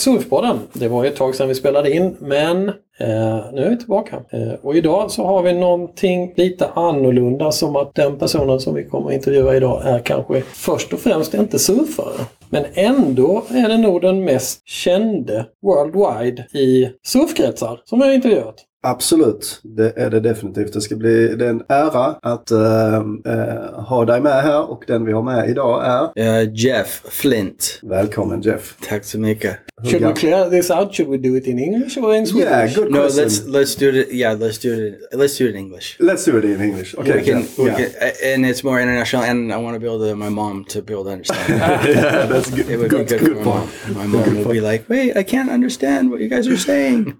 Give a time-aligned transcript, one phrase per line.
[0.00, 0.58] till Surfpodden.
[0.72, 4.16] Det var ju ett tag sedan vi spelade in men eh, nu är vi tillbaka.
[4.30, 8.84] Eh, och idag så har vi någonting lite annorlunda som att den personen som vi
[8.84, 12.26] kommer att intervjua idag är kanske först och främst inte surfare.
[12.50, 18.64] Men ändå är det nog den mest kände worldwide i surfkretsar som jag har intervjuat.
[18.82, 20.72] Absolut, det är det definitivt.
[20.72, 22.94] Det ska bli det är en ära att äh,
[23.24, 25.84] äh, ha dig med här och den vi har med idag
[26.16, 26.42] är...
[26.42, 27.80] Uh, Jeff Flint.
[27.82, 28.76] Välkommen Jeff.
[28.88, 29.56] Tack så mycket.
[29.84, 30.94] Should we clear this out?
[30.94, 32.50] Should we do it in English or in Swedish?
[32.50, 33.24] Yeah, good No, question.
[33.24, 34.12] let's let's do it.
[34.12, 34.94] Yeah, let's do it.
[35.12, 35.96] Let's do it in English.
[36.00, 36.94] Let's do it in English.
[36.98, 37.58] Okay, we can, Jeff.
[37.58, 37.76] we yeah.
[37.76, 39.22] can, and it's more international.
[39.22, 41.48] And I want to be able to my mom to be able to understand.
[41.88, 42.68] yeah, that's good.
[42.70, 43.96] It would good, be good, good for point.
[43.96, 44.10] my mom.
[44.12, 47.16] My mom would be like, "Wait, I can't understand what you guys are saying."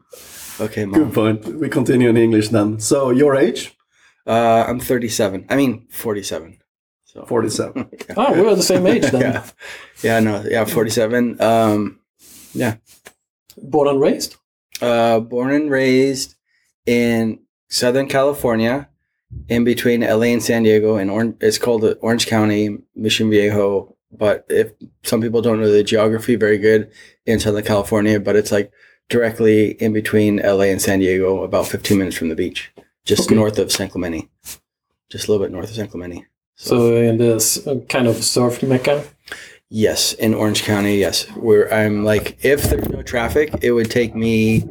[0.61, 1.05] Okay, mom.
[1.05, 1.47] Good point.
[1.61, 2.78] We continue in English then.
[2.80, 3.77] So your age?
[4.27, 5.47] Uh, I'm 37.
[5.48, 6.58] I mean, 47.
[7.05, 7.91] So 47.
[8.16, 9.20] Ah, we're the same age then.
[9.22, 9.47] yeah,
[10.03, 11.41] yeah, no, yeah, 47.
[11.41, 12.00] Um,
[13.56, 14.36] Born and raised?
[14.83, 16.36] uh, born and raised
[16.86, 18.88] in Southern California,
[19.48, 21.36] in between LA and San Diego, and Orange.
[21.41, 23.97] It's called uh, Orange County, Mission Viejo.
[24.12, 24.72] But if
[25.03, 26.91] some people don't know the geography very good
[27.27, 28.72] in Southern California, but it's like
[29.11, 32.72] directly in between LA and San Diego, about 15 minutes from the beach,
[33.05, 33.34] just Okay.
[33.34, 34.28] north of San Clemente,
[35.11, 36.25] just a little bit north of San Clemente.
[36.56, 39.05] So in this uh, kind of surf mecca?
[39.69, 41.25] Yes, in Orange County, yes.
[41.36, 44.64] Where I'm like, if there's no traffic, it would take me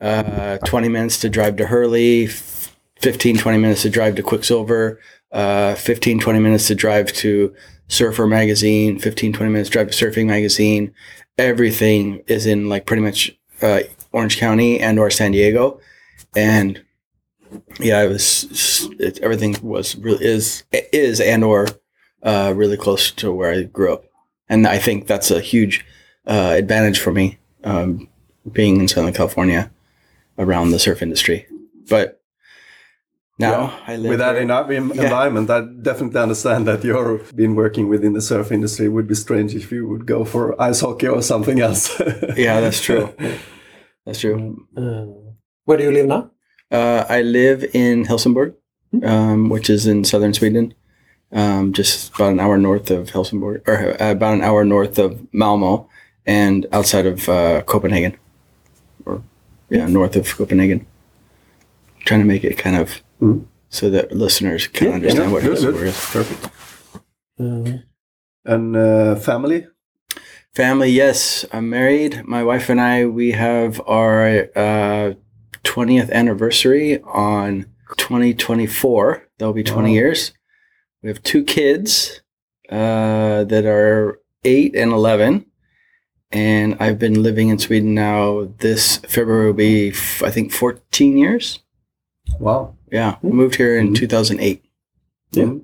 [0.00, 5.00] uh, 20 minutes to drive to Hurley, f- 15, 20 minutes to drive to Quiksilver,
[5.30, 7.54] uh, 15, 20 minutes to drive to
[7.88, 10.92] Surfer Magazine, 15, 20 minutes drive to Surfing Magazine.
[11.38, 13.80] Everything is in like pretty much uh,
[14.12, 15.80] Orange County and or San Diego.
[16.34, 16.82] And
[17.80, 21.66] yeah, it was, it, everything was really, is, is and or
[22.22, 24.04] uh, really close to where I grew up
[24.52, 25.84] and I think that's a huge
[26.26, 28.08] uh, advantage for me um,
[28.52, 29.70] being in Southern California
[30.38, 31.46] around the surf industry.
[31.88, 32.21] But
[33.50, 37.54] now I live With that in our en- environment, I definitely understand that you've been
[37.54, 38.86] working within the surf industry.
[38.86, 42.00] It would be strange if you would go for ice hockey or something else.
[42.36, 43.12] yeah, that's true.
[44.04, 44.66] That's true.
[44.76, 45.06] Uh,
[45.64, 46.30] where do you live now?
[46.70, 48.54] Uh, I live in Helsingborg,
[49.04, 50.74] um, which is in southern Sweden,
[51.32, 55.20] um, just about an hour north of Helsingborg, or uh, about an hour north of
[55.32, 55.88] Malmo,
[56.26, 58.16] and outside of uh, Copenhagen,
[59.04, 59.22] or
[59.68, 60.86] yeah, north of Copenhagen.
[62.04, 63.46] Trying to make it kind of Mhm.
[63.68, 65.88] so that listeners can Yeah, understand yeah, what good, Helsingborg good.
[65.88, 66.10] is.
[66.12, 66.50] Perfect.
[67.40, 67.78] Uh,
[68.44, 69.66] And uh, family?
[70.54, 71.46] Family, yes.
[71.52, 72.24] I'm married.
[72.26, 75.14] My wife and I, we have our uh,
[75.64, 77.66] 20th anniversary on
[77.96, 79.28] 2024.
[79.38, 79.94] That'll be 20 Wow.
[79.94, 80.32] years.
[81.02, 82.20] We have two kids
[82.68, 85.46] uh, that are 8 and 11.
[86.32, 88.48] And I've been living in Sweden now.
[88.58, 91.60] This February will be, f- I think, 14 years.
[92.40, 92.74] Wow.
[92.92, 93.16] Yeah.
[93.22, 93.96] We moved here in Mhm.
[93.96, 94.62] 2008.
[95.32, 95.54] Yeah.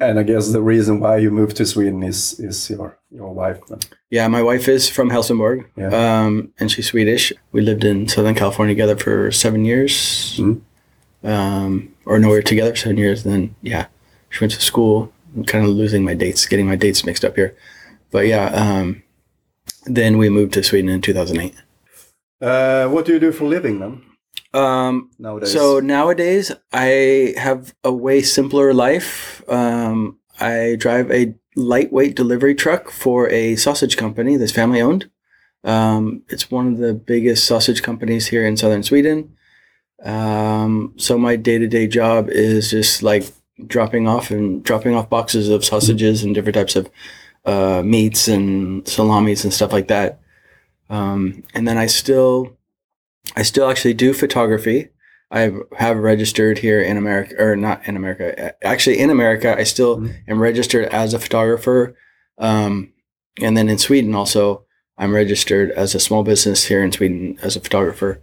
[0.00, 3.58] And I guess the reason why you moved to Sweden is is your your wife.
[3.68, 3.78] Then.
[4.10, 5.90] Yeah, my wife is from Helsingborg, Yeah.
[6.02, 7.32] um, and she's Swedish.
[7.52, 9.92] We lived in Southern California together for seven years,
[10.40, 10.60] Mhm.
[11.22, 13.22] um, or no, we were together for seven years.
[13.24, 13.86] Then, yeah,
[14.30, 15.12] she went to school.
[15.36, 17.54] I'm kind of losing my dates, getting my dates mixed up here.
[18.10, 19.02] But yeah, um,
[19.86, 21.54] then we moved to Sweden in 2008.
[22.40, 24.00] Uh, what do you do for a living then
[24.52, 25.52] Um, nowadays?
[25.52, 29.42] So nowadays, I have a way simpler life.
[29.48, 35.10] Um, I drive a lightweight delivery truck for a sausage company that's family owned.
[35.62, 39.36] Um, it's one of the biggest sausage companies here in southern Sweden.
[40.02, 43.24] Um, so my day to day job is just like
[43.66, 46.90] dropping off and dropping off boxes of sausages and different types of
[47.44, 50.20] uh, meats and salamis and stuff like that.
[50.88, 52.56] Um, and then I still
[53.36, 54.88] I still actually do photography.
[55.30, 58.54] I have registered here in America, or not in America.
[58.64, 60.14] Actually, in America, I still Mhm.
[60.28, 61.94] am registered as a photographer.
[62.38, 62.92] Um,
[63.40, 64.64] and then in Sweden, also,
[64.98, 68.20] I'm registered as a small business here in Sweden as a photographer.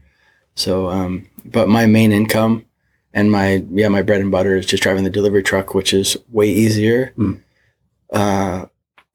[0.55, 2.65] So, um, but my main income
[3.13, 6.17] and my yeah my bread and butter is just driving the delivery truck, which is
[6.29, 7.13] way easier.
[7.17, 7.39] Mm.
[8.11, 8.65] Uh,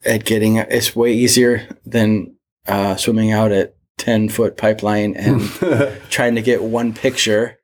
[0.04, 2.34] at getting it's way easier than
[2.66, 5.40] uh, swimming out at ten foot pipeline and
[6.10, 7.58] trying to get one picture.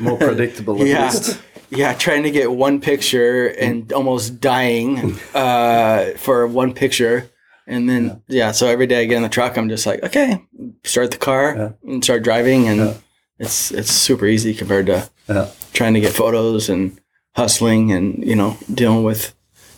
[0.00, 1.04] More predictable at Yeah.
[1.10, 1.40] least.
[1.70, 7.30] Yeah, trying to get one picture and almost dying uh, for one picture.
[7.66, 8.52] And then, yeah.
[8.52, 10.42] so every day I get in the truck, I'm just like, okay,
[10.84, 11.70] start the car Yeah.
[11.92, 12.68] and start driving.
[12.68, 12.94] And Yeah.
[13.38, 15.48] it's it's super easy compared to Yeah.
[15.72, 16.98] trying to get photos and
[17.34, 19.32] hustling and, you know, dealing with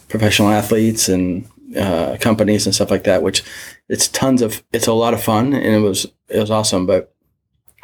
[0.08, 1.44] professional athletes and
[1.76, 3.42] uh, companies and stuff like that, which
[3.88, 6.86] it's tons of it's a lot of fun and it was it was awesome.
[6.86, 7.14] But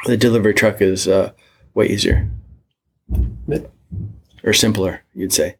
[0.05, 1.31] the delivery truck is uh,
[1.73, 2.29] way easier
[3.47, 3.59] Yeah.
[4.43, 5.57] or simpler, you'd say.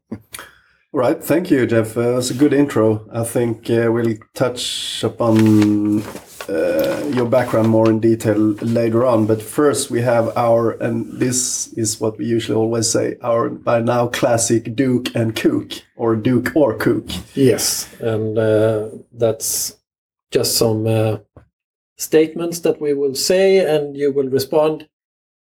[0.94, 1.96] All right, thank you, Jeff.
[1.96, 3.06] Uh, that's a good intro.
[3.14, 6.02] I think uh, we'll touch upon
[6.50, 9.26] uh, your background more in detail later on.
[9.26, 13.80] But first, we have our, and this is what we usually always say, our by
[13.80, 17.08] now classic Duke and Kook, or Duke or Kook.
[17.38, 19.78] Yes, and uh, that's
[20.32, 21.18] just some uh,
[21.98, 24.88] statements that we will say, and you will respond.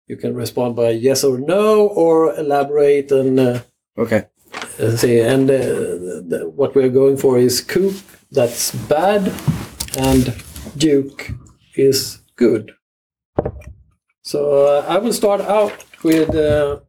[0.07, 3.59] You can respond by yes or no, or elaborate and uh,
[3.97, 4.25] Okay.
[4.79, 5.21] uh, say.
[5.21, 5.55] And uh,
[6.29, 7.93] the, what we're going for is coup.
[8.31, 9.31] that's bad,
[9.97, 10.35] and
[10.77, 11.31] duke
[11.75, 12.73] is good.
[14.23, 15.73] So uh, I will start out
[16.03, 16.35] with.
[16.35, 16.79] Uh,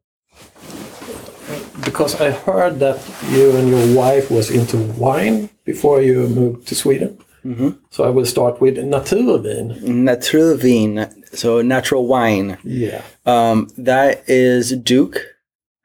[1.85, 2.99] because I heard that
[3.31, 7.17] you and your wife was into wine before you moved to Sweden.
[7.55, 9.81] Hmm So I will start with Naturvin.
[9.83, 12.59] Naturvin, so natural wine.
[12.65, 13.03] Yeah.
[13.25, 15.19] Um, that is Duke,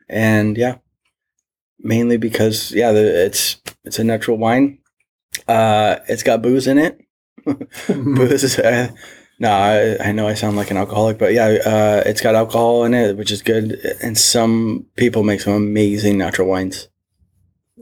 [0.10, 0.78] and yeah,
[1.80, 4.80] mainly because yeah, the, it's it's a natural wine.
[5.48, 7.00] Uh, it's got booze in it.
[7.88, 8.58] booze.
[8.60, 8.90] Uh,
[9.40, 12.84] no, I, I know I sound like an alcoholic, but yeah, uh, it's got alcohol
[12.86, 13.74] in it, which is good.
[14.02, 16.90] And some people make some amazing natural wines.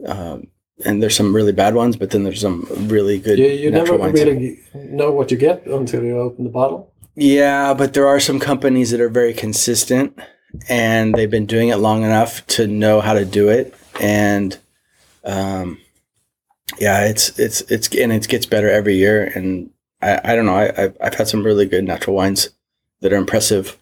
[0.06, 0.46] Um,
[0.84, 3.96] and there's some really bad ones, but then there's some really good You, you never
[3.96, 6.92] really know what you get until you open the bottle.
[7.14, 10.18] Yeah, but there are some companies that are very consistent
[10.68, 13.74] and they've been doing it long enough to know how to do it.
[14.00, 14.58] And
[15.24, 15.78] um,
[16.78, 19.24] yeah, it's it's it's and it gets better every year.
[19.24, 22.50] And I, I don't know, I I've, I've had some really good natural wines
[23.00, 23.76] that are impressive.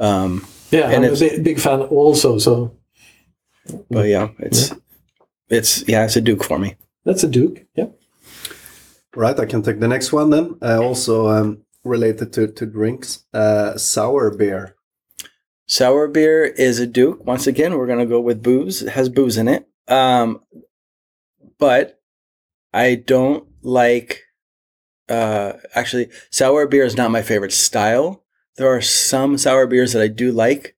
[0.00, 2.38] Um, Yeah, And I'm a big, big fan also.
[2.38, 2.72] So
[3.90, 4.72] but yeah, it's
[5.48, 6.76] it's yeah, it's a Duke for me.
[7.04, 7.64] that's a Duke.
[7.74, 7.88] Yeah.
[9.14, 10.58] Right, I can take the next one then.
[10.62, 14.76] Uh, also um, related to, to drinks, uh, sour beer.
[15.66, 17.24] Sour beer is a Duke.
[17.24, 18.82] Once again, we're gonna go with booze.
[18.82, 19.68] It has booze in it.
[19.88, 20.42] Um,
[21.58, 22.00] but
[22.72, 24.22] I don't like.
[25.08, 28.24] Uh, actually, sour beer is not my favorite style.
[28.56, 30.76] There are some sour beers that I do like,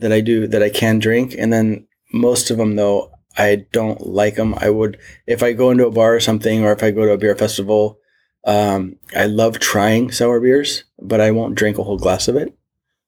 [0.00, 4.06] that I do that I can drink, and then most of them though I don't
[4.06, 4.54] like them.
[4.58, 7.12] I would if I go into a bar or something, or if I go to
[7.12, 7.98] a beer festival.
[8.46, 12.54] Um, I love trying sour beers, but I won't drink a whole glass of it.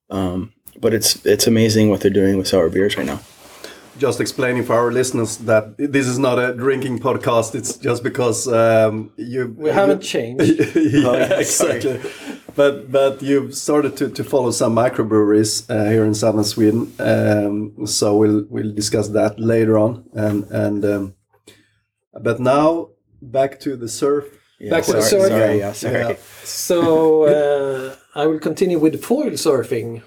[0.08, 3.20] Um, but it's it's amazing what they're doing with sour beers right now.
[3.98, 7.54] Just explaining for our listeners that this is not a drinking podcast.
[7.54, 10.42] It's just because um, you We haven't changed.
[10.76, 12.00] Oh, yeah, exactly.
[12.56, 16.92] But but you've started to, to follow some microbreweries uh, here in southern Sweden.
[16.98, 20.04] Um, so we'll we'll discuss that later on.
[20.14, 21.14] And and um,
[22.22, 22.88] but now
[23.20, 24.24] back to the surf.
[24.58, 25.30] Yeah, Back to the sorry, surf.
[25.30, 25.94] sorry, yeah, sorry.
[26.00, 26.16] Yeah.
[26.44, 30.02] So uh, I will continue with foil surfing.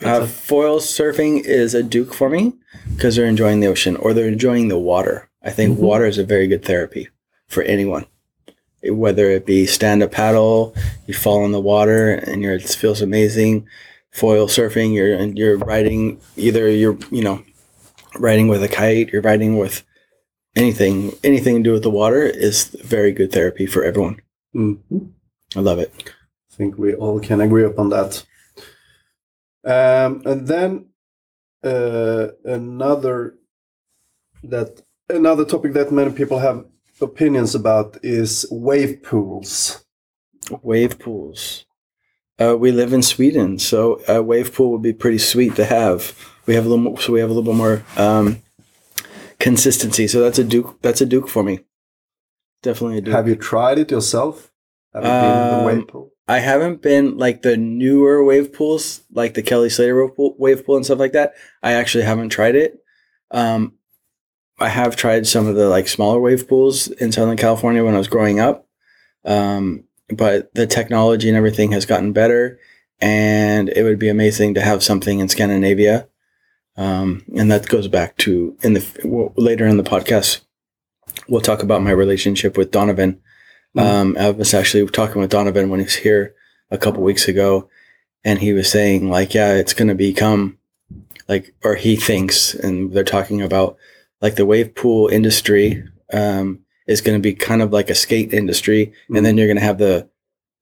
[0.00, 2.54] Uh, foil surfing is a duke for me
[2.96, 5.30] because they're enjoying the ocean or they're enjoying the water.
[5.44, 5.82] I think Mhm.
[5.82, 7.08] water is a very good therapy
[7.46, 8.06] for anyone.
[8.84, 10.74] Whether it be stand up paddle,
[11.06, 13.66] you fall in the water and you're, it feels amazing.
[14.12, 17.42] Foil surfing, you're and you're riding either you're you know
[18.18, 19.82] riding with a kite, you're riding with
[20.54, 24.20] anything anything to do with the water is very good therapy for everyone.
[24.54, 25.12] Mhm.
[25.56, 25.92] I love it.
[26.52, 28.24] I think we all can agree upon that.
[29.64, 30.86] Um, and then
[31.64, 33.36] uh, another
[34.44, 36.66] that another topic that many people have
[37.02, 39.84] opinions about is wave pools.
[40.62, 41.66] Wave pools.
[42.40, 46.16] Uh, we live in Sweden, so a wave pool would be pretty sweet to have.
[46.46, 48.42] We have a little more, so we have a little bit more um,
[49.38, 50.08] consistency.
[50.08, 50.78] So that's a duke.
[50.82, 51.60] That's a duke for me.
[52.62, 53.14] Definitely a duke.
[53.14, 54.50] Have you tried it yourself?
[54.94, 56.10] Have you been in the Um, wave pool?
[56.26, 60.64] I haven't been like the newer wave pools, like the Kelly Slater wave pool, wave
[60.64, 61.34] pool and stuff like that.
[61.62, 62.78] I actually haven't tried it.
[63.30, 63.74] Um,
[64.62, 67.98] I have tried some of the like smaller wave pools in Southern California when I
[67.98, 68.66] was growing up.
[69.24, 72.58] Um, but the technology and everything has gotten better,
[73.00, 76.08] and it would be amazing to have something in Scandinavia.
[76.76, 80.40] Um, and that goes back to in the well, later in the podcast,
[81.28, 83.20] we'll talk about my relationship with Donovan.
[83.76, 86.34] Um, I was actually talking with Donovan when he was here
[86.70, 87.68] a couple weeks ago,
[88.24, 90.58] and he was saying like, yeah, it's going to become
[91.28, 93.76] like, or he thinks, and they're talking about
[94.22, 98.32] like the wave pool industry um, is going to be kind of like a skate
[98.32, 100.08] industry, and then you're going to have the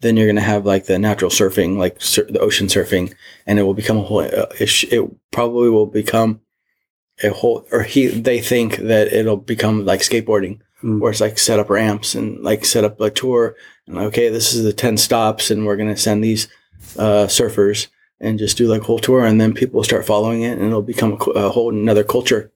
[0.00, 3.14] then you're going to have like the natural surfing, like sur- the ocean surfing,
[3.46, 4.20] and it will become a whole.
[4.22, 6.40] Uh, it, sh- it probably will become
[7.22, 10.98] a whole, or he they think that it'll become like skateboarding Mm.
[10.98, 13.54] where it's like set up ramps and like set up a tour.
[13.86, 16.48] And okay, this is the ten stops, and we're gonna send these
[16.96, 17.88] uh, surfers
[18.18, 20.66] and just do like a whole tour, and then people will start following it, and
[20.66, 22.50] it'll become a, a whole another culture,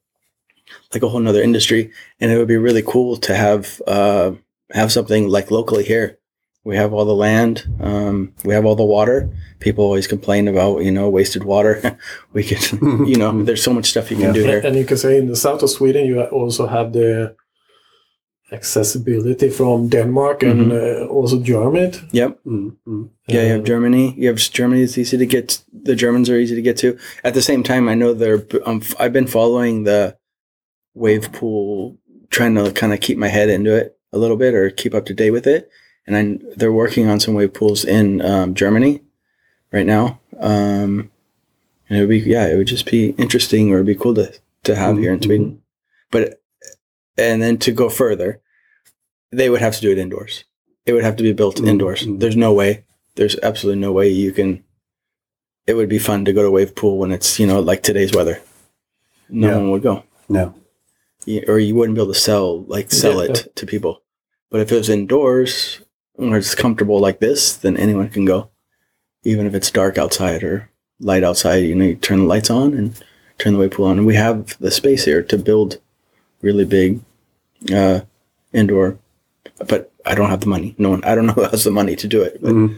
[0.95, 4.33] like a whole another industry, and it would be really cool to have uh,
[4.73, 6.19] have something like locally here.
[6.65, 9.29] We have all the land, um, we have all the water.
[9.61, 11.99] People always complain about you know wasted water.
[12.33, 12.73] we could,
[13.09, 14.33] you know, there's so much stuff you can Yeah.
[14.43, 14.61] do here.
[14.65, 17.35] And you can say in the south of Sweden, you also have the
[18.53, 21.91] accessibility from Denmark and uh, also Germany.
[22.13, 22.39] Yep.
[22.47, 23.09] Mm, mm.
[23.27, 24.15] Yeah, you Uh, have Germany.
[24.17, 24.83] You have Germany.
[24.83, 25.65] It's easy to get.
[25.85, 26.97] The Germans are easy to get to.
[27.25, 28.43] At the same time, I know they're.
[28.67, 30.17] Um, I've been following the
[30.95, 31.97] wave pool,
[32.31, 35.07] trying to kind of keep my head into it a little bit or keep up
[35.07, 35.71] to date with it.
[36.07, 39.03] And I, they're working on some wave pools in um, Germany
[39.73, 40.21] right now.
[40.39, 41.11] Um,
[41.89, 44.33] and it would be yeah, it would just be interesting or it'd be cool to
[44.65, 45.25] to have here in Mhm.
[45.25, 45.63] Sweden.
[46.11, 46.41] But
[47.19, 48.41] and then to go further,
[49.31, 50.45] they would have to do it indoors.
[50.87, 51.69] It would have to be built Mhm.
[51.69, 52.07] indoors.
[52.09, 52.85] There's no way.
[53.17, 54.63] There's absolutely no way you can.
[55.67, 58.13] It would be fun to go to wave pool when it's you know like today's
[58.13, 58.41] weather.
[59.29, 59.57] No Yeah.
[59.57, 60.55] one would go, No.
[61.27, 63.31] You- or you wouldn't be able to sell like sell Yeah.
[63.33, 64.03] it to people.
[64.51, 65.81] But if it was indoors
[66.15, 68.51] where it's comfortable like this, then anyone can go,
[69.25, 71.65] even if it's dark outside or light outside.
[71.65, 72.95] You know, you turn the lights on and
[73.39, 73.99] turn the wave pool on.
[73.99, 75.79] And we have the space here to build
[76.41, 77.01] really big
[77.75, 78.01] uh,
[78.53, 78.99] indoor,
[79.67, 80.75] but I don't have the money.
[80.79, 82.41] No one, I don't know who has the money to do it.
[82.41, 82.77] But Mm.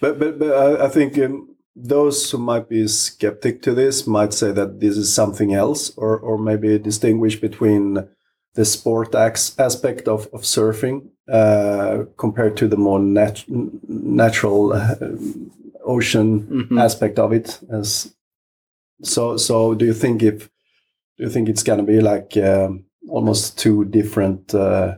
[0.00, 4.32] But but, but I, I think um, those who might be skeptic to this might
[4.34, 8.08] say that this is something else, or or maybe distinguish between
[8.54, 13.44] the sport ax- aspect of, of surfing uh, compared to the more nat-
[13.88, 14.94] natural uh,
[15.84, 16.78] ocean Mhm.
[16.80, 17.58] aspect of it.
[17.70, 18.14] As
[19.02, 20.50] so so, do you think if
[21.16, 24.96] do you think it's going to be like um, almost two different uh,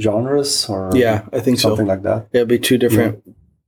[0.00, 1.68] genres, or yeah, I think so.
[1.70, 2.28] something like that?
[2.32, 3.22] It'll be two different,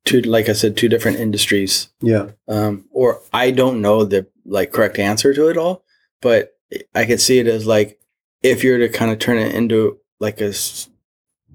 [0.09, 1.89] two like I said, two different industries.
[2.03, 2.31] Yeah.
[2.49, 5.85] um, or I don't know the like correct answer to it all,
[6.23, 6.55] but
[6.95, 7.99] I could see it as like
[8.43, 10.53] if you're to kind of turn it into like a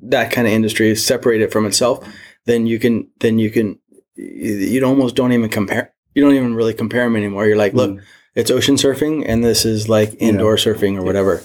[0.03, 2.05] that kind of industry, separate it from itself,
[2.45, 3.79] then you can then you can
[4.15, 5.93] you almost don't even compare.
[6.13, 7.47] You don't even really compare them anymore.
[7.47, 8.01] You're like, look, Mm.
[8.35, 11.41] it's ocean surfing, and this is like indoor surfing or whatever,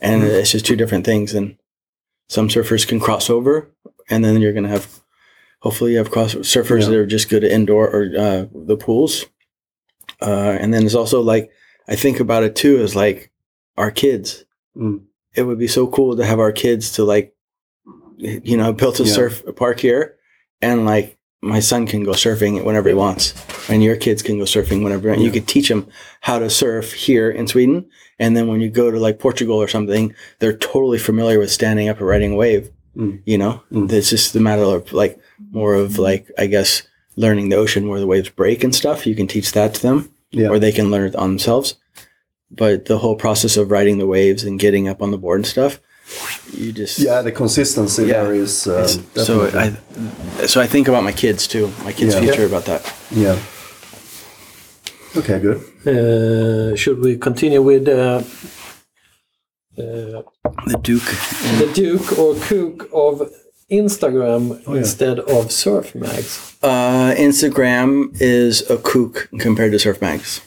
[0.00, 1.32] and it's just two different things.
[1.34, 1.56] And
[2.28, 3.70] some surfers can cross over,
[4.10, 5.00] and then you're gonna have
[5.62, 6.88] hopefully you have cross surfers Yeah.
[6.90, 9.26] that are just good at indoor or uh, the pools.
[10.20, 11.50] Uh, and then there's also like
[11.88, 13.30] I think about it too as like
[13.76, 14.44] our kids.
[14.76, 15.02] Mm.
[15.34, 17.34] It would be so cool to have our kids to like,
[18.18, 19.12] you know, built a Yeah.
[19.14, 20.16] surf park here,
[20.60, 23.34] and like my son can go surfing whenever he wants,
[23.68, 25.08] and your kids can go surfing whenever.
[25.10, 25.32] And you Yeah.
[25.34, 25.86] could teach them
[26.20, 27.86] how to surf here in Sweden,
[28.18, 31.88] and then when you go to like Portugal or something, they're totally familiar with standing
[31.88, 32.70] up and riding a wave.
[32.96, 33.20] Mm.
[33.24, 33.90] You know, Mm.
[33.92, 35.18] it's just a matter of like
[35.50, 36.82] more of like I guess
[37.16, 39.06] learning the ocean where the waves break and stuff.
[39.06, 40.48] You can teach that to them, Yeah.
[40.50, 41.74] or they can learn it on themselves.
[42.50, 45.46] But the whole process of riding the waves and getting up on the board and
[45.46, 45.80] stuff,
[46.52, 48.24] you just Yeah, the consistency Yeah.
[48.24, 49.72] there is uh, It's- so I
[50.46, 52.20] so I think about my kids too, my kids' Yeah.
[52.24, 52.82] future about that.
[53.10, 53.36] yeah.
[55.16, 55.60] Okay, good.
[55.86, 58.22] Uh, should we continue with uh,
[59.76, 60.24] The
[60.82, 61.02] Duke.
[61.58, 63.30] the Duke or Kook of
[63.70, 64.80] Instagram Oh, yeah.
[64.80, 66.56] instead of Surf Mags?
[66.62, 70.40] Uh, Instagram is a kook compared to Surf Mags.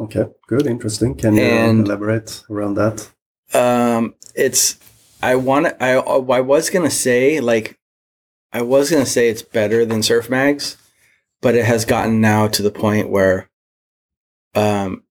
[0.00, 1.14] Okay, good, interesting.
[1.14, 3.08] Can you And- elaborate around that?
[3.54, 4.78] Um, it's
[5.22, 7.78] I want to I I was gonna say like
[8.52, 10.76] I was gonna say it's better than Surf Mags,
[11.40, 13.48] but it has gotten now to the point where
[14.54, 15.02] um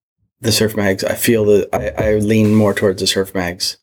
[0.42, 3.78] the Surf Mags I feel that I, I lean more towards the Surf Mags.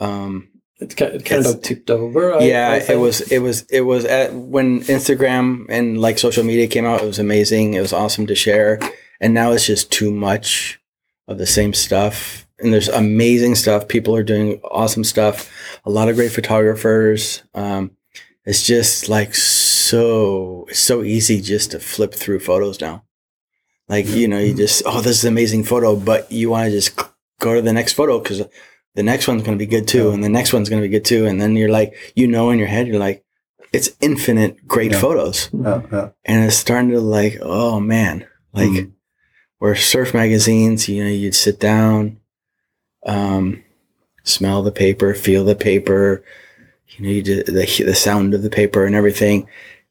[0.00, 0.48] Um,
[0.80, 2.34] It, ki- it kind of tipped over.
[2.34, 6.44] I- yeah, I it was it was it was at when Instagram and like social
[6.44, 7.74] media came out, it was amazing.
[7.74, 8.80] It was awesome to share,
[9.20, 10.80] and now it's just too much
[11.28, 12.46] of the same stuff.
[12.58, 13.88] And there's amazing stuff.
[13.88, 15.50] People are doing awesome stuff.
[15.84, 17.42] A lot of great photographers.
[17.54, 17.90] Um,
[18.44, 23.04] it's just like so it's so easy just to flip through photos now.
[23.88, 26.70] Like you know, you just oh, this is an amazing photo, but you want to
[26.70, 26.96] just
[27.40, 28.42] go to the next photo because
[28.94, 30.92] the next one's going to be good too, and the next one's going to be
[30.92, 33.24] good too, and then you're like, you know, in your head, you're like,
[33.72, 35.00] it's infinite great Yeah.
[35.00, 36.08] photos, Yeah, yeah.
[36.24, 38.92] and it's starting to like, oh man, like Mm.
[39.58, 42.18] where surf magazines, you know, you'd sit down,
[43.04, 43.62] um,
[44.22, 46.24] smell the paper, feel the paper,
[46.88, 49.46] you know, you the the sound of the paper and everything,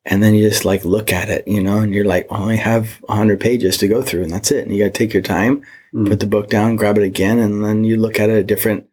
[0.05, 2.55] and then you just like look at it, you know, and you're like, oh, I
[2.55, 5.23] have hundred pages to go through, and that's it, and you got to take your
[5.23, 5.61] time,
[5.93, 6.07] Mm.
[6.09, 8.87] put the book down, grab it again, and then you look at it a different.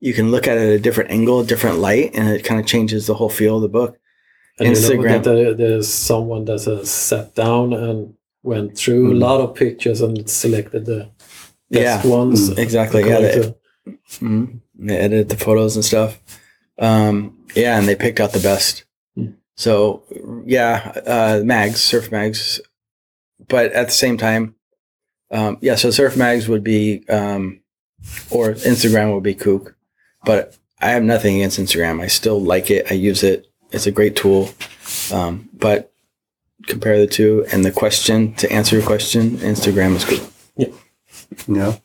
[0.00, 2.60] You can look at it at a different angle, a different light, and it kind
[2.60, 3.98] of changes the whole feel of the book.
[4.60, 5.08] And you know Instagram.
[5.08, 9.12] that there, there's someone that has sat down and went through Mm.
[9.12, 11.10] a lot of pictures and selected the
[11.70, 12.50] best Yeah, ones.
[12.50, 12.58] Mm.
[12.58, 13.02] exactly.
[13.08, 13.54] Yeah, they,
[14.20, 14.60] mhm.
[14.78, 16.20] they edited the photos and stuff.
[16.78, 18.84] Um, yeah, and they picked out the best.
[19.56, 20.02] So
[20.44, 22.60] yeah, uh, mags, surf mags,
[23.48, 24.54] but at the same time,
[25.30, 25.74] um, yeah.
[25.74, 27.60] So surf mags would be, um,
[28.30, 29.76] or Instagram would be kook,
[30.24, 32.02] but I have nothing against Instagram.
[32.02, 32.90] I still like it.
[32.90, 33.46] I use it.
[33.72, 34.50] It's a great tool.
[35.12, 35.92] Um, but
[36.66, 40.22] compare the two and the question to answer your question, Instagram is good.
[40.56, 40.68] Yeah.
[41.48, 41.80] No.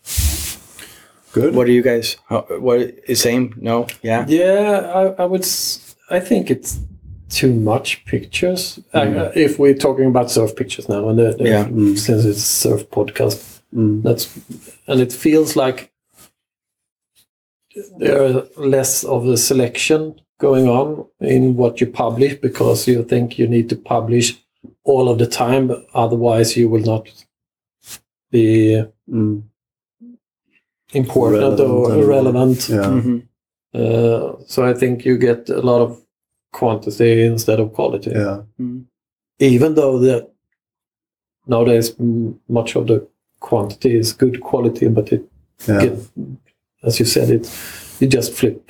[1.32, 1.56] Good.
[1.56, 2.18] What are you guys?
[2.28, 3.54] How, what is same?
[3.58, 5.46] No, yeah, Yeah, I, I would.
[6.10, 6.80] I think it's
[7.32, 8.80] too much pictures.
[8.94, 9.18] Mm.
[9.18, 11.66] Uh, if we're talking about surf pictures now, and the, the- Yeah.
[11.66, 11.98] Mm.
[11.98, 14.04] since it's surf podcast, Mm.
[14.04, 14.28] that's
[14.88, 15.92] and it feels like
[18.00, 23.38] there are less of a selection going on in what you publish because you think
[23.40, 24.38] you need to publish
[24.84, 27.08] all of the time, but otherwise you will not
[28.32, 29.44] be Mm.
[30.94, 32.70] important or Relevant and- relevant.
[32.70, 32.90] Yeah.
[33.02, 33.18] hmm
[33.74, 35.92] Uh, so I think you get a lot of
[36.52, 38.12] quantity instead of quality.
[38.12, 38.42] Yeah.
[39.40, 40.32] Even though that
[41.48, 43.08] nowadays m- much of the
[43.40, 45.24] quantity is good quality, but it
[45.68, 45.80] Yeah.
[45.86, 45.94] get,
[46.84, 47.48] as you said, it
[48.00, 48.70] you just flip.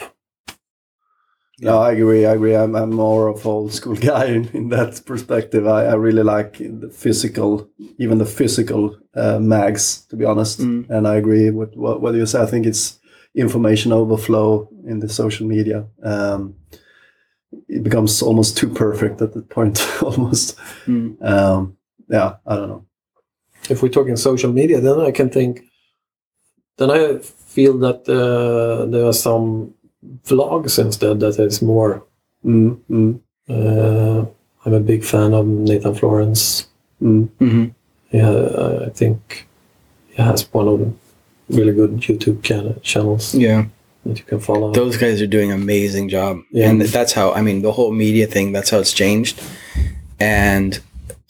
[1.64, 2.26] No, I agree.
[2.26, 2.56] I agree.
[2.56, 5.68] I'm, I'm more of old school guy in, in that perspective.
[5.68, 7.70] I, I really like the physical,
[8.00, 10.60] even the physical uh, mags, to be honest.
[10.60, 10.90] Mm.
[10.90, 12.42] And I agree with what, what you say.
[12.42, 13.00] I think it's
[13.36, 15.86] information overflow in the social media.
[16.04, 16.56] Um,
[17.72, 20.58] it becomes almost too perfect at that point, almost.
[20.88, 21.16] Mm.
[21.22, 21.78] Um,
[22.10, 22.86] yeah, I don't know.
[23.70, 25.62] If we're talking social media, then I can think.
[26.78, 27.18] Then I
[27.56, 29.74] feel that uh, there are some
[30.26, 32.04] vlogs instead that is more.
[32.46, 34.26] Mm, mm, Uh,
[34.66, 36.68] I'm a big fan of Nathan Florence.
[37.02, 37.28] mm.
[37.40, 37.66] hmm
[38.12, 39.48] Yeah, I- I think
[40.10, 40.90] he has one of the
[41.58, 42.42] really good YouTube
[42.84, 43.66] channels Yeah,
[44.06, 44.72] that you can follow.
[44.72, 46.70] those guys are doing an amazing job, Yeah.
[46.70, 48.52] and that's how I mean the whole media thing.
[48.52, 49.42] That's how it's changed,
[50.20, 50.80] and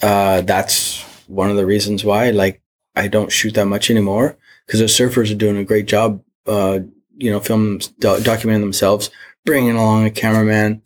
[0.02, 2.62] uh, that's one of the reasons why like
[2.96, 6.22] I don't shoot that much anymore because the surfers are doing a great job.
[6.48, 6.80] Uh,
[7.18, 9.12] you know, film do- documenting themselves,
[9.46, 10.82] bringing along a cameraman,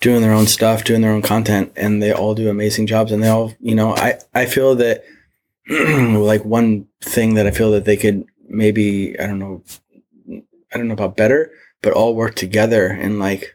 [0.00, 3.12] doing their own stuff, doing their own content, and they all do amazing jobs.
[3.12, 5.04] And they all, you know, I I feel that
[5.68, 9.62] like one thing that I feel that they could maybe I don't know
[10.72, 11.50] I don't know about better,
[11.82, 13.54] but all work together and like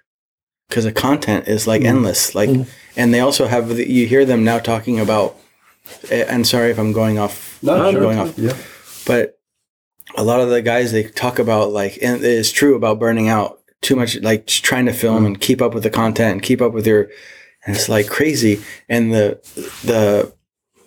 [0.69, 1.85] because the content is like Mm.
[1.87, 2.33] endless.
[2.33, 2.65] Like, Mm.
[2.97, 5.35] and they also have the, you hear them now talking about.
[6.09, 7.59] eh, And sorry if I'm going off.
[7.61, 8.01] No, I'm sure.
[8.01, 8.33] going off.
[8.37, 8.53] Yeah.
[9.05, 9.37] But
[10.15, 13.29] a lot of the guys they talk about like, and it is true about burning
[13.29, 15.27] out too much, like just trying to film Mm.
[15.27, 17.09] and keep up with the content and keep up with your.
[17.67, 19.39] And it's like crazy, and the
[19.83, 20.31] the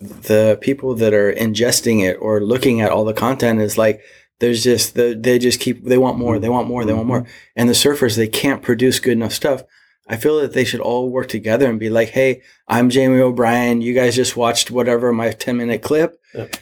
[0.01, 4.01] the people that are ingesting it or looking at all the content is like
[4.39, 7.25] there's just the, they just keep they want more they want more they want more
[7.55, 9.63] and the surfers they can't produce good enough stuff
[10.07, 13.81] i feel that they should all work together and be like hey i'm jamie o'brien
[13.81, 16.15] you guys just watched whatever my 10 minute clip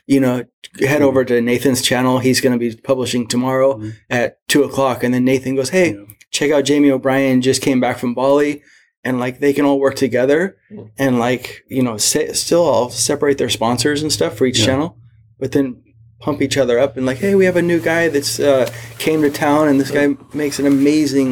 [0.05, 0.43] you know
[0.79, 1.07] head Mhm.
[1.07, 3.93] over to nathan's channel he's going to be publishing tomorrow Mhm.
[4.09, 6.03] at 2 o'clock and then nathan goes hey Yeah.
[6.31, 8.61] check out jamie o'brien just came back from bali
[9.03, 10.89] and like they can all work together Mm.
[10.97, 14.65] and like you know se- still all separate their sponsors and stuff for each Yeah.
[14.65, 14.97] channel
[15.39, 15.83] but then
[16.19, 18.65] pump each other up and like hey we have a new guy that's uh,
[18.97, 21.29] came to town and this guy makes an amazing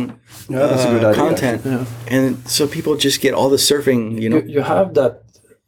[0.48, 1.22] Yeah, that's a uh, good idea.
[1.24, 1.86] content Yeah.
[2.16, 5.14] and so people just get all the surfing you know You, you have that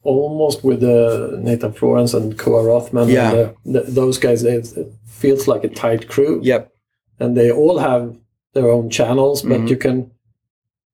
[0.03, 3.09] almost with uh, Nathan Florence and Koa Rothman.
[3.09, 3.31] Yeah.
[3.31, 6.39] And, uh, th- those guys, they, it feels like a tight crew.
[6.43, 6.71] yep
[7.19, 8.15] And they all have
[8.53, 9.69] their own channels, but Mhm.
[9.71, 10.11] you can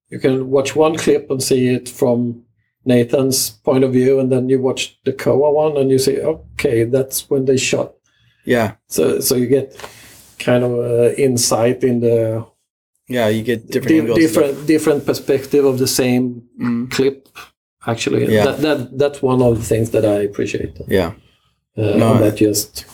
[0.10, 2.44] you can watch one clip and see it from
[2.86, 6.84] Nathan's point of view, and then you watch the Koa one and you say, okay,
[6.96, 7.94] that's when they shot.
[8.46, 9.76] Yeah So so you get
[10.40, 12.46] kind of uh, insight in the
[13.08, 17.28] yeah you get different di- different different perspective of the same Mm, clip.
[17.86, 18.46] Actually, Yeah.
[18.46, 20.74] that, that that's one of the things that I appreciate.
[20.88, 21.12] yeah
[21.78, 22.86] Uh, No, that just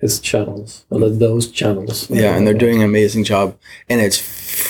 [0.00, 2.08] his channels, or that- those channels.
[2.10, 3.46] yeah and they're doing an amazing job
[3.90, 4.18] and it's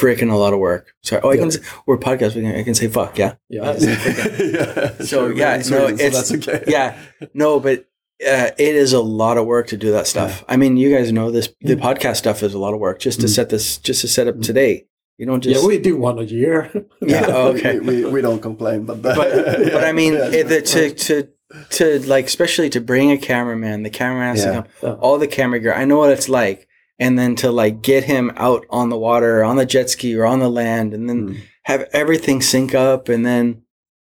[0.00, 1.60] freaking a lot of work sorry oh i can Yeah.
[1.60, 4.96] s- we're podcast we can, i can say fuck yeah Yeah, yeah.
[4.98, 6.60] So, sure, yeah, no, Sweden, so it's- that's okay.
[6.76, 6.88] yeah
[7.34, 7.86] no but
[8.26, 11.10] uh, it is a lot of work to do that stuff i mean you guys
[11.12, 11.80] know this the Mm.
[11.82, 13.34] podcast stuff is a lot of work just to Mm.
[13.34, 14.42] set this just to set up Mm.
[14.44, 14.86] today
[15.18, 16.70] you don't just yeah, we do one a year.
[17.02, 17.78] Yeah, okay.
[17.78, 20.30] we, we, we don't complain, but but but I mean Yeah.
[20.32, 21.28] it, to to
[21.70, 24.46] to like especially to bring a cameraman, the camera has Yeah.
[24.46, 24.92] to come, Yeah.
[25.02, 25.74] all the camera gear.
[25.74, 26.66] I know what it's like,
[26.98, 30.24] and then to like get him out on the water, on the jet ski, or
[30.24, 31.36] on the land, and then Mm.
[31.64, 33.62] have everything sync up, and then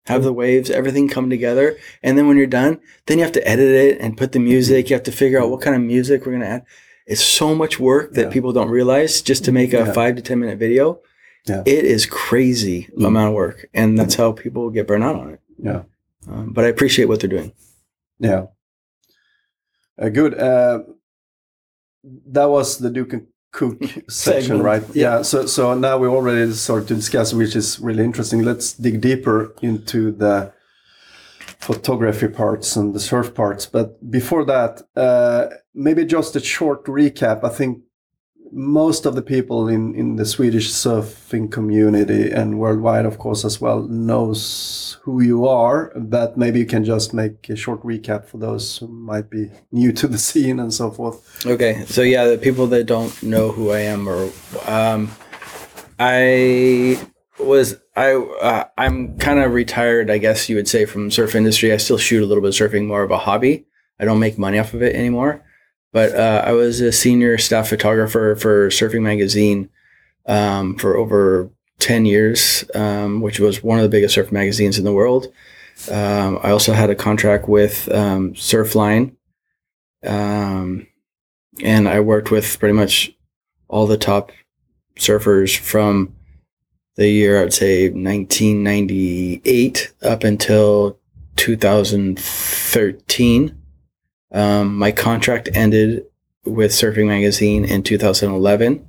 [0.08, 1.78] have the waves, everything come together.
[2.04, 4.90] And then when you're done, then you have to edit it and put the music.
[4.90, 6.66] You have to figure out what kind of music we're going to add.
[7.08, 8.30] It's so much work that Yeah.
[8.32, 9.94] people don't realize just to make a Yeah.
[9.94, 11.02] five to 10 minute video.
[11.46, 11.62] Yeah.
[11.66, 13.08] It is crazy Mm.
[13.08, 13.68] amount of work.
[13.74, 15.40] And that's how people get burnt out on it.
[15.58, 15.84] Yeah.
[16.28, 17.52] Um, but I appreciate what they're doing.
[18.20, 18.46] Yeah.
[20.02, 20.34] Uh, good.
[20.38, 20.80] Uh,
[22.28, 23.14] that was the Duke
[23.56, 24.84] Cook section, right?
[24.94, 25.18] yeah.
[25.18, 25.22] Yeah.
[25.22, 28.44] So so now we already started to discuss, which is really interesting.
[28.44, 30.54] Let's dig deeper into the
[31.60, 33.66] photography parts and the surf parts.
[33.66, 37.44] But before that, uh, maybe just a short recap.
[37.44, 37.80] I think
[38.52, 43.60] most of the people in, in the Swedish surfing community and worldwide, of course, as
[43.60, 45.92] well, knows who you are.
[45.96, 49.92] But maybe you can just make a short recap for those who might be new
[49.94, 51.46] to the scene and so forth.
[51.46, 54.32] Okay, so yeah, the people that don't know who I am, or
[54.66, 55.12] um,
[56.00, 57.00] I
[57.40, 61.72] was I uh, I'm kind of retired, I guess you would say, from surf industry.
[61.72, 63.66] I still shoot a little bit of surfing, more of a hobby.
[64.00, 65.44] I don't make money off of it anymore.
[65.96, 69.70] But uh, I was a senior staff photographer for Surfing Magazine
[70.26, 74.84] um, for over ten years, um, which was one of the biggest surf magazines in
[74.84, 75.28] the world.
[75.90, 79.16] Um, I also had a contract with um, Surfline.
[80.06, 80.88] Um,
[81.64, 83.16] and I worked with pretty much
[83.70, 84.34] all the top
[84.98, 86.14] surfers from
[86.98, 91.00] the year I'd say 1998 up until
[91.38, 93.62] 2013.
[94.36, 96.06] Um, my contract ended
[96.44, 98.86] with Surfing Magazine in 2011, and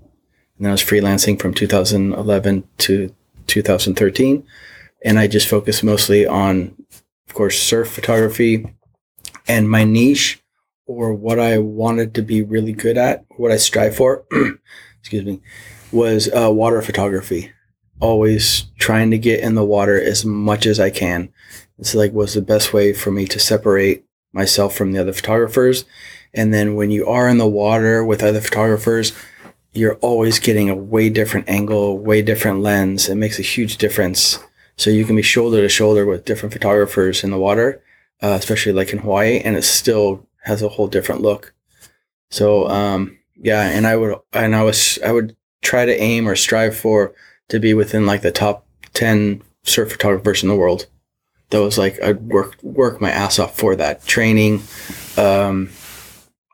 [0.59, 3.15] then I was freelancing from 2011 to
[3.47, 4.45] 2013,
[5.05, 6.75] and I just focused mostly on,
[7.29, 8.67] of course, surf photography,
[9.47, 10.43] and my niche
[10.85, 14.25] or what I wanted to be really good at, what I strive for,
[15.01, 15.41] excuse me,
[15.93, 17.53] was uh, water photography.
[18.01, 21.33] Always trying to get in the water as much as I can.
[21.79, 24.06] It's like was the best way for me to separate
[24.37, 25.85] myself from the other photographers.
[26.33, 29.13] And then when you are in the water with other photographers,
[29.73, 33.09] you're always getting a way different angle, way different lens.
[33.09, 34.39] It makes a huge difference.
[34.77, 37.83] So you can be shoulder to shoulder with different photographers in the water,
[38.23, 41.55] uh, especially like in Hawaii, and it still has a whole different look.
[42.31, 46.37] So um, yeah, and I would and I was I would try to aim or
[46.37, 47.15] strive for
[47.49, 50.87] to be within like the top ten surf photographers in the world.
[51.51, 54.63] That was like I'd work work my ass off for that training,
[55.17, 55.67] um,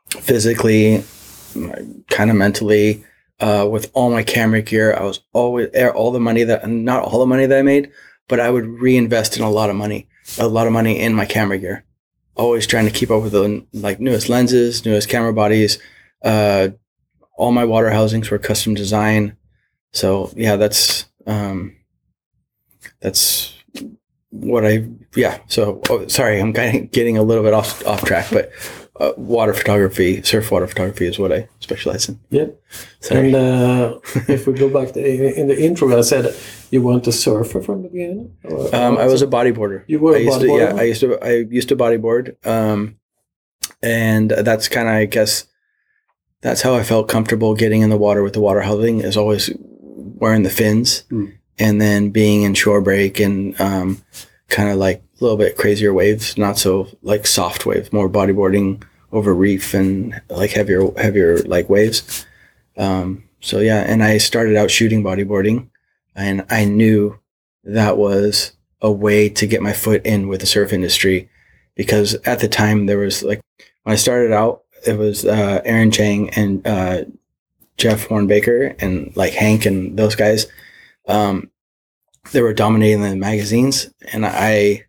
[0.09, 1.03] physically,
[2.09, 3.03] kind of mentally.
[3.39, 7.19] Uh, with all my camera gear, I was always all the money that not all
[7.19, 7.91] the money that I made,
[8.27, 11.25] but I would reinvest in a lot of money, a lot of money in my
[11.25, 11.83] camera gear
[12.35, 15.79] always trying to keep up with the like newest lenses, newest camera bodies.
[16.23, 16.69] Uh,
[17.37, 19.37] all my water housings were custom design.
[19.91, 21.75] So yeah, that's um,
[22.99, 23.53] that's
[24.33, 25.39] what I yeah.
[25.47, 28.51] So oh, sorry, I'm kind of getting a little bit off off track, but
[28.99, 32.19] uh, water photography, surf water photography is what I specialize in.
[32.29, 32.47] Yeah.
[32.99, 33.27] Sorry.
[33.27, 34.99] And uh, if we go back to,
[35.39, 36.35] in the intro, I said
[36.71, 38.35] you weren't a surfer from the beginning.
[38.43, 39.83] Or- Um, I was a bodyboarder.
[39.87, 40.75] You were a I used to, yeah.
[40.75, 41.17] I used to.
[41.23, 42.97] I used to bodyboard, um,
[43.81, 45.45] and that's kind of, I guess,
[46.41, 49.01] that's how I felt comfortable getting in the water with the water housing.
[49.01, 51.33] Is always wearing the fins, Mm.
[51.59, 54.01] And then being in shore break and um,
[54.49, 58.83] kind of like a little bit crazier waves, not so like soft waves, more bodyboarding
[59.11, 62.25] over reef and like heavier, heavier like waves.
[62.77, 65.69] Um, so yeah, and I started out shooting bodyboarding,
[66.15, 67.19] and I knew
[67.63, 71.29] that was a way to get my foot in with the surf industry
[71.75, 73.41] because at the time there was like
[73.83, 77.03] when I started out, it was uh, Aaron Chang and uh,
[77.77, 80.47] Jeff Hornbaker and like Hank and those guys.
[81.07, 81.49] Um,
[82.31, 84.85] they were dominating the magazines, and I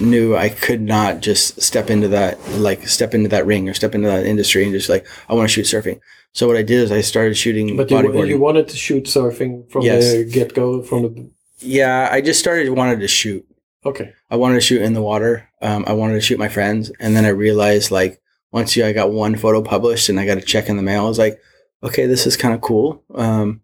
[0.00, 3.94] knew I could not just step into that like step into that ring or step
[3.94, 6.00] into that industry and just like I want to shoot surfing.
[6.32, 9.70] So what I did is I started shooting But you, you wanted to shoot surfing
[9.70, 10.12] from Yes.
[10.12, 11.30] the get go, from the.
[11.60, 13.46] yeah, I just started wanted to shoot.
[13.84, 14.12] Okay.
[14.30, 15.48] I wanted to shoot in the water.
[15.62, 18.20] Um, I wanted to shoot my friends, and then I realized like
[18.52, 21.04] once you, I got one photo published and I got a check in the mail,
[21.04, 21.38] I was like,
[21.82, 23.02] okay, this is kind of cool.
[23.14, 23.60] Um,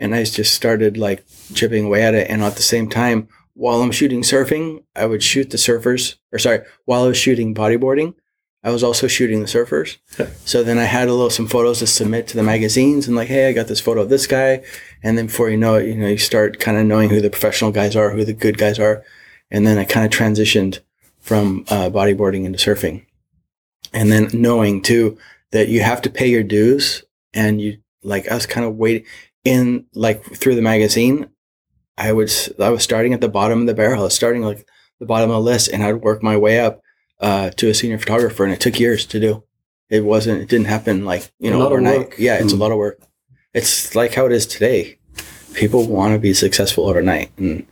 [0.00, 3.82] and I just started like chipping away at it, and at the same time, while
[3.82, 6.16] I'm shooting surfing, I would shoot the surfers.
[6.32, 8.14] Or sorry, while I was shooting bodyboarding,
[8.64, 9.98] I was also shooting the surfers.
[10.44, 13.28] So then I had a little some photos to submit to the magazines, and like,
[13.28, 14.62] hey, I got this photo of this guy,
[15.02, 17.30] and then before you know it, you know, you start kind of knowing who the
[17.30, 19.04] professional guys are, who the good guys are,
[19.50, 20.80] and then I kind of transitioned
[21.20, 23.04] from uh, bodyboarding into surfing,
[23.92, 25.18] and then knowing too
[25.52, 29.04] that you have to pay your dues, and you like I was kind of waiting
[29.44, 31.28] in like through the magazine.
[31.96, 34.08] I was I was starting at the bottom of the barrel.
[34.10, 34.66] Starting like
[34.98, 36.80] the bottom of the list, and I'd work my way up
[37.20, 39.44] uh, to a senior photographer, and it took years to do.
[39.88, 40.40] It wasn't.
[40.42, 42.18] It didn't happen like you know overnight.
[42.18, 42.56] Yeah, it's Mm.
[42.56, 43.00] a lot of work.
[43.52, 44.98] It's like how it is today.
[45.54, 47.66] People want to be successful overnight, and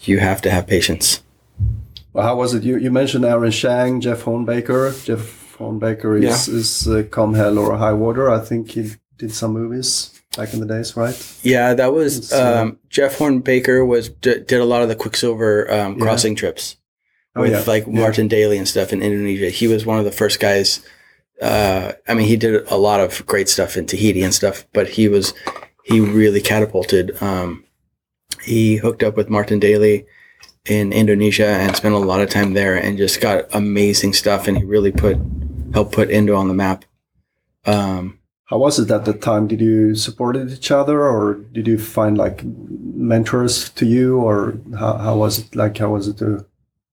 [0.00, 1.22] you have to have patience.
[2.12, 2.62] Well, how was it?
[2.62, 5.04] You you mentioned Aaron Chang, Jeff Hornbaker.
[5.04, 8.30] Jeff Hornbaker is is uh, Come Hell or High Water.
[8.30, 11.14] I think he did some movies back in the days, right?
[11.42, 14.96] Yeah, that was It's, uh, um, Jeff Hornbaker was d- did a lot of the
[14.96, 16.04] Quiksilver um, Yeah.
[16.04, 16.76] crossing trips
[17.36, 17.64] Oh, with yeah.
[17.66, 18.00] like Yeah.
[18.00, 19.50] Martin Daly and stuff in Indonesia.
[19.50, 20.80] He was one of the first guys.
[21.42, 24.88] Uh, I mean, he did a lot of great stuff in Tahiti and stuff, but
[24.90, 25.34] he was
[25.84, 27.20] he really catapulted.
[27.22, 27.64] Um,
[28.42, 30.06] he hooked up with Martin Daly
[30.64, 34.48] in Indonesia and spent a lot of time there and just got amazing stuff.
[34.48, 35.18] And he really put
[35.74, 36.84] helped put Indo on the map.
[37.66, 39.46] Um, How was it at the time?
[39.48, 44.98] Did you support each other, or did you find like mentors to you, or how,
[44.98, 45.78] how was it like?
[45.78, 46.44] How was it to?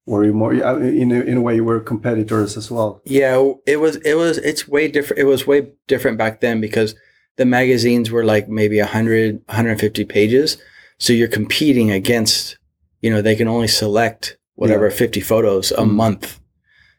[0.06, 3.02] Were you more I in a, in a way you were competitors as well?
[3.06, 6.96] Yeah, it was it was it's way different it was way different back then because
[7.38, 10.58] the magazines were like maybe 100 150 pages.
[10.98, 12.58] So you're competing against,
[13.02, 15.92] you know, they can only select whatever 50 photos a Mhm.
[15.92, 16.40] month.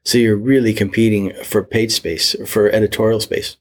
[0.04, 3.56] So you're really competing for page space, for editorial space.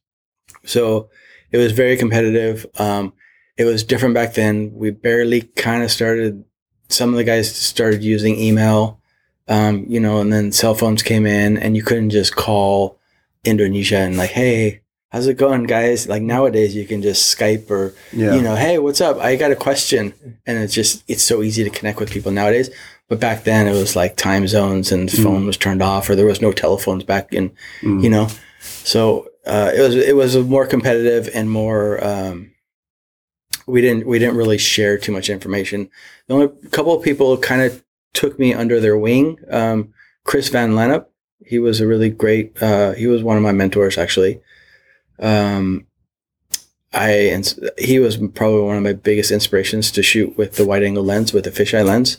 [0.66, 1.10] So
[1.52, 2.66] it was very competitive.
[2.80, 3.14] Um,
[3.58, 4.72] it was different back then.
[4.74, 6.44] We barely kind of started.
[6.90, 9.00] Some of the guys started using email,
[9.48, 13.00] um, you know, and then cell phones came in, and you couldn't just call
[13.46, 16.08] Indonesia and like, hey, how's it going, guys?
[16.08, 19.18] Like nowadays, you can just Skype or Yeah, you know, hey, what's up?
[19.18, 20.14] I got a question,
[20.46, 22.70] and it's just it's so easy to connect with people nowadays.
[23.08, 25.24] But back then, it was like time zones and Mm.
[25.24, 28.04] phone was turned off, or there was no telephones back in Mm.
[28.04, 28.28] you know
[28.84, 32.52] so uh, it was it was more competitive and more um,
[33.68, 35.90] we didn't we didn't really share too much information
[36.28, 40.72] the only couple of people kind of took me under their wing um, chris van
[40.72, 41.06] lennep
[41.46, 44.40] he was a really great uh, he was one of my mentors actually
[45.20, 45.86] um,
[46.94, 50.84] I and he was probably one of my biggest inspirations to shoot with the wide
[50.84, 52.18] angle lens with the fisheye lens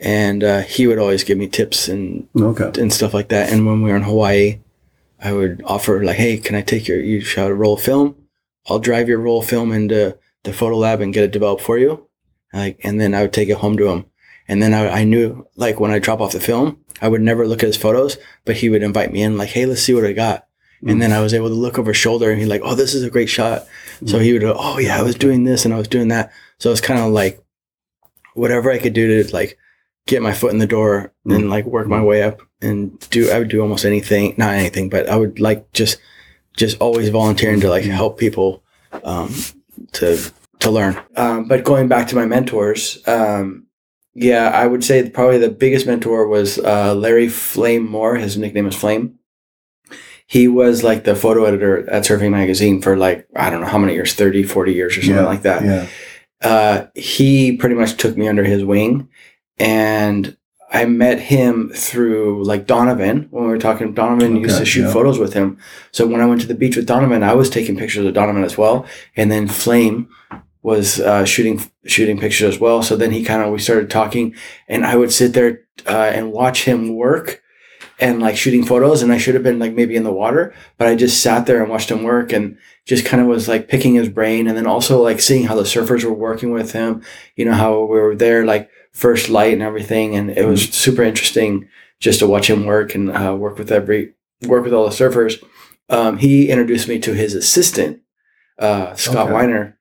[0.00, 2.70] and uh, he would always give me tips and okay.
[2.80, 3.52] and stuff like that.
[3.52, 4.60] And when we were in Hawaii,
[5.24, 8.14] I would offer like, "Hey, can I take your you shot a roll film?
[8.68, 12.06] I'll drive your roll film into the photo lab and get it developed for you."
[12.52, 14.04] Like, and then I would take it home to him.
[14.46, 17.48] And then I, I knew like when I drop off the film, I would never
[17.48, 20.04] look at his photos, but he would invite me in like, "Hey, let's see what
[20.04, 20.46] I got."
[20.86, 22.92] And then I was able to look over his shoulder and he's like, "Oh, this
[22.92, 23.66] is a great shot."
[24.04, 26.30] So he would go, "Oh yeah, I was doing this and I was doing that."
[26.58, 27.42] So it's kind of like
[28.34, 29.56] whatever I could do to like
[30.06, 33.38] get my foot in the door and like work my way up and do I
[33.38, 35.98] would do almost anything not anything but I would like just
[36.56, 38.62] just always volunteering to like help people
[39.02, 39.34] um,
[39.92, 40.18] to
[40.60, 41.00] to learn.
[41.16, 43.66] Um, but going back to my mentors um,
[44.12, 48.16] yeah I would say probably the biggest mentor was uh, Larry Flame Moore.
[48.16, 49.18] His nickname is Flame.
[50.26, 53.78] He was like the photo editor at Surfing Magazine for like I don't know how
[53.78, 55.64] many years 30 40 years or something yeah, like that.
[55.64, 55.88] Yeah.
[56.42, 59.08] uh, he pretty much took me under his wing
[59.58, 60.36] and
[60.74, 63.94] I met him through like Donovan when we were talking.
[63.94, 64.92] Donovan used to shoot yeah.
[64.92, 65.56] photos with him.
[65.92, 68.42] So when I went to the beach with Donovan, I was taking pictures of Donovan
[68.42, 68.84] as well.
[69.16, 70.08] And then Flame
[70.62, 72.82] was uh, shooting shooting pictures as well.
[72.82, 74.34] So then he kind of we started talking,
[74.66, 77.40] and I would sit there uh, and watch him work
[78.00, 79.02] and like shooting photos.
[79.02, 81.62] And I should have been like maybe in the water, but I just sat there
[81.62, 84.66] and watched him work and just kind of was like picking his brain, and then
[84.66, 87.04] also like seeing how the surfers were working with him.
[87.36, 91.02] You know how we were there like first light and everything, and it was super
[91.02, 91.68] interesting
[92.00, 94.14] just to watch him work and uh, work with every
[94.46, 95.42] work with all the surfers.
[95.90, 98.00] Um, he introduced me to his assistant,
[98.58, 99.32] uh, Scott Okay.
[99.32, 99.78] Weiner.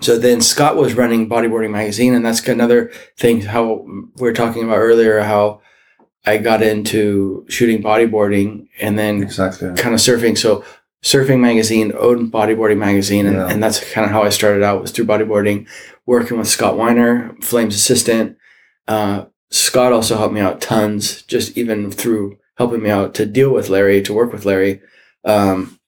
[0.00, 3.40] So then Scott was running Bodyboarding Magazine, and that's another thing.
[3.42, 5.60] How we were talking about earlier, how
[6.26, 9.68] I got into shooting bodyboarding, and then Exactly.
[9.76, 10.36] kind of surfing.
[10.38, 10.64] So
[11.04, 13.48] surfing magazine owned bodyboarding magazine, and, Yeah.
[13.48, 15.66] and that's kind of how I started out was through bodyboarding,
[16.06, 18.36] working with Scott Weiner, Flame's assistant.
[18.88, 23.52] Uh, Scott also helped me out tons, just even through helping me out to deal
[23.52, 24.80] with Larry, to work with Larry.
[25.24, 25.78] Um,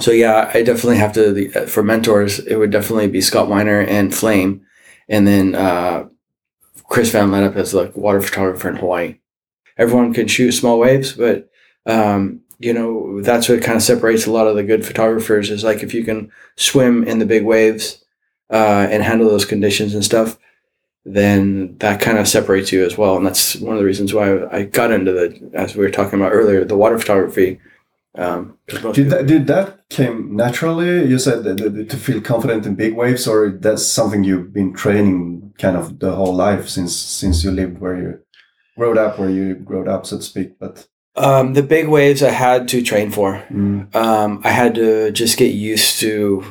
[0.00, 2.38] so yeah, I definitely have to the, uh, for mentors.
[2.38, 4.64] It would definitely be Scott Weiner and Flame,
[5.08, 6.08] and then uh,
[6.88, 9.18] Chris Van Lennep as like water photographer in Hawaii.
[9.76, 11.50] Everyone can shoot small waves, but
[11.86, 15.64] um, you know that's what kind of separates a lot of the good photographers is
[15.64, 18.04] like if you can swim in the big waves
[18.50, 20.38] uh, and handle those conditions and stuff
[21.04, 24.44] then that kind of separates you as well and that's one of the reasons why
[24.52, 27.58] i got into the as we were talking about earlier the water photography
[28.14, 28.58] Um,
[28.92, 31.08] Did that, did that came naturally?
[31.10, 34.74] You said that, that- to feel confident in big waves, or that's something you've been
[34.74, 38.10] training kind of the whole life since since you lived where you
[38.78, 40.48] growed up, where you growed up, so to speak.
[40.62, 40.74] But
[41.16, 43.30] um, the big waves I had to train for.
[43.50, 46.44] mm, um, I had to just get used to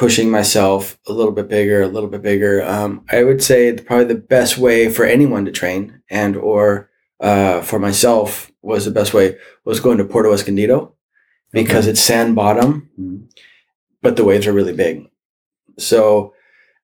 [0.00, 2.64] pushing myself a little bit bigger, a little bit bigger.
[2.64, 6.88] Um, I would say the- probably the best way for anyone to train and or
[7.20, 9.36] uh, for myself was the best way
[9.66, 10.94] was going to Puerto Escondido
[11.52, 13.28] because it's sand bottom, mm,
[14.00, 15.06] but the waves are really big.
[15.78, 16.32] So,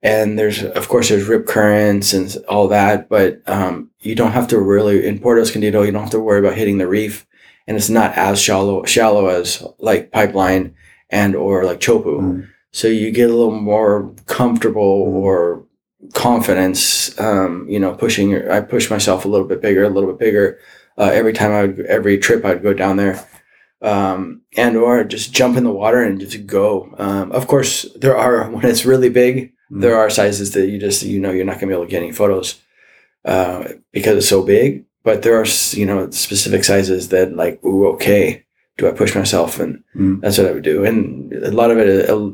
[0.03, 4.49] and there's of course there's rip currents and all that, but um, you don't have
[4.49, 7.27] to really in Puerto Escondido you don't have to worry about hitting the reef,
[7.67, 10.75] and it's not as shallow shallow as like Pipeline
[11.09, 12.21] and or like Teahupo'o.
[12.21, 15.65] mm, So you get a little more comfortable or
[16.13, 17.19] confidence.
[17.19, 18.29] Um, you know, pushing.
[18.29, 20.59] your- I push myself a little bit bigger, a little bit bigger.
[20.99, 23.19] Uh, every time I would, every trip I'd go down there,
[23.81, 26.95] um, and or just jump in the water and just go.
[26.99, 29.81] Um, of course, there are when it's really big, mm.
[29.81, 32.03] there are sizes that you just you know you're not gonna be able to get
[32.03, 32.61] any photos
[33.25, 34.85] uh, because it's so big.
[35.03, 38.45] But there are you know specific sizes that like ooh okay,
[38.79, 40.21] do I push myself and Mm.
[40.21, 40.85] that's what I would do.
[40.85, 42.31] And a lot of it, uh,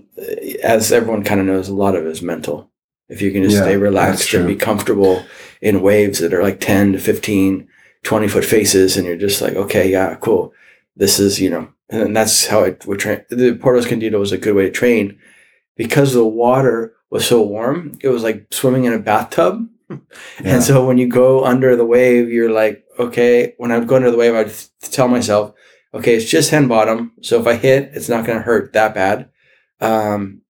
[0.65, 2.69] as everyone kind of knows, a lot of it is mental.
[3.09, 5.23] If you can just Yeah, stay relaxed and be comfortable
[5.61, 7.69] in waves that are like 10 to 15,
[8.03, 10.53] 20 foot faces, and you're just like, okay, yeah, cool.
[10.97, 13.21] This is, you know, and that's how I would train.
[13.31, 15.19] The Puerto Escondido was a good way to train
[15.77, 17.99] because the water was so warm.
[18.03, 19.69] It was like swimming in a bathtub.
[20.43, 20.55] Yeah.
[20.55, 23.97] And so when you go under the wave, you're like, okay, when I would go
[23.97, 24.51] under the wave, I'd
[24.91, 25.53] tell myself,
[25.95, 27.13] okay, it's just hand bottom.
[27.23, 29.29] So if I hit, it's not going to hurt that bad.
[29.81, 30.43] Um,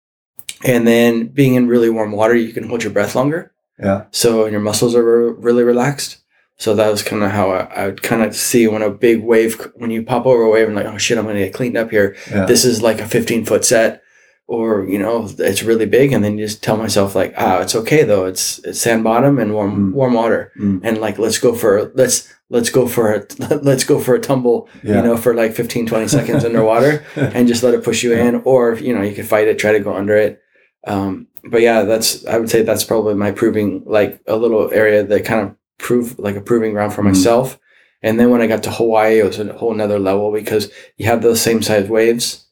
[0.65, 3.53] and then being in really warm water, you can hold your breath longer.
[3.79, 6.19] yeah, So your muscles are re- really relaxed.
[6.59, 9.23] So that was kind of how I, I would kind of see when a big
[9.23, 11.55] wave, when you pop over a wave and like, oh shit, I'm going to get
[11.55, 12.17] cleaned up here.
[12.31, 12.45] yeah.
[12.45, 14.03] This is like a 15 foot set
[14.47, 16.13] or, you know, it's really big.
[16.13, 18.27] And then you just tell myself like, ah, it's okay though.
[18.27, 19.95] It's, it's sand bottom and warm, Mm.
[19.95, 20.81] warm water Mm.
[20.85, 23.27] and like let's go for let's let's go for a
[23.63, 24.97] let's go for a tumble yeah.
[24.97, 28.43] you know for like 15 20 seconds underwater and just let it push you in.
[28.45, 30.43] Or you know you can fight it try to go under it.
[30.87, 35.03] Um but yeah that's i would say that's probably my proving like a little area
[35.05, 37.07] that kind of prove like a proving ground for Mm.
[37.13, 37.59] myself.
[38.03, 41.07] And then when i got to hawaii it was a whole nother level because you
[41.07, 42.47] have those same size waves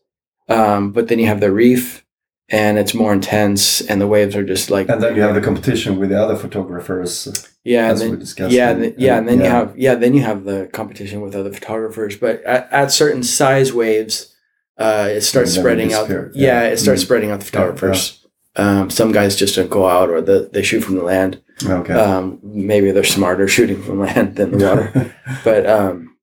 [0.49, 2.05] um but then you have the reef
[2.51, 5.41] and it's more intense and the waves are just like and then you have the
[5.41, 7.29] competition with the other photographers.
[7.65, 10.15] yeah, as and we then, yeah, and- and, yeah, and then you have yeah, then
[10.15, 12.17] you have the competition with other photographers.
[12.17, 14.35] But at, at certain size waves,
[14.79, 16.09] uh, it starts spreading out.
[16.09, 16.63] Yeah, yeah.
[16.63, 17.05] it starts Mm.
[17.05, 18.27] spreading out the Yeah, photographers.
[18.57, 21.41] Um, some guys just don't go out, or the, they shoot from the land.
[21.65, 21.93] Okay.
[21.93, 25.15] Um, maybe they're smarter shooting from land than the water.
[25.45, 26.17] but um,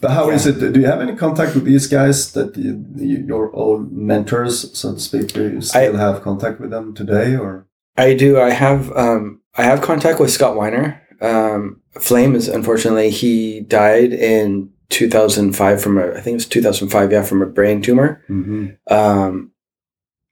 [0.00, 0.52] But how is Yeah.
[0.52, 0.72] it?
[0.72, 4.94] Do you have any contact with these guys that you, you, your old mentors, so
[4.94, 5.32] to speak?
[5.32, 7.66] Do you still have contact with them today, or?
[7.96, 8.38] I do.
[8.40, 11.02] I have um, I have contact with Scott Weiner.
[11.20, 17.10] Um, Flame is unfortunately he died in 2005 from a I think it was 2005
[17.12, 18.22] yeah from a brain tumor.
[18.28, 18.66] Mm-hmm.
[18.94, 19.50] Um,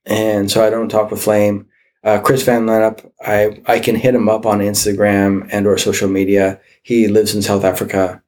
[0.05, 1.67] and so I don't talk with Flame.
[2.03, 6.07] Uh, Chris Van Lennep, I, I can hit him up on Instagram and or social
[6.07, 6.61] media.
[6.83, 8.21] He lives in South Africa.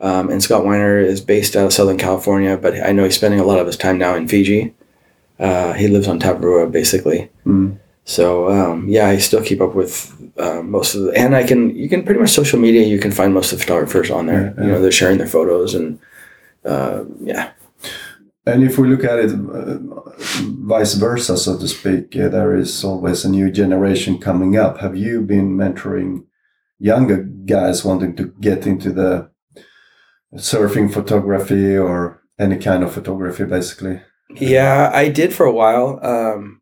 [0.00, 3.40] Um, and Scott Weiner is based out of Southern California, but I know he's spending
[3.40, 4.74] a lot of his time now in Fiji.
[5.38, 7.30] Uh, he lives on Tavarua, basically.
[7.46, 7.78] Mm.
[8.04, 11.74] So um, yeah, I still keep up with uh, most of the, and I can
[11.74, 14.54] you can pretty much social media you can find most of the photographers on there.
[14.56, 15.98] Yeah, You know they're sharing their photos and
[16.64, 17.50] uh, yeah.
[18.46, 19.78] And if we look at it uh,
[20.68, 24.78] vice versa, so to speak, uh, there is always a new generation coming up.
[24.78, 26.26] Have you been mentoring
[26.78, 29.30] younger guys wanting to get into the
[30.34, 34.00] surfing photography or any kind of photography, basically?
[34.34, 36.00] Yeah, I did for a while.
[36.04, 36.60] Um,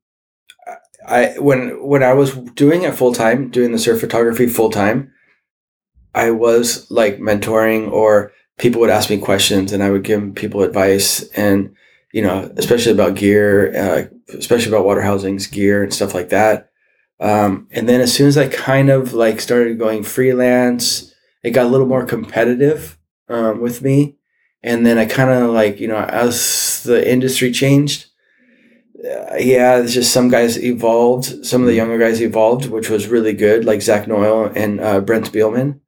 [1.06, 5.12] I when when I was doing it full time, doing the surf photography full time,
[6.14, 10.62] I was like mentoring, or people would ask me questions, and I would give people
[10.62, 11.74] advice, and
[12.12, 16.70] you know, especially about gear, uh, especially about water housings, gear, and stuff like that.
[17.20, 21.12] Um, and then as soon as I kind of like started going freelance,
[21.42, 22.98] it got a little more competitive
[23.28, 24.16] um, with me
[24.64, 28.06] and then I kind of like you know as the industry changed,
[28.98, 31.46] uh, yeah, it's just some guys evolved.
[31.46, 35.00] Some of the younger guys evolved, which was really good, like Zach Noyle and uh,
[35.00, 35.80] Brent Bielmann.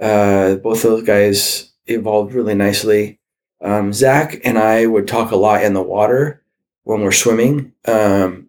[0.00, 3.20] Uh, both those guys evolved really nicely.
[3.60, 6.42] Um, Zach and I would talk a lot in the water
[6.82, 8.48] when we're swimming, um,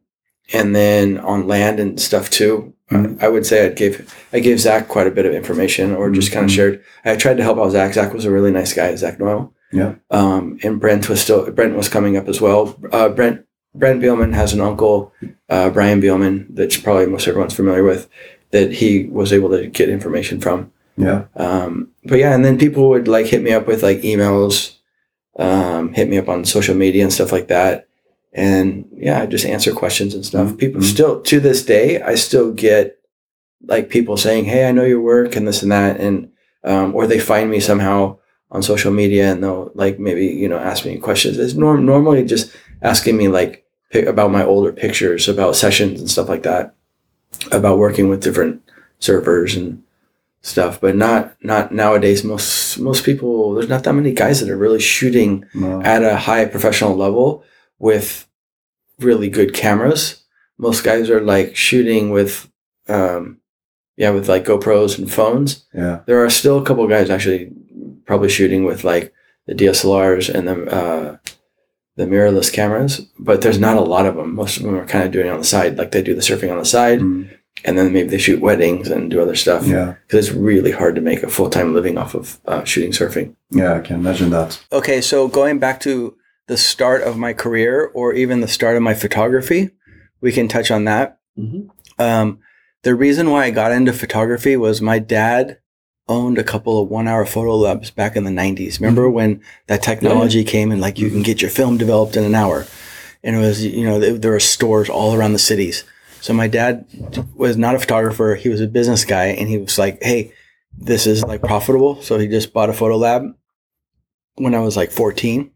[0.52, 2.74] and then on land and stuff too.
[2.92, 3.24] Mhm.
[3.24, 6.32] I would say I gave I gave Zach quite a bit of information, or just
[6.32, 6.84] kind of shared.
[7.06, 7.94] I tried to help out Zach.
[7.94, 9.54] Zach was a really nice guy, Zach Noyle.
[9.72, 9.96] Yeah.
[10.10, 12.78] Um, and Brent was still Brent was coming up as well.
[12.92, 15.14] Uh, Brent Brent Bielmann has an uncle,
[15.50, 18.10] uh, Brian Bielmann, that probably most everyone's familiar with,
[18.52, 20.72] that he was able to get information from.
[20.98, 21.24] Yeah.
[21.38, 24.76] Um, but yeah, and then people would like hit me up with like emails,
[25.40, 27.88] um, hit me up on social media and stuff like that.
[28.34, 30.58] And yeah, I just answer questions and stuff.
[30.58, 30.86] People Mhm.
[30.86, 32.98] still to this day, I still get
[33.68, 36.30] like people saying, "Hey, I know your work and this and that," and
[36.64, 38.18] um, or they find me somehow
[38.52, 41.38] on social media and they'll like maybe you know ask me questions.
[41.38, 42.52] It's norm- normally just
[42.82, 43.66] asking me like
[44.08, 46.74] about my older pictures, about sessions and stuff like that,
[47.52, 48.62] about working with different
[49.00, 49.84] servers and
[50.42, 50.80] stuff.
[50.80, 52.24] But not not nowadays.
[52.24, 55.82] Most most people there's not that many guys that are really shooting No.
[55.84, 57.44] at a high professional level
[57.82, 58.28] with
[59.00, 60.24] really good cameras.
[60.58, 62.50] Most guys are like shooting with,
[62.88, 63.40] um,
[63.98, 65.66] yeah, with like GoPros and phones.
[65.74, 66.02] Yeah.
[66.06, 67.52] There are still a couple guys actually
[68.06, 69.14] probably shooting with like
[69.48, 71.18] the DSLRs and the uh,
[71.98, 74.34] the mirrorless cameras, but there's not a lot of them.
[74.36, 76.22] Most of them are kind of doing it on the side, like they do the
[76.22, 77.30] surfing on the side, Mm.
[77.66, 79.68] and then maybe they shoot weddings and do other stuff.
[79.68, 79.96] Yeah.
[80.08, 83.36] because it's really hard to make a full time living off of uh, shooting surfing.
[83.50, 83.74] Yeah.
[83.76, 84.64] I can imagine that.
[84.72, 86.16] Okay, so going back to
[86.52, 89.70] the start of my career or even the start of my photography,
[90.20, 91.18] we can touch on that.
[91.40, 91.70] Mhm.
[91.98, 92.40] Um,
[92.84, 95.60] the reason why I got into photography was my dad
[96.10, 98.82] owned a couple of one hour photo labs back in the 90s.
[98.82, 102.36] Remember when that technology came and like you can get your film developed in an
[102.36, 102.68] hour?
[103.24, 105.86] And it was, you know, there there were stores all around the cities.
[106.20, 106.84] So my dad
[107.34, 110.34] was not a photographer, he was a business guy and he was like, "Hey,
[110.78, 113.24] this is like profitable." So he just bought a photo lab
[114.36, 115.52] when I was like 14.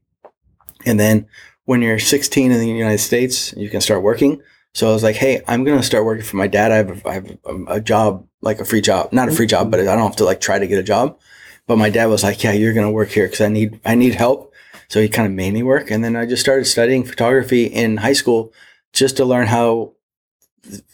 [0.85, 1.27] And then
[1.65, 4.41] when you're 16 in the United States, you can start working.
[4.73, 6.71] So I was like, hey, I'm going to start working for my dad.
[6.71, 9.71] I have, a, I have a, job, like a free job, not a free job,
[9.71, 11.17] but I don't have to like try to get a job.
[11.65, 13.95] But my dad was like, yeah, you're going to work here because I need, I
[13.95, 14.53] need help.
[14.89, 15.89] So he kind of made me work.
[15.89, 18.53] And then I just started studying photography in high school
[18.93, 19.93] just to learn how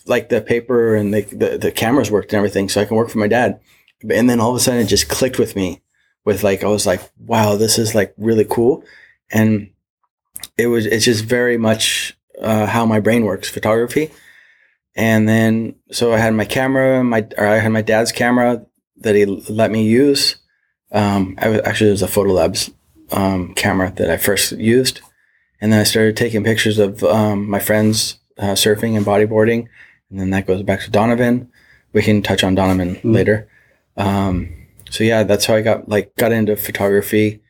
[0.05, 2.69] like the paper and the, the, the cameras worked and everything.
[2.69, 3.59] So I can work for my dad.
[4.09, 5.81] And then all of a sudden it just clicked with me
[6.23, 8.83] with like, I was like, wow, this is like really cool.
[9.31, 9.70] And
[10.57, 14.11] it was, it's just very much uh, how my brain works, photography.
[14.95, 18.65] And then, so I had my camera, my, or I had my dad's camera
[18.97, 20.35] that he let me use.
[20.91, 22.69] Um, I was actually, it was a Photo Labs
[23.11, 25.01] um, camera that I first used.
[25.61, 29.67] And then I started taking pictures of um, my friends uh, surfing and bodyboarding.
[30.09, 31.49] And then that goes back to Donovan.
[31.93, 33.13] We can touch on Donovan Mm.
[33.13, 33.47] later.
[33.95, 34.49] Um,
[34.89, 37.41] so yeah, that's how I got like got into photography.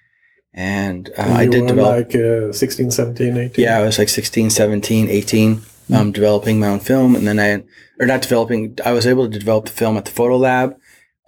[0.54, 2.14] And uh, I did were develop.
[2.14, 3.64] like uh, 16, 17, 18.
[3.64, 5.62] Yeah, I was like 16, 17, 18,
[5.94, 7.16] um, developing my own film.
[7.16, 7.64] And then I,
[8.02, 10.76] or not developing, I was able to develop the film at the photo lab.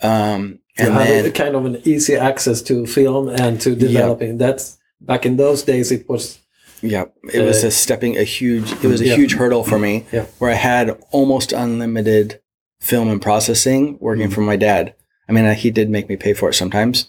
[0.02, 3.76] Um, You and had then, a kind of an easy access to film and to
[3.76, 4.38] developing.
[4.38, 5.92] That's back in those days.
[5.92, 6.40] It was
[6.82, 9.16] yeah, it was uh, a stepping, a huge, it was a yeah.
[9.16, 10.26] huge hurdle for me Yeah.
[10.40, 12.42] where I had almost unlimited
[12.82, 14.34] film and processing working Mm.
[14.34, 14.94] for my dad.
[15.30, 17.08] I mean, he did make me pay for it sometimes.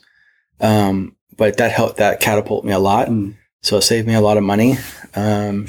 [0.61, 3.09] Um, but that helped, that catapulted me a lot.
[3.09, 3.37] Mm.
[3.63, 4.77] So it saved me a lot of money.
[5.15, 5.69] Um,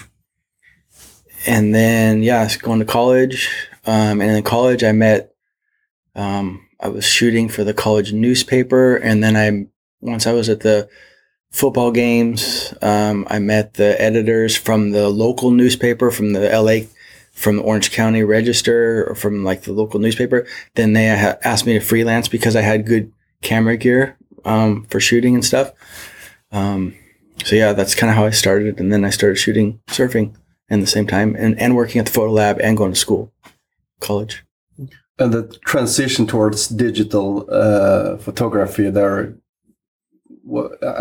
[1.48, 3.50] and then, yeah, going to college.
[3.86, 5.34] Um, and in college, I met,
[6.16, 8.96] um, I was shooting for the college newspaper.
[8.96, 9.68] And then I,
[10.02, 10.90] once I was at the
[11.52, 16.88] football games, um, I met the editors from the local newspaper, from the LA,
[17.32, 20.46] from the Orange County Register, or from like the local newspaper.
[20.74, 23.12] Then they ha- asked me to freelance because I had good
[23.42, 25.72] camera gear um, for shooting and stuff.
[26.52, 26.96] Um,
[27.44, 30.36] so yeah, that's kind of how I started, and then I started shooting surfing
[30.70, 33.32] in the same time, and, and working at the photo lab and going to school,
[34.00, 34.44] college.
[35.20, 39.36] And the transition towards digital uh, photography there,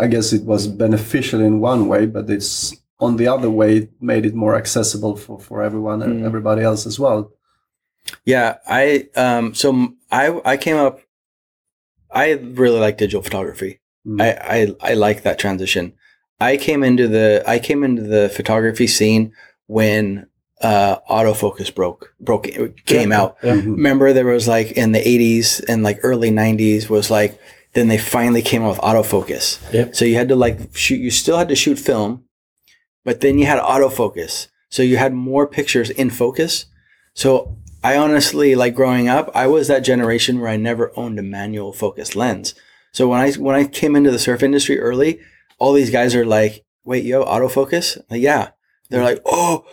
[0.01, 3.89] I guess it was beneficial in one way, but it's on the other way it
[4.01, 6.25] made it more accessible for, for everyone and Mm.
[6.25, 7.31] everybody else as well.
[8.25, 10.99] Yeah, I um, so I came up.
[12.15, 13.79] I really like digital photography.
[14.07, 14.21] Mm.
[14.21, 14.29] I,
[14.81, 15.93] I I like that transition.
[16.39, 19.33] I came into the I came into the photography scene
[19.67, 20.27] when
[20.61, 22.47] uh, autofocus broke broke
[22.85, 23.21] came Yeah.
[23.21, 23.37] out.
[23.43, 23.55] Yeah.
[23.55, 23.75] Mhm.
[23.75, 27.37] remember there was like in the 80s and like early 90s was like
[27.73, 29.95] then they finally came out with autofocus Yep.
[29.95, 32.23] so you had to like shoot you still had to shoot film
[33.03, 36.67] but then you had autofocus so you had more pictures in focus
[37.13, 41.23] so i honestly like growing up i was that generation where i never owned a
[41.23, 42.55] manual focus lens.
[42.91, 45.19] So when i when i came into the surf industry early
[45.59, 47.97] all these guys are like wait you have autofocus?
[48.09, 48.51] Like, yeah.
[48.89, 49.05] They're mm.
[49.05, 49.65] like oh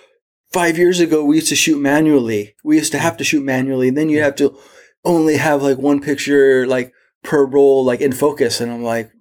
[0.51, 2.55] five years ago we used to shoot manually.
[2.65, 3.03] We used to mm.
[3.03, 4.57] have to shoot manually and then you have to
[5.05, 6.93] only have like one picture like
[7.23, 8.61] per roll like in focus.
[8.61, 9.13] And i'm like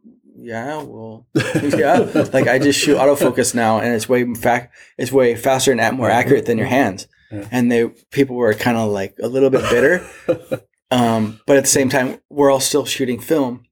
[0.43, 1.99] yeah, well, yeah.
[2.33, 6.07] Like I just shoot autofocus now, and it's way fact, it's way faster and more
[6.07, 6.17] mm-hmm.
[6.17, 6.75] accurate than your mm-hmm.
[6.75, 7.07] hands.
[7.31, 7.47] Yeah.
[7.51, 10.05] And they people were kind of like a little bit bitter,
[10.91, 13.63] um, but at the same time, we're all still shooting film.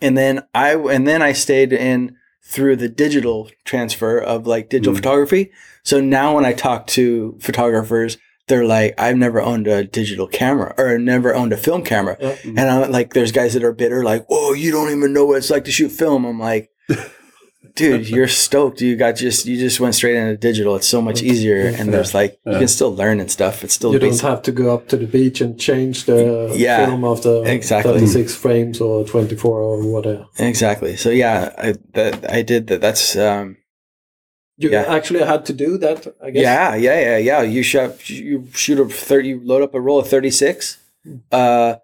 [0.00, 4.94] And then I and then I stayed in through the digital transfer of like digital
[4.94, 4.96] Mm.
[4.96, 5.50] photography.
[5.84, 8.16] So now when I talk to photographers,
[8.46, 12.16] they're like, I've never owned a digital camera or never owned a film camera.
[12.20, 12.36] Yeah.
[12.44, 15.36] And I'm like, there's guys that are bitter, like, oh, you don't even know what
[15.38, 16.24] it's like to shoot film.
[16.24, 16.70] I'm like,
[17.78, 18.80] dude, you're stoked.
[18.80, 20.76] You got just, you just went straight into digital.
[20.76, 21.66] It's so much easier.
[21.78, 23.64] And there's like, you can still learn and stuff.
[23.64, 26.86] It's still You don't have to go up to the beach and change the Yeah,
[26.86, 27.92] film after exactly.
[27.94, 30.26] 36 frames or 24 or whatever.
[30.38, 30.96] Exactly.
[30.96, 32.80] So yeah, I, that I did that.
[32.80, 33.56] That's, um,
[34.60, 34.86] You Yeah.
[34.96, 36.42] actually had to do that, I guess.
[36.42, 37.42] Yeah, yeah, yeah, yeah.
[37.42, 40.78] You shot, you shoot a thirty, you load up a roll of thirty six,
[41.30, 41.76] uh,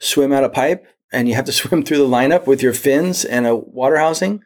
[0.00, 3.24] swim out a pipe, and you have to swim through the lineup with your fins
[3.26, 4.40] and a water housing,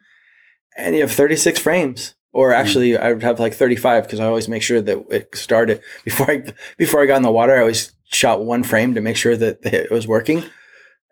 [0.77, 2.13] and you have thirty six frames.
[2.33, 5.35] Or actually, I would have like thirty five because I always make sure that it
[5.35, 6.43] started before I
[6.77, 7.53] before I got in the water.
[7.55, 10.43] I always shot one frame to make sure that it was working,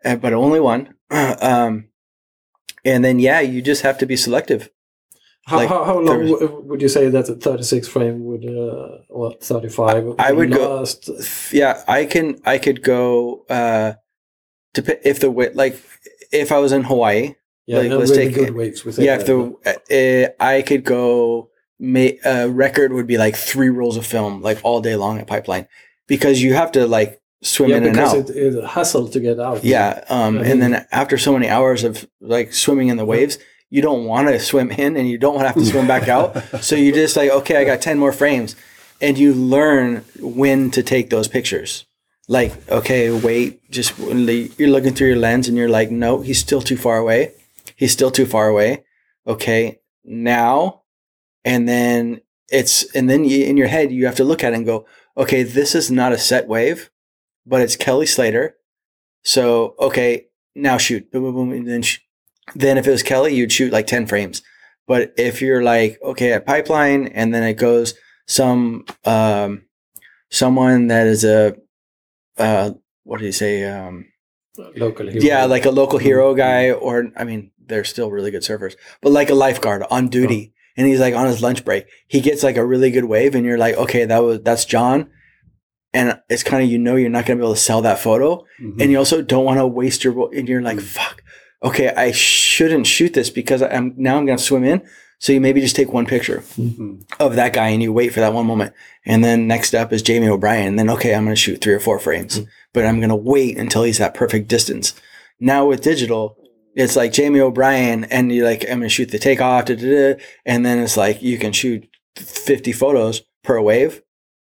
[0.05, 0.93] uh, but only one.
[1.11, 1.89] Um,
[2.83, 4.69] and then yeah, you just have to be selective.
[5.47, 8.97] How, Like, how, how long was- would you say that a 36 frame would, uh,
[9.09, 10.15] what, 35?
[10.19, 11.09] I would go- last?
[11.53, 13.93] yeah i can i could go uh
[14.73, 15.79] dep- if the like
[16.31, 17.35] if i was in hawaii
[17.67, 18.85] Yeah, like, let's really take- good waves.
[18.85, 21.49] We say yeah if the uh, i could go
[21.79, 25.27] ma- uh, record would be like three rolls of film like all day long at
[25.27, 25.67] pipeline
[26.07, 28.15] because you have to like swim yeah, in and out.
[28.17, 29.63] it, it's a hassle to get out.
[29.63, 33.37] yeah um I and then after so many hours of like swimming in the waves
[33.69, 36.07] you don't want to swim in and you don't want to have to swim back
[36.07, 36.37] out.
[36.63, 38.55] So you just like okay i got 10 more frames
[39.01, 41.85] and you learn when to take those pictures.
[42.27, 46.61] Like okay wait just you're looking through your lens and you're like no he's still
[46.61, 47.33] too far away
[47.75, 48.83] he's still too far away.
[49.27, 50.83] Okay now
[51.43, 52.21] and then
[52.51, 54.85] it's and then you, in your head you have to look at it and go
[55.17, 56.91] okay this is not a set wave
[57.45, 58.55] but it's kelly slater.
[59.23, 61.99] So okay now shoot boom boom boom and then sh-
[62.53, 64.41] then if it was kelly you'd shoot like 10 frames.
[64.87, 67.95] But if you're like okay at pipeline and then it goes
[68.27, 69.63] some um
[70.29, 71.55] someone that is a
[72.37, 72.71] uh
[73.03, 74.05] what do you say um
[74.75, 75.17] Locally.
[75.19, 79.11] yeah like a local hero guy or i mean they're still really good surfers but
[79.11, 82.57] like a lifeguard on duty and he's like on his lunch break he gets like
[82.57, 85.09] a really good wave and you're like okay that was that's john
[85.93, 87.99] and it's kind of you know you're not going to be able to sell that
[87.99, 88.81] photo Mhm.
[88.81, 91.21] and you also don't want to waste your and you're like fuck
[91.63, 94.81] okay i shouldn't shoot this because i'm now i'm going to swim in
[95.17, 97.03] so you maybe just take one picture Mhm.
[97.19, 98.73] of that guy and you wait for that one moment
[99.05, 101.73] and then next up is jamie o'brien and then okay i'm going to shoot three
[101.73, 102.41] or four frames
[102.73, 104.93] but i'm going to wait until he's that perfect distance
[105.39, 106.37] now with digital
[106.75, 110.13] it's like jamie o'brien and you're like i'm going to shoot the takeoff da, da,
[110.13, 114.01] da, and then it's like you can shoot 50 photos per wave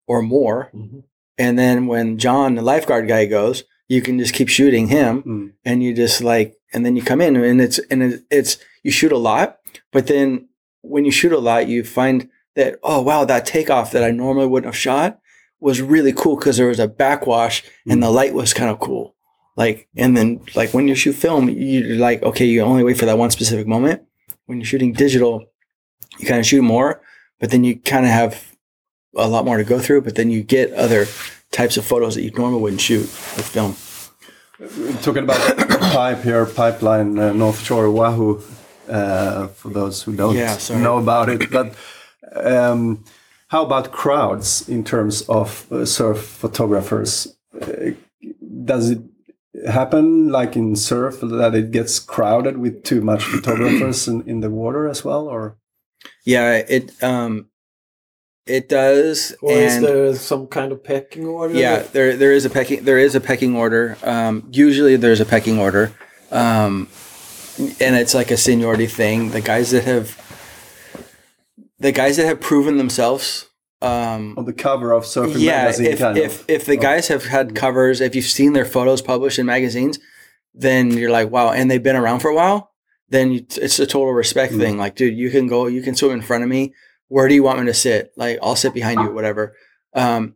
[0.06, 1.04] or more Mhm.
[1.38, 5.52] and then when John, the lifeguard guy, goes, you can just keep shooting him, Mm.
[5.64, 9.12] and you just like, and then you come in, and it's and it's you shoot
[9.12, 9.58] a lot,
[9.92, 10.48] but then
[10.82, 14.46] when you shoot a lot, you find that oh wow, that takeoff that I normally
[14.46, 15.20] wouldn't have shot
[15.60, 19.14] was really cool because there was a backwash and the light was kind of cool.
[19.58, 23.06] Like, and then like when you shoot film, you're like, okay, you only wait for
[23.06, 24.02] that one specific moment.
[24.46, 25.46] When you're shooting digital,
[26.18, 27.02] you kind of shoot more,
[27.40, 28.32] but then you kind of have
[29.16, 31.06] a lot more to go through, but then you get other
[31.50, 33.00] types of photos that you normally wouldn't shoot
[33.36, 33.74] with film.
[35.02, 35.40] Talking about
[35.92, 38.40] pipe here, pipeline, uh, North Shore, Oahu,
[38.88, 41.50] uh, for those who don't Yeah, know about it.
[41.50, 41.74] But
[42.32, 43.04] um,
[43.48, 47.36] how about crowds in terms of uh, surf photographers?
[47.60, 47.90] Uh,
[48.64, 49.00] does it
[49.66, 54.50] happen like in surf that it gets crowded with too much photographers in, in the
[54.50, 55.28] water as well?
[55.28, 55.56] Or
[56.24, 57.48] Yeah, it um,
[58.46, 59.34] it does.
[59.42, 61.54] Or is there some kind of pecking order?
[61.54, 63.96] yeah, there there is a pecking there is a pecking order.
[64.02, 65.92] Um, usually there's a pecking order,
[66.30, 66.88] um,
[67.58, 69.30] and it's like a seniority thing.
[69.30, 70.16] The guys that have
[71.78, 73.47] the guys that have proven themselves.
[73.80, 76.50] Um, on the cover of Surfing yeah, Magazine, if kind if of?
[76.50, 76.80] if the Oh.
[76.82, 79.98] guys have had covers, if you've seen their photos published in magazines,
[80.54, 82.72] then you're like, wow, and they've been around for a while.
[83.08, 84.58] Then you, it's a total respect Mm.
[84.58, 84.78] thing.
[84.78, 86.74] Like, dude, you can go, you can swim in front of me.
[87.06, 88.12] Where do you want me to sit?
[88.16, 89.54] Like, I'll sit behind you, whatever.
[89.94, 90.34] Um,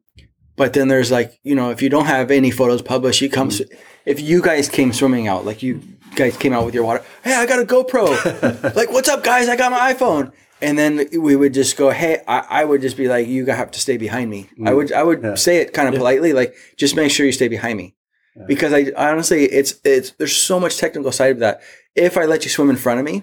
[0.57, 3.49] but then there's like, you know, if you don't have any photos published, you come.
[3.49, 3.67] Mm.
[4.07, 5.81] If you guys came swimming out, like you
[6.15, 8.75] guys came out with your water, hey, I got a GoPro.
[8.77, 9.49] like, what's up, guys?
[9.49, 10.33] I got my iPhone.
[10.63, 13.71] And then we would just go, hey, I, I would just be like, you have
[13.73, 14.49] to stay behind me.
[14.65, 15.35] I would, I would Yeah.
[15.35, 15.99] say it kind of Yeah.
[16.01, 17.95] politely, like, just make sure you stay behind me.
[18.35, 18.45] Yeah.
[18.49, 21.61] because I honestly, it's it's there's so much technical side of that.
[21.95, 23.17] If I let you swim in front of me,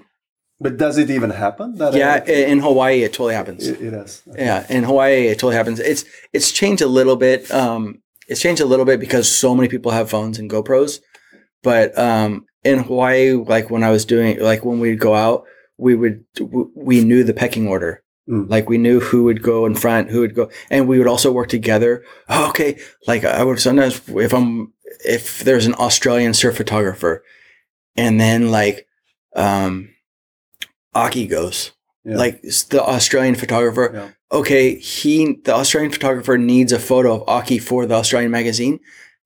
[0.62, 1.68] But does it even happen?
[1.80, 3.68] That yeah, I- in Hawaii it totally happens.
[3.68, 4.22] it, it is.
[4.48, 5.80] Yeah, in Hawaii it totally happens.
[5.80, 7.50] It's it's changed a little bit.
[7.50, 11.00] Um, it's changed a little bit because so many people have phones and GoPros.
[11.64, 15.46] But um, in Hawaii, like when I was doing, like when we'd go out,
[15.80, 16.24] we would
[16.76, 18.04] we knew the pecking order.
[18.30, 18.50] Mm.
[18.50, 21.32] Like we knew who would go in front, who would go, and we would also
[21.32, 22.04] work together.
[22.28, 24.74] Oh, okay, like I would sometimes if I'm
[25.06, 27.24] if there's an Australian surf photographer,
[27.96, 28.86] and then like
[29.36, 29.90] um,
[30.94, 31.72] Aki goes,
[32.04, 32.18] Yeah.
[32.18, 33.92] like the Australian photographer.
[33.94, 34.10] Yeah.
[34.32, 38.80] Okay, he the Australian photographer needs a photo of Aki for the Australian magazine.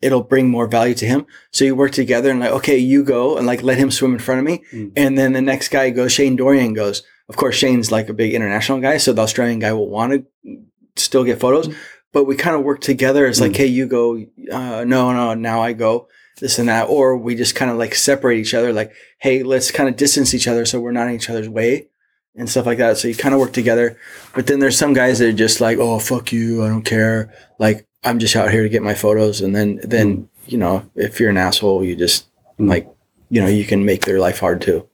[0.04, 1.26] It'll bring more value to him.
[1.52, 4.20] So you work together and like, okay, you go and like let him swim in
[4.20, 4.92] front of me, Mm.
[4.96, 6.12] and then the next guy goes.
[6.12, 7.04] Shane Dorian goes.
[7.30, 10.58] Of course, Shane's like a big international guy, so the Australian guy will want to
[10.96, 11.74] still get photos.
[12.12, 13.26] But we kind of work together.
[13.26, 13.58] It's like, Mm.
[13.58, 14.18] hey, you go.
[14.52, 16.08] Uh, no, no, now I go.
[16.40, 18.74] This and that, or we just kind of like separate each other.
[18.74, 21.88] Like, hey, let's kind of distance each other so we're not in each other's way
[22.36, 22.98] and stuff like that.
[22.98, 23.98] So you kind of work together.
[24.36, 27.32] But then there's some guys that are just like, oh fuck you, I don't care.
[27.60, 29.42] Like I'm just out here to get my photos.
[29.42, 32.28] And then then you know if you're an asshole, you just
[32.60, 32.70] Mm.
[32.70, 32.88] like
[33.30, 34.88] you know you can make their life hard too.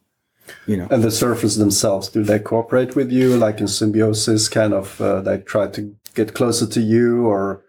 [0.66, 0.88] You know.
[0.90, 4.50] And the surfers themselves, do they cooperate with you, like in symbiosis?
[4.50, 7.62] Kind of, uh, they try to get closer to you, or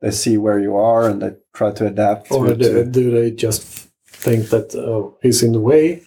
[0.00, 2.30] they see where you are and they try to adapt.
[2.30, 3.62] Or to, do, do they just
[4.06, 6.02] think that oh, he's in the way?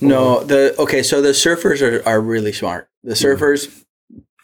[0.00, 1.02] No, the okay.
[1.02, 2.88] So the surfers are, are really smart.
[3.02, 3.84] The surfers,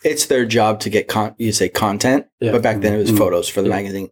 [0.04, 1.34] it's their job to get con.
[1.38, 2.52] You say content, Yeah.
[2.52, 3.18] but back then it was Mhm.
[3.18, 3.76] photos for the Yeah.
[3.76, 4.10] magazine.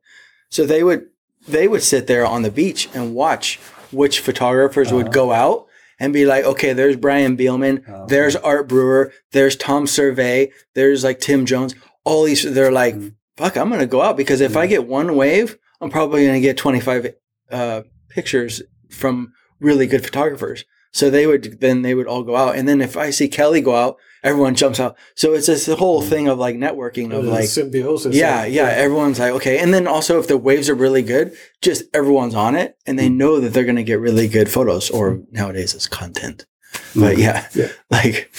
[0.50, 1.06] So they would
[1.48, 3.58] they would sit there on the beach and watch
[3.90, 5.66] which photographers would go out
[5.98, 8.06] and be like, okay, there's Brian Bielmann, Oh.
[8.08, 11.74] there's Art Brewer, there's Tom Servais, there's like Tim Jones.
[12.04, 13.14] All these, they're like, Mhm.
[13.36, 16.56] fuck, I'm gonna go out because if I get one wave, I'm probably gonna get
[16.56, 17.12] 25
[17.50, 20.64] uh, pictures from really good photographers.
[20.92, 23.60] So they would then they would all go out, and then if I see Kelly
[23.60, 24.96] go out, everyone jumps out.
[25.14, 28.14] So it's this whole thing of like networking of like symbiosis.
[28.14, 31.84] yeah, yeah, everyone's like okay, and then also if the waves are really good, just
[31.94, 35.74] everyone's on it, and they know that they're gonna get really good photos, or nowadays
[35.74, 36.46] it's content.
[36.94, 37.68] But yeah, Yeah.
[37.90, 38.30] like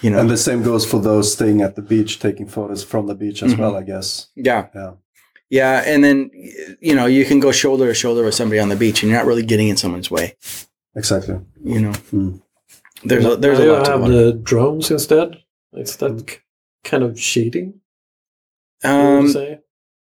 [0.00, 3.06] you know, And the same goes for those staying at the beach, taking photos from
[3.06, 3.58] the beach as Mhm.
[3.58, 4.26] well, I guess.
[4.34, 4.92] yeah, Yeah.
[5.48, 6.30] yeah, and then
[6.80, 9.18] you know you can go shoulder to shoulder with somebody on the beach, and you're
[9.20, 10.34] not really getting in someone's way.
[10.94, 11.36] Exactly.
[11.64, 12.41] You know, Mm.
[13.04, 15.42] There's a, there's Now a lot to have the drones instead.
[15.72, 16.38] Is that
[16.84, 17.80] kind of cheating?
[18.84, 19.60] you Um, say?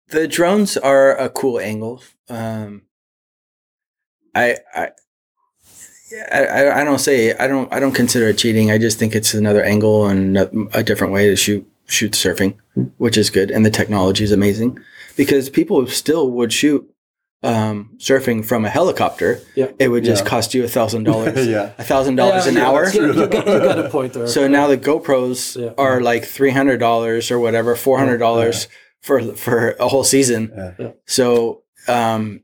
[0.09, 2.03] the drones are a cool angle.
[2.29, 2.83] Um,
[4.35, 4.91] I, I,
[6.33, 8.71] I, I- I don't say I don't I don't consider it cheating.
[8.71, 12.57] I just think it's another angle and a, a different way to shoot shoot surfing,
[12.99, 13.51] which is good.
[13.51, 14.79] And the technology is amazing
[15.17, 16.89] because people still would shoot
[17.43, 19.41] um, surfing from a helicopter.
[19.55, 19.71] Yeah.
[19.79, 20.31] It would just Yeah.
[20.31, 21.73] cost you a thousand dollars, yeah.
[21.79, 22.89] a thousand dollars an Yeah, hour.
[22.91, 24.27] You, you got, you got a point there.
[24.37, 25.73] So now the GoPros Yeah.
[25.79, 28.69] are like three hundred dollars or whatever, four hundred dollars
[29.01, 30.53] for for a whole season.
[30.79, 30.91] Yeah.
[31.07, 32.43] So um,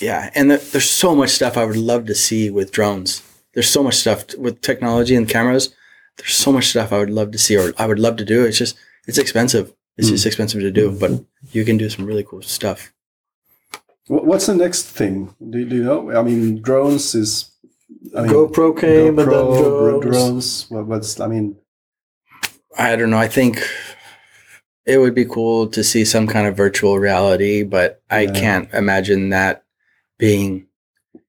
[0.00, 3.22] yeah, and the, there's so much stuff I would love to see with drones.
[3.54, 5.74] There's so much stuff t- with technology and cameras.
[6.18, 8.44] There's so much stuff I would love to see, or I would love to do.
[8.44, 8.76] It's just
[9.06, 9.72] it's expensive.
[9.96, 12.92] It's just expensive to do, but you can do some really cool stuff.
[14.08, 15.34] Wh- What's the next thing?
[15.40, 16.10] Do, do you know?
[16.16, 17.50] I mean, drones is.
[18.16, 20.04] I mean, GoPro came and then GoPro, drones.
[20.04, 20.66] drones.
[20.70, 21.20] What, what's?
[21.20, 21.56] I mean,
[22.78, 23.18] I don't know.
[23.18, 23.58] I think
[24.86, 28.32] it would be cool to see some kind of virtual reality, but I Yeah.
[28.32, 29.64] can't imagine that
[30.18, 30.66] being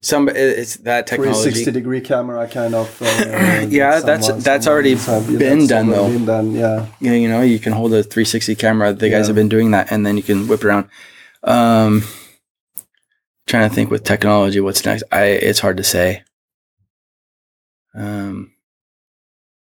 [0.02, 0.28] some.
[0.30, 1.42] It's that technology.
[1.52, 3.02] 360 degree camera kind of.
[3.02, 3.06] Uh,
[3.70, 6.10] Yeah, that's- someone- that's someone already has- been that's done, though.
[6.10, 6.88] Been done, yeah.
[7.00, 8.94] you know, you know, you can hold a 360 camera.
[8.94, 10.90] The guys have been doing that, and then you can whip around.
[11.44, 12.04] Um,
[13.48, 15.04] trying to think with technology, what's next?
[15.12, 16.24] I it's hard to say.
[17.94, 18.52] Um,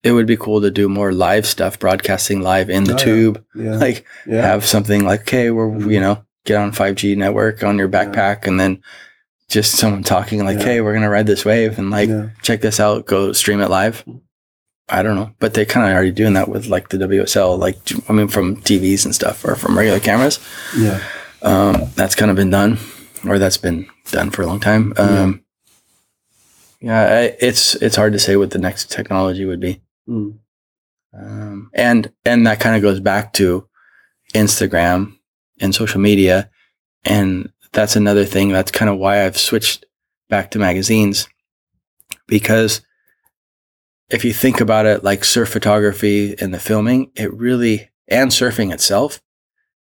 [0.03, 3.43] it would be cool to do more live stuff, broadcasting live in the Oh, tube,
[3.55, 3.75] Yeah.
[3.77, 4.41] like yeah.
[4.41, 8.59] have something like, okay, we're you know, get on 5G network on your backpack, and
[8.59, 8.81] then
[9.49, 10.65] just someone talking like, Yeah.
[10.65, 12.29] hey, we're gonna ride this wave, and like yeah.
[12.41, 14.03] check this out, go stream it live.
[14.89, 17.77] I don't know, but they kind of already doing that with like the WSL, like
[18.09, 20.39] I mean, from TVs and stuff or from regular cameras.
[20.77, 20.99] Yeah.
[21.41, 22.77] Um, that's kind of been done,
[23.25, 24.93] or that's been done for a long time.
[24.97, 25.43] Um,
[26.79, 30.39] yeah, I, it's it's hard to say what the next technology would be, Mm.
[31.13, 33.67] um, and and that kind of goes back to
[34.33, 35.17] Instagram
[35.59, 36.49] and social media,
[37.05, 38.49] and that's another thing.
[38.49, 39.85] That's kind of why I've switched
[40.29, 41.27] back to magazines
[42.27, 42.81] because
[44.09, 48.73] if you think about it, like surf photography and the filming, it really and surfing
[48.73, 49.21] itself,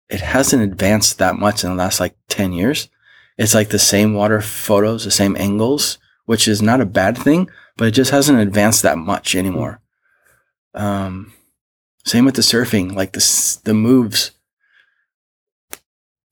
[0.09, 2.87] it hasn't advanced that much in the last like ten years.
[3.37, 7.49] It's like the same water photos, the same angles, which is not a bad thing,
[7.77, 9.81] but it just hasn't advanced that much anymore.
[10.73, 11.33] Um,
[12.05, 14.31] same with the surfing, like the the moves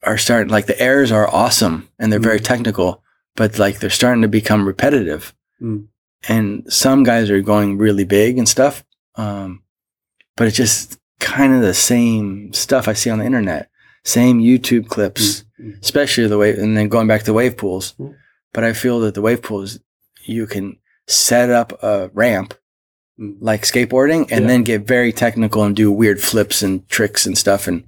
[0.03, 3.03] are starting, like the airs are awesome and they're very technical,
[3.35, 5.33] but like they're starting to become repetitive.
[5.61, 5.87] Mm.
[6.27, 8.85] And some guys are going really big and stuff,
[9.15, 9.63] um,
[10.37, 13.69] but it's just kind of the same stuff I see on the internet,
[14.03, 15.45] same YouTube clips Mm.
[15.81, 17.93] Especially the wave, and then going back to the wave pools.
[17.99, 18.15] Mm.
[18.53, 19.79] But I feel that the wave pools,
[20.23, 22.53] you can set up a ramp
[23.19, 23.37] Mm.
[23.41, 24.47] like skateboarding, and Yeah.
[24.47, 27.83] then get very technical and do weird flips and tricks and stuff, and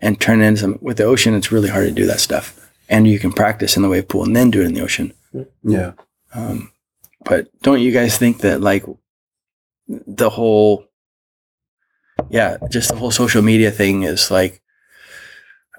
[0.00, 0.78] and turn it into some.
[0.80, 2.58] With the ocean, it's really hard to do that stuff,
[2.88, 5.12] and you can practice in the wave pool and then do it in the ocean.
[5.62, 5.92] Yeah.
[6.34, 6.72] Um,
[7.24, 8.84] but don't you guys think that like
[9.88, 10.86] the whole,
[12.30, 14.61] yeah, just the whole social media thing is like,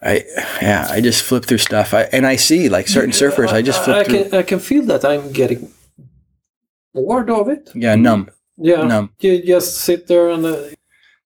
[0.06, 0.24] I
[0.62, 3.84] yeah, I just flip through stuff, I, and I see like certain surfers, I just
[3.84, 4.24] flip I through.
[4.30, 5.72] can I can feel that I'm getting
[6.94, 7.70] bored of it.
[7.74, 9.10] Yeah, numb, Yeah, numb.
[9.20, 10.46] you just sit there and.
[10.46, 10.64] Uh,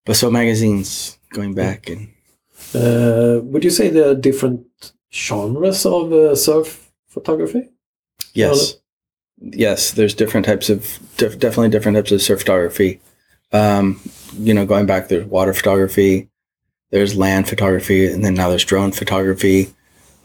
[0.05, 2.07] But so magazines going back and
[2.73, 4.65] uh, would you say there are different
[5.11, 7.69] genres of uh, surf photography?
[8.33, 8.77] yes,
[9.41, 10.79] yes, there's different types of
[11.17, 12.99] def- definitely different types of surf photography.
[13.51, 13.99] Um,
[14.39, 16.29] you know, going back, there's water photography,
[16.91, 19.73] there's land photography, and then now there's drone photography.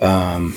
[0.00, 0.56] Um,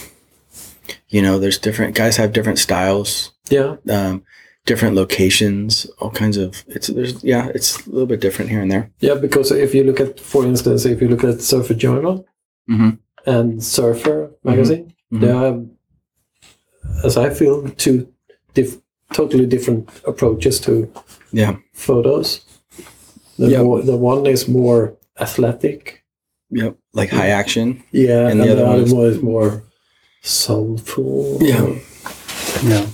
[1.10, 4.24] you know, there's different guys have different styles, Yeah, um,
[4.66, 6.64] different locations, all kinds of.
[6.68, 8.92] It's there's yeah, it's a little bit different here and there.
[9.00, 9.16] yeah.
[9.16, 12.26] Because if you look at, for instance, if you look at Surfer Journal
[12.70, 12.90] Mm-hmm.
[13.30, 15.22] and Surfer magazine, Mhm.
[15.22, 15.66] they have,
[17.04, 18.08] as I feel, two
[18.56, 18.82] diff-
[19.14, 20.92] totally different approaches to
[21.32, 22.42] Yeah, photos.
[23.38, 23.62] The, Yeah.
[23.64, 26.04] more, the one is more athletic,
[26.50, 27.84] yep, like high action.
[27.92, 29.64] yeah, And and, the the, other one other one is more
[30.22, 31.38] soulful.
[31.42, 31.76] Yeah.
[32.64, 32.88] Yeah.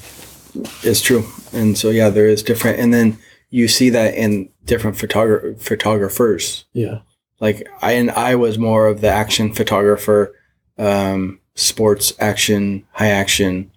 [0.83, 1.23] It's true.
[1.53, 3.17] And so yeah, there is different and then
[3.49, 6.65] you see that in different photogra- photographers.
[6.73, 6.99] yeah,
[7.39, 10.33] Like I and I was more of the action photographer,
[10.77, 13.71] um, sports action, high action,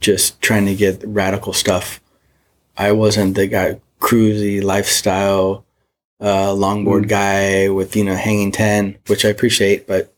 [0.00, 2.00] just trying to get radical stuff.
[2.76, 5.64] I wasn't the guy cruisy lifestyle
[6.20, 7.08] uh, longboard Mm.
[7.08, 10.14] guy with you know hanging ten, which I appreciate, but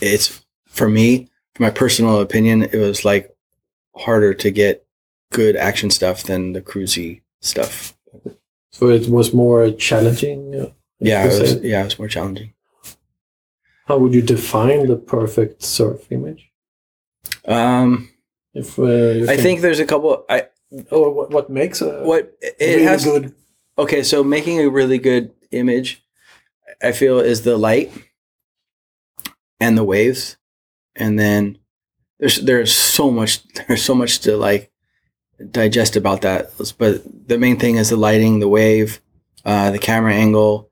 [0.00, 3.34] it's for me, for my personal opinion, it was like
[3.96, 4.84] harder to get
[5.32, 7.94] good action stuff than the cruisy stuff.
[8.70, 10.54] So it was more challenging.
[10.54, 12.54] uh, Yeah, it was, yeah, it was more challenging.
[13.86, 16.50] How would you define the perfect surf image?
[17.44, 18.10] Um,
[18.54, 20.24] If uh, I think there's a couple.
[20.28, 20.46] I
[20.90, 23.04] or what, what makes a what it really has.
[23.04, 23.34] good.
[23.78, 26.04] Okay, so making a really good image,
[26.82, 27.90] I feel is the light
[29.58, 30.36] and the waves,
[30.96, 31.58] and then
[32.18, 34.70] there's there's so much there's so much to like
[35.50, 36.50] digest about that.
[36.78, 39.00] But the main thing is the lighting, the wave,
[39.44, 40.70] uh, the camera angle,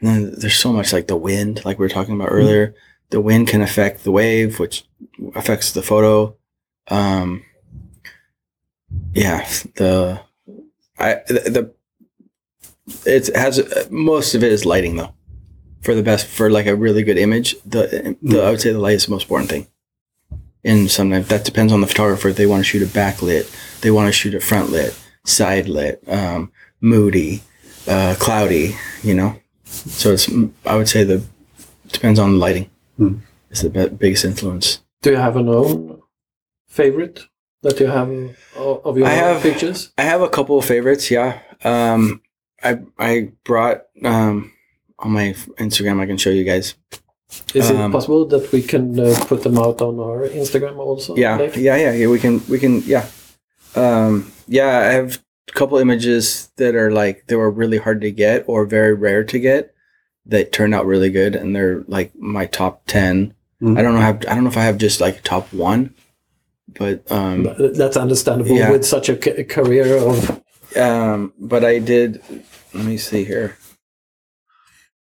[0.00, 2.74] and then there's so much like the wind, like we were talking about earlier.
[3.10, 4.84] The wind can affect the wave, which
[5.34, 6.36] affects the photo.
[6.88, 7.44] Um,
[9.12, 10.20] yeah, the
[10.98, 11.74] I the, the
[13.04, 13.60] it has
[13.90, 15.12] most of it is lighting though.
[15.82, 18.78] For the best, for like a really good image, the, the I would say the
[18.80, 19.66] light is the most important thing.
[20.64, 22.28] And sometimes that depends on the photographer.
[22.28, 23.46] If they want to shoot it backlit,
[23.82, 27.42] they want to shoot it front lit, side lit, um, moody,
[27.86, 28.74] uh, cloudy.
[29.04, 30.28] You know, so it's
[30.64, 31.22] I would say the
[31.92, 32.68] depends on the lighting.
[32.96, 33.18] Hmm.
[33.50, 34.80] It's the be- biggest influence.
[35.02, 36.02] Do you have an own
[36.66, 37.20] favorite
[37.62, 38.10] that you have
[38.56, 39.92] of your I have- pictures?
[39.96, 41.10] I have a couple of favorites.
[41.12, 41.38] Yeah.
[41.62, 42.22] Um,
[42.62, 44.52] I I brought um
[44.98, 46.00] on my Instagram.
[46.00, 46.74] I can show you guys.
[47.54, 51.16] Is Um, it possible that we can uh, put them out on our Instagram also?
[51.16, 52.06] Yeah, yeah, yeah, yeah.
[52.06, 53.04] We can, we can, yeah,
[53.74, 54.78] um, yeah.
[54.78, 58.64] I have a couple images that are like they were really hard to get or
[58.64, 59.74] very rare to get
[60.26, 63.78] that turned out really good, and they're like my top 10 Mhm.
[63.78, 64.00] I don't know.
[64.00, 65.94] Have I don't know if I have just like top one,
[66.78, 68.70] but um, That's understandable Yeah.
[68.70, 70.40] with such a ca- career of.
[70.76, 72.22] Um, but I did.
[72.74, 73.56] Let me see here.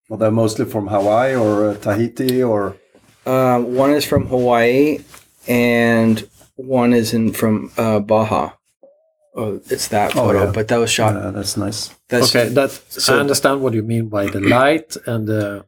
[0.10, 2.78] Well, they're mostly from Hawaii or uh, Tahiti or.
[3.26, 5.00] Um, one is from Hawaii,
[5.50, 8.52] and one is in from uh, Baja.
[9.36, 10.52] Oh, it's that Oh, photo, yeah.
[10.52, 11.16] but that was shot.
[11.16, 11.94] Uh, that's nice.
[12.08, 15.66] That's, Okay, that so- I understand what you mean by the light and the.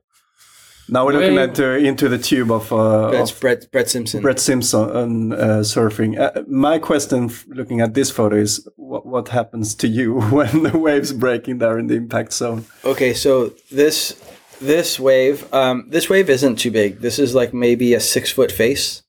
[0.92, 1.50] Now we're looking Wait.
[1.52, 4.22] at uh, into the tube of, uh, That's of Brett Brett Simpson.
[4.22, 6.18] Brett Simpson uh, surfing.
[6.20, 10.78] Uh, my question, looking at this photo, is what, what happens to you when the
[10.78, 12.66] waves breaking there in the impact zone?
[12.84, 14.20] Okay, so this
[14.62, 17.00] this wave, um, this wave isn't too big.
[17.00, 19.04] This is like maybe a six foot face,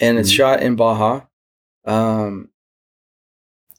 [0.00, 0.36] and it's Mhm.
[0.36, 1.22] shot in Baja.
[1.84, 2.50] Um,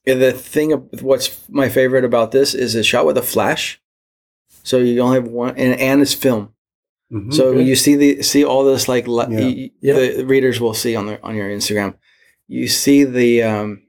[0.06, 0.72] the thing,
[1.02, 3.82] what's my favorite about this is it's shot with a flash,
[4.64, 6.54] so you only have one, and, and it's film.
[7.12, 7.34] Mhm.
[7.34, 9.40] So you see the see all this like li- Yeah.
[9.40, 9.94] y- Yeah.
[9.94, 11.96] the readers will see on the on your Instagram.
[12.48, 13.84] You see the um,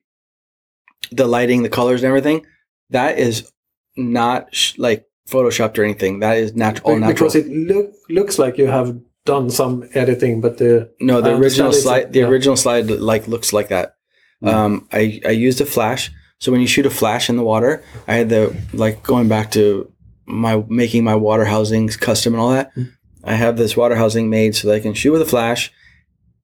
[1.11, 2.45] the lighting, the colors, and everything.
[2.91, 3.51] That is
[3.97, 6.21] not sh- like photoshopped or anything.
[6.21, 7.29] That is nat- all natural.
[7.29, 8.97] Because it look, looks like you have
[9.27, 12.13] done some editing, but the No, the original it's a- slide.
[12.13, 12.27] The yeah.
[12.29, 13.95] original slide like looks like that.
[14.45, 14.49] Mm.
[14.55, 16.11] Um, I I used a flash.
[16.41, 19.51] So when you shoot a flash in the water, I had the like going back
[19.53, 19.91] to
[20.27, 22.71] my making my water housings custom and all that.
[22.77, 22.93] Mm.
[23.29, 25.73] I have this water housing made so that I can shoot with a flash,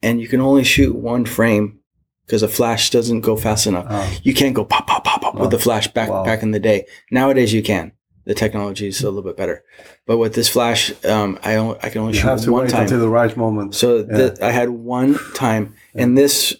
[0.03, 1.80] and you can only shoot one frame
[2.26, 3.87] because a flash doesn't go fast enough.
[3.89, 6.24] Ah, You can't go pop pop pop pop with the flash back Wow.
[6.24, 6.87] back in the day.
[7.11, 7.93] Nowadays you can.
[8.26, 9.62] The technology is a little bit better,
[10.07, 12.62] but with this flash, um, I only, I can only you shoot have to one
[12.62, 12.82] wait time.
[12.85, 13.74] until the right moment.
[13.74, 14.35] So Yeah.
[14.41, 16.55] I had one time, and this,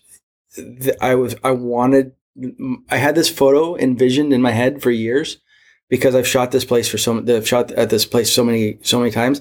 [0.57, 2.13] th- I was, I wanted,
[2.91, 5.39] I had this photo envisioned in my head for years
[5.89, 8.99] because I've shot this place for so, I've shot at this place so many, so
[8.99, 9.41] many times,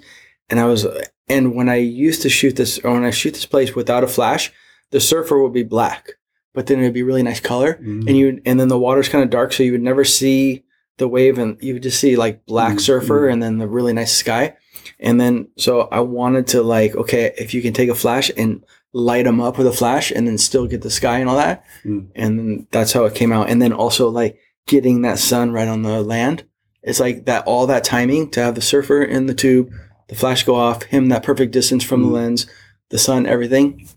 [0.49, 0.85] and I was,
[1.27, 4.07] and when I used to shoot this, or when I shoot this place without a
[4.07, 4.51] flash,
[4.91, 6.11] the surfer would be black,
[6.53, 8.07] but then it'd be really nice color, Mhm.
[8.07, 10.63] and you, and then the water's kind of dark, so you would never see
[10.97, 13.93] the wave, and you would just see like black Mm, surfer, and then the really
[13.93, 14.55] nice sky.
[14.99, 18.63] And then, so I wanted to like, okay, if you can take a flash and
[18.93, 21.63] light them up with a flash and then still get the sky and all that.
[21.83, 22.07] Mm.
[22.15, 23.49] And that's how it came out.
[23.49, 24.37] And then also like
[24.67, 26.43] getting that sun right on the land.
[26.83, 29.71] It's like that, all that timing to have the surfer in the tube,
[30.07, 32.13] the flash go off, him that perfect distance from the Mm.
[32.13, 32.47] lens,
[32.89, 33.87] the sun, everything.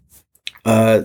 [0.64, 1.02] Uh,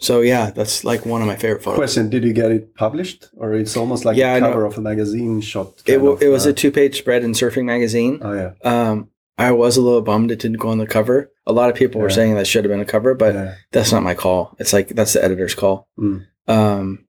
[0.00, 1.78] so yeah, that's like one of my favorite photos.
[1.78, 4.80] Question: Did you get it published, or it's almost like Yeah, a cover of a
[4.80, 5.82] magazine shot?
[5.86, 8.18] It, w- of, it was uh, a two page spread in Surfing Magazine.
[8.22, 8.52] Oh yeah.
[8.62, 11.30] Um, I was a little bummed it didn't go on the cover.
[11.46, 13.54] A lot of people were saying that should have been a cover, but yeah.
[13.72, 14.54] that's not my call.
[14.58, 15.88] It's like that's the editor's call.
[15.98, 16.26] Mm.
[16.46, 17.06] Um,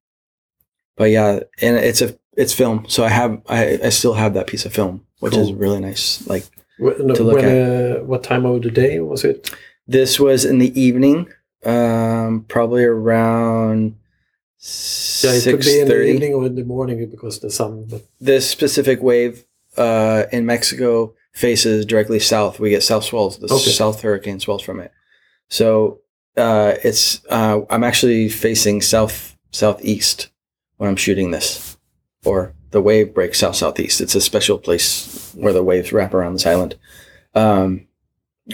[0.97, 4.47] but yeah, and it's a it's film, so I have I, I still have that
[4.47, 6.25] piece of film, which is really nice.
[6.27, 6.45] Like
[6.81, 9.51] Wh- no, To look when, uh, what time of the day was it?
[9.87, 11.27] this was in the evening,
[11.65, 13.95] um, probably around
[15.23, 17.85] Yeah, it could be in the evening or in the morning because the sun.
[17.89, 19.43] But This specific wave
[19.77, 22.59] uh, in Mexico faces directly south.
[22.59, 23.71] We get south swells, the Okay.
[23.71, 24.91] south hurricane swells from it.
[25.49, 25.99] So
[26.37, 30.29] uh, it's uh, I'm actually facing south southeast
[30.77, 31.77] when I'm shooting this,
[32.25, 33.99] or the wave breaks south southeast.
[34.01, 36.75] It's a special place where the waves wrap around this island.
[37.35, 37.87] Um,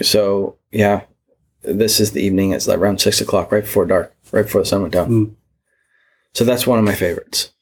[0.02, 1.02] so yeah,
[1.62, 2.52] this is the evening.
[2.52, 5.08] It's like around six o'clock, right before dark, right before the sun went down.
[5.08, 5.34] Mm.
[6.34, 7.52] So that's one of my favorites.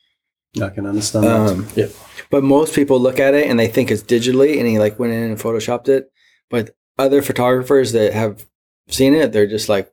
[0.61, 1.51] I can understand that.
[1.51, 1.87] Um, Yeah.
[2.31, 5.13] But most people look at it and they think it's digitally, and he like went
[5.13, 6.11] in and photoshopped it.
[6.51, 8.47] But other photographers that have
[8.89, 9.93] seen it, they're just like,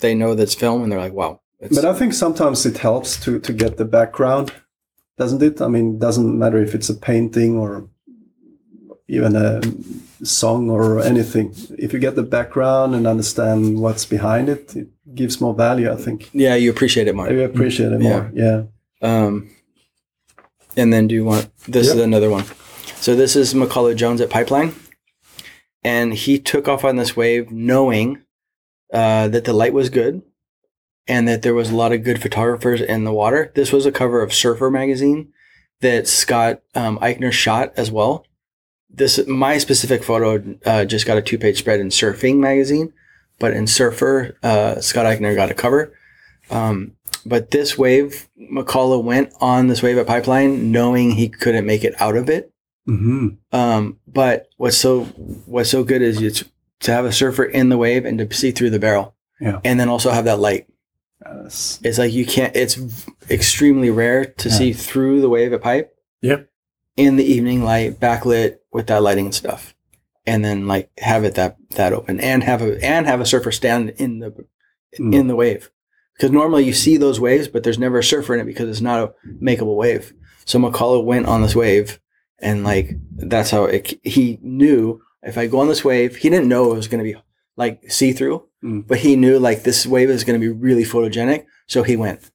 [0.00, 1.40] they know that's film, and they're like, wow.
[1.60, 4.52] It's, But I think sometimes it helps to to get the background,
[5.18, 5.60] doesn't it?
[5.60, 7.88] I mean, it doesn't matter if it's a painting or
[9.08, 9.60] even a
[10.24, 11.54] song or anything.
[11.78, 15.92] If you get the background and understand what's behind it, it gives more value.
[15.92, 17.28] I think yeah, you appreciate it more.
[17.28, 18.08] I appreciate it Yeah.
[18.10, 18.30] more.
[18.34, 18.62] Yeah.
[19.02, 19.50] Um,
[20.76, 22.44] and then do you want this is another one.
[22.96, 24.74] So this is Mikala Jones at Pipeline,
[25.82, 28.22] and he took off on this wave knowing
[28.92, 30.22] uh, that the light was good,
[31.06, 33.52] and that there was a lot of good photographers in the water.
[33.54, 35.32] This was a cover of Surfer magazine
[35.82, 38.24] that Scott um, Aichner shot as well.
[38.96, 42.92] This my specific photo uh, just got a two page spread in Surfing magazine,
[43.38, 45.92] but in Surfer, uh, Scott Aichner got a cover.
[46.50, 46.92] Um,
[47.26, 51.94] but this wave, Mikala went on this wave at Pipeline knowing he couldn't make it
[52.00, 52.52] out of it.
[52.86, 55.04] hmm Um, but what's so
[55.46, 56.44] what's so good is it's
[56.80, 59.14] to have a surfer in the wave and to see through the barrel.
[59.40, 59.60] Yeah.
[59.64, 60.66] And then also have that light.
[61.24, 61.80] Yes.
[61.82, 62.54] It's like you can't.
[62.54, 62.78] It's
[63.30, 64.54] extremely rare to Yeah.
[64.54, 65.96] see through the wave at pipe.
[66.20, 66.42] Yeah.
[66.96, 69.74] In the evening light, backlit with that lighting and stuff,
[70.26, 73.50] and then like have it that that open and have a and have a surfer
[73.52, 74.46] stand in the
[75.00, 75.12] Mm.
[75.12, 75.70] in the wave,
[76.16, 78.80] because normally you see those waves, but there's never a surfer in it because it's
[78.80, 80.14] not a makeable wave.
[80.44, 81.98] So Mikala went on this wave,
[82.38, 83.98] and like that's how it.
[84.04, 87.12] He knew if I go on this wave, he didn't know it was going to
[87.12, 87.20] be
[87.56, 88.86] like see through, Mm.
[88.86, 91.44] but he knew like this wave is going to be really photogenic.
[91.66, 92.30] So he went,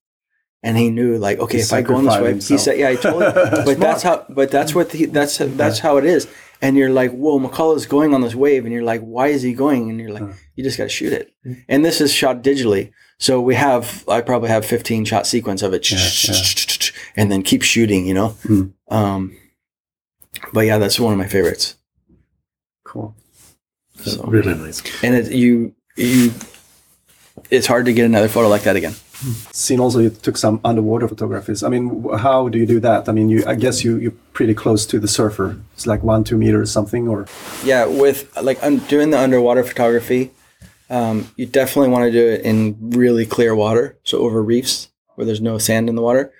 [0.63, 2.77] and he knew like okay, He if I go on this sacrificed wave, he said
[2.79, 3.33] yeah, I told him.
[3.65, 4.25] But that's how.
[4.29, 6.27] But that's what the, that's that's how it is.
[6.61, 9.53] And you're like, whoa, Mikala's going on this wave, and you're like, why is he
[9.53, 9.89] going?
[9.89, 10.33] And you're like, Huh.
[10.55, 11.33] you just got to shoot it.
[11.45, 11.63] Mm.
[11.69, 15.73] And this is shot digitally, so we have I probably have 15 shot sequence of
[15.73, 15.99] it, Yeah,
[17.15, 18.29] and then keep shooting, you know.
[18.43, 18.73] Mm.
[18.89, 19.37] Um,
[20.51, 21.75] but yeah, that's one of my favorites.
[22.83, 23.15] Cool.
[24.01, 24.81] So really nice.
[25.03, 26.31] and it, you you
[27.49, 28.95] it's hard to get another photo like that again.
[29.51, 31.61] Seen also you took some underwater photographies.
[31.61, 33.09] I mean, how do you do that?
[33.09, 35.59] I mean, you I guess you you're pretty close to the surfer.
[35.73, 37.27] It's like one two meters something or.
[37.65, 40.31] Yeah, with like un- doing the underwater photography,
[40.89, 45.25] um, you definitely want to do it in really clear water, so over reefs where
[45.25, 46.31] there's no sand in the water.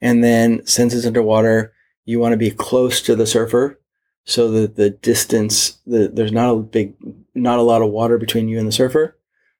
[0.00, 1.72] And then since it's underwater,
[2.04, 3.80] you want to be close to the surfer,
[4.24, 6.94] so that the distance, the, there's not a big,
[7.34, 9.16] not a lot of water between you and the surfer,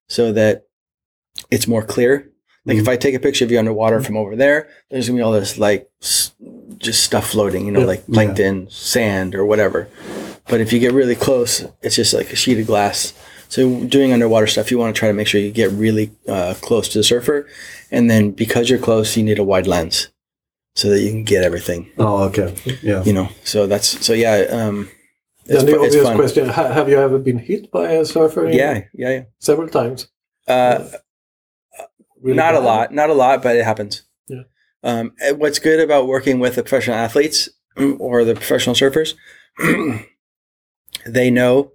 [0.06, 0.66] so that
[1.50, 2.30] it's more clear.
[2.68, 5.22] Like if I take a picture of you underwater from over there, there's gonna be
[5.22, 6.32] all this like s-
[6.76, 7.86] just stuff floating, you know, Yeah.
[7.86, 9.88] like plankton, sand, or whatever.
[10.48, 13.12] But if you get really close, it's just like a sheet of glass.
[13.48, 16.54] So doing underwater stuff, you want to try to make sure you get really uh,
[16.60, 17.46] close to the surfer,
[17.90, 20.08] and then because you're close, you need a wide lens
[20.76, 21.90] so that you can get everything.
[21.98, 22.54] Oh, okay.
[22.82, 23.02] Yeah.
[23.04, 24.46] You know, so that's so yeah.
[24.50, 24.90] Um,
[25.46, 28.50] Then the fu- obvious question: Have you ever been hit by a surfer?
[28.50, 30.08] Yeah, Yeah, yeah, several times.
[30.46, 30.54] yeah.
[30.92, 30.98] Uh,
[32.20, 34.02] Really not a lot, not a lot, but it happens.
[34.26, 34.42] Yeah.
[34.82, 39.14] Um, what's good about working with the professional athletes or the professional surfers,
[41.06, 41.72] they know,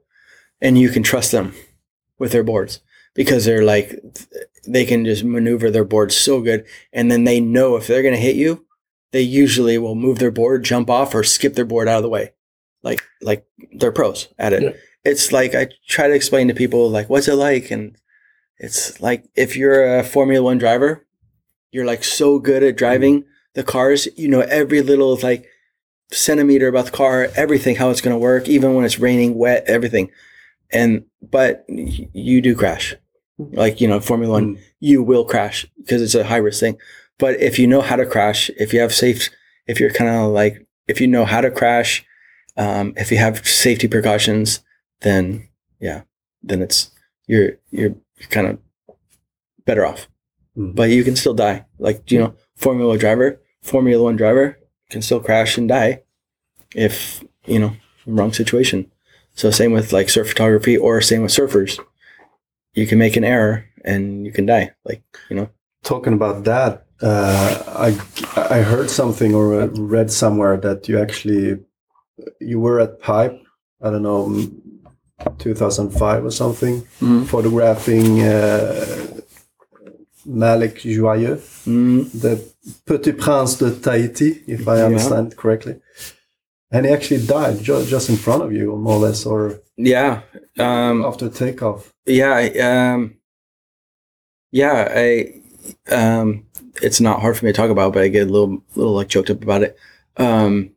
[0.62, 1.54] and you can trust them
[2.18, 2.82] with their boards
[3.14, 4.00] because they're like
[4.68, 8.14] they can just maneuver their boards so good, and then they know if they're going
[8.14, 8.66] to hit you,
[9.12, 12.10] they usually will move their board, jump off, or skip their board out of the
[12.10, 12.32] way,
[12.82, 14.64] like like they're pros at it.
[14.64, 14.72] Yeah.
[15.06, 17.98] It's like I try to explain to people like what's it like and
[18.64, 21.06] it's like if you're a Formula One driver,
[21.72, 25.46] you're like so good at driving the cars, you know every little like
[26.12, 29.64] centimeter about the car, everything, how it's going to work, even when it's raining, wet,
[29.68, 30.10] everything.
[30.72, 32.96] And but you do crash,
[33.38, 34.60] like you know Formula One, Mm.
[34.80, 36.78] you will crash because it's a high risk thing.
[37.20, 39.30] But if you know how to crash, if you have safe,
[39.68, 42.06] if you're kind of like if you know how to crash,
[42.58, 44.62] um, if you have safety precautions,
[45.02, 45.48] then
[45.80, 46.04] yeah,
[46.42, 46.92] then it's
[47.28, 47.96] you're you're
[48.30, 48.60] kind of
[49.66, 50.08] better off.
[50.58, 50.76] Mm.
[50.76, 51.66] But you can still die.
[51.80, 54.60] Like you know, Formula driver, Formula One driver
[54.90, 56.04] can still crash and die
[56.76, 58.92] if you know wrong situation.
[59.36, 61.80] So same with like surf photography or same with surfers.
[62.74, 64.72] You can make an error and you can die.
[64.86, 65.50] Like you know,
[65.84, 67.88] Talking about that, uh, I
[68.38, 71.60] I heard something or read somewhere that you actually
[72.40, 73.38] you were at Pipe.
[73.82, 74.30] I don't know,
[75.40, 77.26] 2005 or something, Mhm.
[77.26, 78.86] photographing uh,
[80.26, 82.42] Malik Joyeux, mm, the
[82.86, 84.86] Petit Prince de Tahiti, if I Yeah.
[84.86, 85.76] understand correctly.
[86.72, 90.22] And he actually died ju- just in front of you, more or less, or yeah,
[90.58, 91.94] um, after takeoff.
[92.06, 92.38] yeah,
[92.70, 93.16] um,
[94.52, 94.88] yeah.
[94.96, 95.34] I
[95.92, 96.46] um,
[96.82, 99.10] it's not hard for me to talk about, but I get a little little like
[99.10, 99.78] choked up about it.
[100.18, 100.72] Um,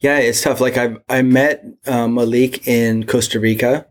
[0.00, 0.60] yeah, it's tough.
[0.60, 3.86] Like I I met uh, Malik in Costa Rica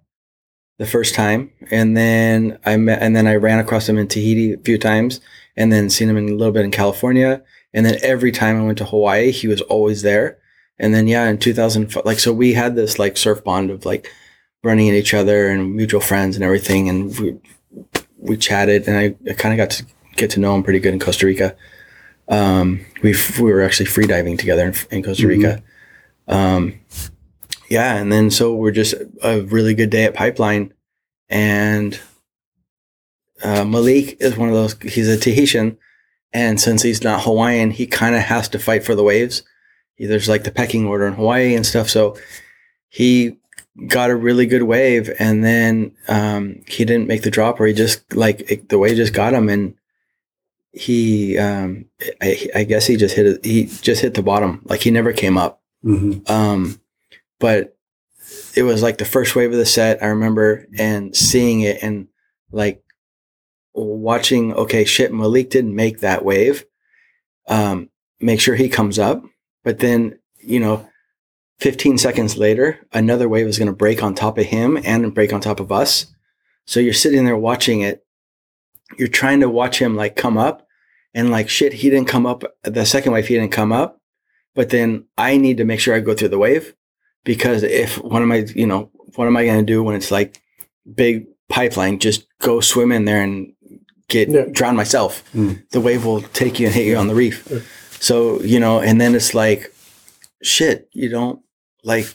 [0.77, 4.53] the first time, and then I met and then I ran across him in Tahiti
[4.53, 5.19] a few times,
[5.55, 7.43] and then seen him in a little bit in California,
[7.73, 10.39] and then every time I went to Hawaii, he was always there.
[10.79, 14.11] And then yeah, in 2000, like so we had this like surf bond of like
[14.63, 17.37] running at each other and mutual friends and everything, and we
[18.17, 19.85] we chatted, and I, I kind of got to
[20.15, 21.55] get to know him pretty good in Costa Rica.
[22.29, 25.63] Um, we we were actually free diving together in, in Costa Rica.
[26.27, 26.79] Um,
[27.69, 30.73] yeah, and then so we're just a really good day at Pipeline,
[31.29, 31.99] and
[33.43, 34.79] uh, Malik is one of those.
[34.81, 35.77] He's a Tahitian,
[36.33, 39.43] and since he's not Hawaiian, he kind of has to fight for the waves.
[39.99, 41.89] There's like the pecking order in Hawaii and stuff.
[41.89, 42.17] So
[42.87, 43.37] he
[43.87, 47.73] got a really good wave, and then um, he didn't make the drop, or he
[47.73, 49.75] just like it, the wave just got him, and
[50.71, 51.85] he um,
[52.21, 53.45] I, I guess he just hit it.
[53.45, 54.61] He just hit the bottom.
[54.65, 55.61] Like he never came up.
[55.87, 56.81] Hmm Um,
[57.39, 57.77] but
[58.55, 60.03] it was like the first wave of the set.
[60.03, 62.07] I remember and seeing it and
[62.51, 62.83] like
[63.73, 64.53] watching.
[64.53, 66.65] Okay, shit, Malik didn't make that wave.
[67.47, 69.23] Um, make sure he comes up,
[69.63, 70.87] but then you know,
[71.59, 75.31] 15 seconds later, another wave is going to break on top of him and break
[75.31, 76.07] on top of us.
[76.65, 78.05] So you're sitting there watching it.
[78.97, 80.67] You're trying to watch him like come up,
[81.13, 82.43] and like shit, he didn't come up.
[82.63, 83.96] The second wave, he didn't come up
[84.57, 86.73] but then I need to make sure I go through the wave
[87.23, 90.09] because if what am I, you know, what am I going to do when it's
[90.11, 90.41] like
[90.95, 91.99] big pipeline?
[91.99, 93.53] Just go swim in there and
[94.09, 94.45] get Yeah.
[94.51, 95.23] drown myself.
[95.35, 95.63] Mm.
[95.69, 97.47] The wave will take you and hit you on the reef.
[97.51, 97.59] Yeah.
[97.99, 99.71] So you know, and then it's like,
[100.41, 101.39] shit, you don't
[101.83, 102.07] like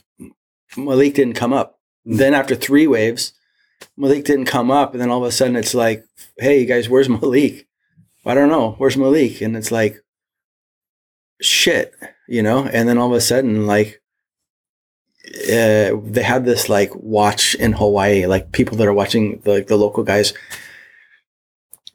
[0.76, 1.78] Malik didn't come up.
[2.06, 2.16] Mm.
[2.18, 3.32] Then after three waves,
[3.96, 6.04] Malik didn't come up, and then all of a sudden it's like,
[6.38, 7.68] hey you guys, where's Malik?
[8.26, 9.40] I don't know, where's Malik?
[9.42, 10.02] And it's like,
[11.40, 11.94] shit,
[12.28, 12.64] you know.
[12.64, 14.00] And then all of a sudden, like,
[15.26, 19.66] uh, they have this like watch in Hawaii, like people that are watching, the, like
[19.68, 20.32] the local guys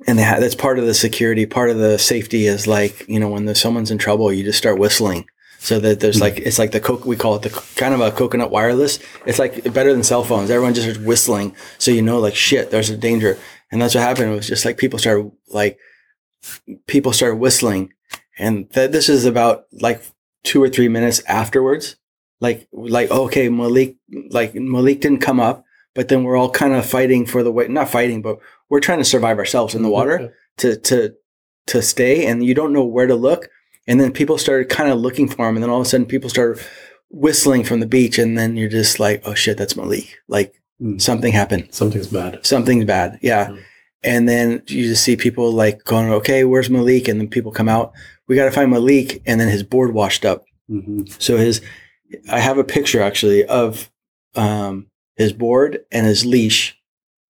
[0.06, 1.46] and they ha- that's part of the security.
[1.46, 4.58] Part of the safety is like you know when there's someone's in trouble, you just
[4.58, 5.28] start whistling.
[5.60, 8.12] So that there's like it's like the co- we call it the kind of a
[8.12, 9.00] coconut wireless.
[9.26, 10.52] It's like better than cell phones.
[10.52, 13.38] Everyone just starts whistling, so you know like shit, there's a danger.
[13.72, 14.32] And that's what happened.
[14.32, 15.80] It was just like people started like
[16.86, 17.94] people started whistling,
[18.38, 20.04] and th- this is about like
[20.48, 21.96] two or three minutes afterwards.
[22.40, 23.98] Like like okay, Malik
[24.30, 25.64] like Malik didn't come up,
[25.96, 28.38] but then we're all kind of fighting for the way not fighting, but
[28.70, 31.16] we're trying to survive ourselves in the water to to
[31.68, 33.50] to stay, and you don't know where to look.
[33.90, 36.06] And then people started kind of looking for him, and then all of a sudden
[36.06, 36.64] people started
[37.10, 40.18] whistling from the beach, and then you're just like, oh shit, that's Malik.
[40.28, 41.02] Like Mm.
[41.02, 42.46] something happened Something's bad.
[42.46, 43.18] something's bad.
[43.24, 43.48] Yeah.
[43.48, 43.60] Mm.
[44.04, 47.08] And then you just see people like going, okay, where's Malik?
[47.08, 47.94] And then people come out.
[48.28, 49.22] We got to find Malik.
[49.26, 50.46] And then his board washed up.
[50.68, 51.62] hmm So his,
[52.30, 53.90] I have a picture actually of
[54.36, 56.78] um, his board and his leash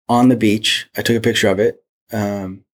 [0.09, 0.89] on the beach.
[0.97, 1.83] I took a picture of it.
[2.13, 2.65] Um,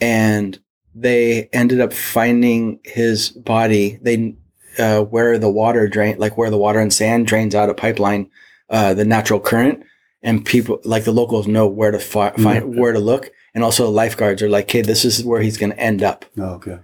[0.00, 0.58] and
[0.94, 3.98] they ended up finding his body.
[4.02, 4.36] They,
[4.78, 8.30] uh, where the water drain, like where the water and sand drains out a pipeline,
[8.70, 9.82] uh, the natural current
[10.22, 12.80] and people like the locals know where to fi- find, Yeah.
[12.80, 13.30] where to look.
[13.58, 16.24] And also lifeguards are like, okay, this is where he's going to end up.
[16.38, 16.78] Oh, okay.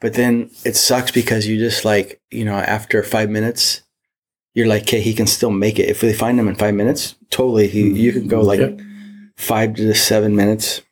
[0.00, 3.82] But then it sucks because you just like, you know, after five minutes,
[4.52, 5.88] you're like, okay, he can still make it.
[5.88, 8.80] If they find him in five minutes, totally, he, you can go like Yep.
[9.36, 10.82] five to seven minutes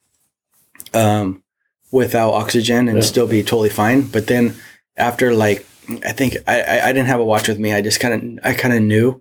[0.92, 1.42] um,
[1.90, 4.02] without oxygen and still be totally fine.
[4.02, 4.54] But then
[4.96, 5.66] after like,
[6.06, 7.72] I think I, I, I didn't have a watch with me.
[7.72, 9.20] I just kind of, I kind of knew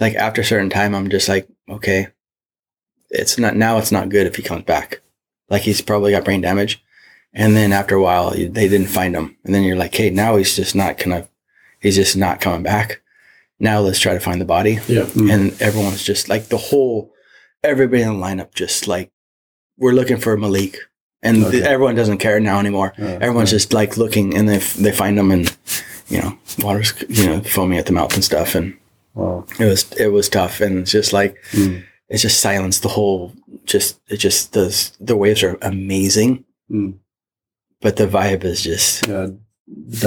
[0.00, 2.08] like after a certain time, I'm just like, okay,
[3.08, 5.00] it's not, now it's not good if he comes back.
[5.48, 6.82] Like he's probably got brain damage.
[7.32, 9.36] And then after a while, they didn't find him.
[9.44, 11.28] And then you're like, hey, now he's just not gonna,
[11.80, 13.02] he's just not coming back.
[13.60, 14.78] Now let's try to find the body.
[14.88, 15.02] Yeah.
[15.04, 15.32] Mm.
[15.32, 17.12] And everyone's just like the whole,
[17.62, 19.10] everybody in the lineup just like,
[19.78, 20.78] we're looking for Malik.
[21.22, 21.50] And Okay.
[21.58, 22.92] th- everyone doesn't care now anymore.
[22.98, 23.56] Yeah, Everyone's yeah.
[23.58, 25.54] just like looking and they, f- they find him and,
[26.08, 28.54] you know, water's, you know, foaming at the mouth and stuff.
[28.54, 28.76] And
[29.14, 29.44] Wow.
[29.58, 30.60] it was, it was tough.
[30.60, 31.84] And it's just like, Mm.
[32.08, 33.32] It's just silenced the whole,
[33.64, 36.94] just, it just, does the waves are amazing, Mm.
[37.80, 39.28] but the vibe is just, Yeah.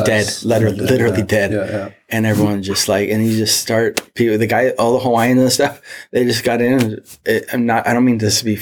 [0.06, 0.26] Dead.
[0.43, 1.52] Literally- literally yeah, dead.
[1.52, 1.89] Yeah, yeah.
[2.08, 5.52] and everyone just like and you just start people the guy all the hawaiians and
[5.52, 5.82] stuff
[6.12, 8.58] they just got in it, i'm not i don't mean this to be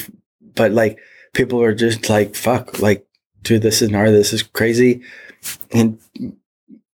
[0.56, 0.98] but like
[1.36, 3.06] people are just like fuck like
[3.44, 5.02] dude this is gnarly this is crazy
[5.72, 6.00] and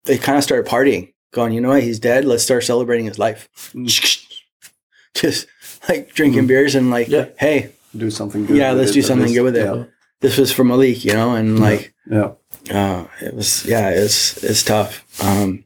[0.04, 3.18] they kind of started partying going you know what he's dead let's start celebrating his
[3.20, 3.88] life Mm.
[5.16, 5.48] just
[5.90, 6.48] like drinking Mm.
[6.48, 7.28] beers and like Yeah.
[7.40, 8.58] hey Do something good.
[8.58, 9.36] Yeah, let's do something least.
[9.38, 9.66] good with it.
[9.66, 9.84] Yeah.
[10.22, 12.32] this was for malik you know and like Yeah.
[12.72, 15.64] uh, it was yeah it's it's tough um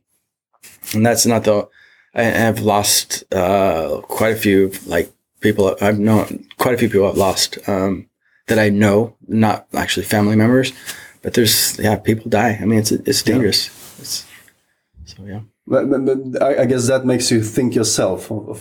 [0.93, 1.67] and that's not the
[2.15, 7.07] I, i've lost uh quite a few like people i've known quite a few people
[7.07, 8.07] i've lost um
[8.47, 10.73] that i know not actually family members
[11.21, 14.25] but there's yeah people die i mean it's it's dangerous it's
[15.05, 18.59] so yeah But, but, but I, I guess that makes you think yourself of, of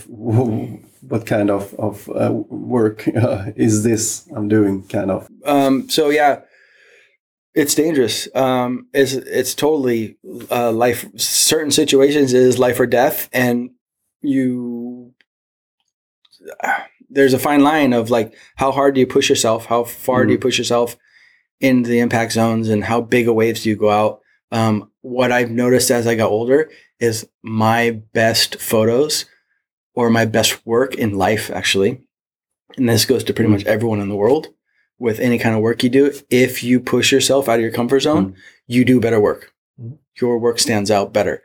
[1.08, 5.28] what kind of, of uh, work uh, is this I'm doing, kind of.
[5.44, 6.40] um so yeah
[7.54, 8.28] it's dangerous.
[8.34, 10.18] Um it's it's totally
[10.50, 13.70] uh life certain situations is life or death and
[14.20, 15.12] you
[17.08, 19.66] there's a fine line of like how hard do you push yourself?
[19.66, 20.96] How far do you push yourself
[21.60, 24.20] into the impact zones and how big of waves do you go out?
[24.52, 26.68] Um what i've noticed as i got older
[26.98, 29.24] is my best photos
[29.96, 32.00] or my best work in life actually.
[32.76, 34.48] And this goes to pretty much everyone in the world
[34.98, 36.12] with any kind of work you do.
[36.30, 38.36] If you push yourself out of your comfort zone
[38.68, 39.52] you do better work.
[39.80, 39.98] Mhm.
[40.20, 41.42] your work stands out better.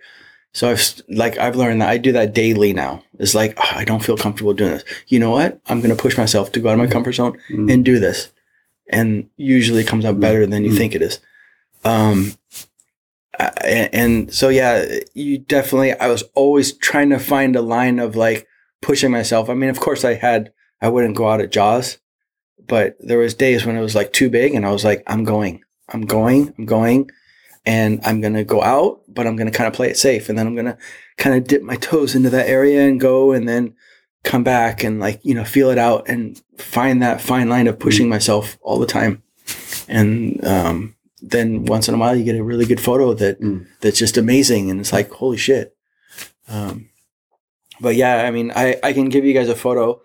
[0.53, 3.03] So i've like i've learned that i do that daily now.
[3.19, 4.86] It's like "Ah, i don't feel comfortable doing this.
[5.07, 5.60] You know what?
[5.68, 7.72] I'm going to push myself to go out of my comfort zone Mm.
[7.72, 8.19] and do this.
[8.99, 10.78] And usually it comes out better than you Mm.
[10.78, 11.19] think it is.
[11.86, 12.34] Um
[13.40, 18.16] And, and so yeah you definitely i was always trying to find a line of
[18.16, 18.48] like
[18.82, 19.49] pushing myself.
[19.49, 20.52] I mean of course i had
[20.82, 21.98] i wouldn't go out at jaws
[22.68, 25.24] but there was days when it was like too big and i was like i'm
[25.24, 27.10] going i'm going i'm going
[27.66, 30.30] and i'm going to go out but i'm going to kind of play it safe
[30.30, 30.78] and then i'm going to
[31.18, 33.74] kind of dip my toes into that area and go and then
[34.24, 37.80] come back and like you know feel it out and find that fine line of
[37.80, 39.22] pushing myself all the time.
[39.88, 43.68] And um, then once in a while you get a really good photo that Mm.
[43.81, 45.76] that's just amazing and it's like holy shit.
[46.48, 46.89] Um,
[47.80, 50.02] but yeah i mean I, I can give you guys a photo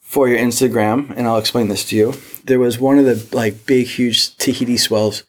[0.00, 2.14] for your instagram and i'll explain this to you.
[2.44, 5.24] There was one of the like big huge tahiti swells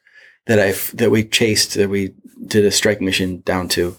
[0.47, 2.13] that i that we chased that we
[2.45, 3.95] did a strike mission down to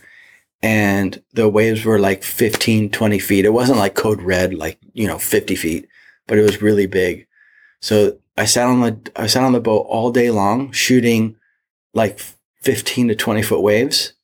[0.62, 3.44] and the waves were like 15 20 feet.
[3.44, 5.89] It wasn't like code red like you know 50 feet
[6.27, 7.27] but it was really big.
[7.81, 11.37] So I sat on the I sat on the boat all day long shooting
[11.95, 12.19] like
[12.63, 14.15] 15 to 20 foot waves.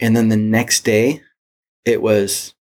[0.00, 1.22] And then the next day
[1.84, 2.54] it was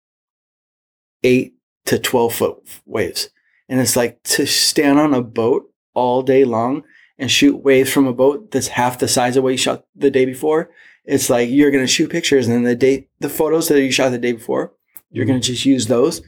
[1.23, 1.53] eight
[1.85, 3.29] to 12 foot waves.
[3.67, 6.83] And it's like to stand on a boat all day long
[7.17, 10.11] and shoot waves from a boat that's half the size of what you shot the
[10.11, 10.69] day before.
[11.05, 13.91] It's like you're going to shoot pictures and then the day, the photos that you
[13.91, 14.73] shot the day before,
[15.11, 16.21] you're going to just use those.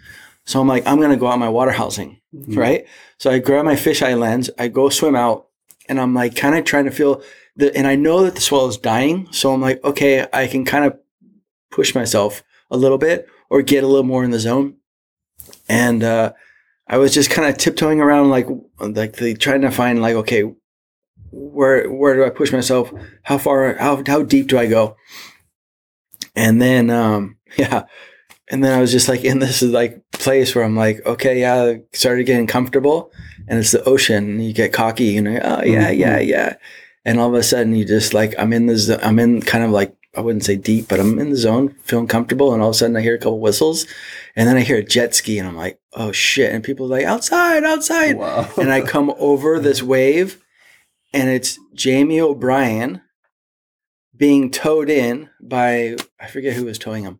[0.45, 2.57] So I'm like, I'm going to go out my water housing, Mhm.
[2.57, 2.85] right?
[3.22, 5.45] So I grab my fisheye lens, I go swim out,
[5.88, 7.22] and I'm like kind of trying to feel
[7.56, 9.27] the, and I know that the swell is dying.
[9.30, 10.98] So I'm like, okay, I can kind of
[11.69, 12.41] push myself
[12.72, 14.77] a little bit or get a little more in the zone.
[15.69, 16.34] And uh,
[16.88, 18.48] I was just kind of tiptoeing around, like,
[18.80, 20.52] like the, trying to find, like, okay,
[21.30, 22.91] where where do I push myself?
[23.22, 23.76] How far?
[23.76, 24.95] How how deep do I go?
[26.35, 27.84] And then, um, yeah,
[28.52, 31.76] and then I was just like in this like place where I'm like, okay, yeah,
[31.94, 33.11] started getting comfortable,
[33.48, 34.26] and it's the ocean.
[34.32, 35.99] And you get cocky, you know, oh yeah, mm-hmm.
[35.99, 36.56] yeah, yeah,
[37.06, 39.72] and all of a sudden you just like I'm in this, I'm in kind of
[39.72, 42.76] like I wouldn't say deep, but I'm in the zone, feeling comfortable, and all of
[42.76, 43.88] a sudden I hear a couple whistles,
[44.36, 46.98] and then I hear a jet ski, and I'm like, oh shit, and people are
[46.99, 48.49] like outside, outside, Wow.
[48.57, 50.44] and I come over this wave,
[51.14, 53.02] and it's Jamie O'Brien
[54.15, 57.19] being towed in by I forget who was towing him.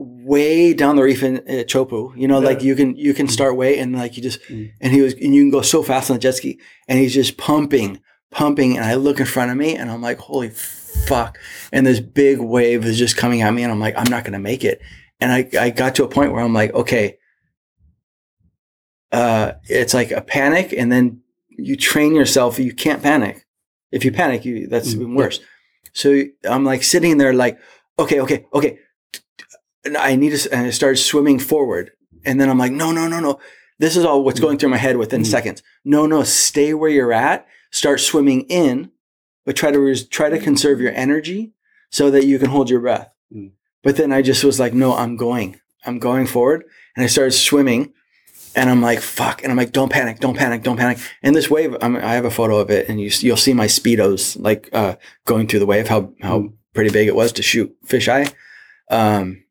[0.00, 3.56] Way down the reef in uh, Teahupo'o, you know, like you can you can start
[3.56, 4.70] way and like you just Mm.
[4.80, 7.12] and he was and you can go so fast on the jet ski and he's
[7.14, 8.00] just pumping,
[8.30, 11.36] pumping, and I look in front of me and I'm like, holy fuck!
[11.72, 14.38] And this big wave is just coming at me and I'm like, I'm not gonna
[14.38, 14.80] make it.
[15.20, 17.18] And I I got to a point where I'm like, okay,
[19.10, 22.60] uh, it's like a panic, and then you train yourself.
[22.60, 23.44] You can't panic.
[23.90, 24.94] If you panic, you that's Mm.
[25.00, 25.40] even worse.
[25.92, 27.58] So I'm like sitting there, like,
[27.98, 28.78] okay, okay, okay.
[29.84, 30.52] And I need to.
[30.52, 31.92] And I started swimming forward,
[32.24, 33.38] and then I'm like, no, no, no, no.
[33.78, 35.26] This is all what's going through my head within Mm.
[35.26, 35.62] seconds.
[35.84, 37.46] No, no, stay where you're at.
[37.70, 38.90] Start swimming in,
[39.46, 41.52] but try to res- try to conserve your energy
[41.90, 43.08] so that you can hold your breath.
[43.32, 43.52] Mm.
[43.84, 45.60] But then I just was like, no, I'm going.
[45.86, 46.64] I'm going forward,
[46.96, 47.92] and I started swimming.
[48.56, 49.42] And I'm like, fuck.
[49.44, 50.98] And I'm like, don't panic, don't panic, don't panic.
[51.22, 53.66] And this wave, I'm, I have a photo of it, and you, you'll see my
[53.66, 54.96] speedos like uh,
[55.26, 56.52] going through the wave, how how Mm.
[56.74, 58.32] pretty big it was to shoot fisheye.
[58.90, 59.44] Um,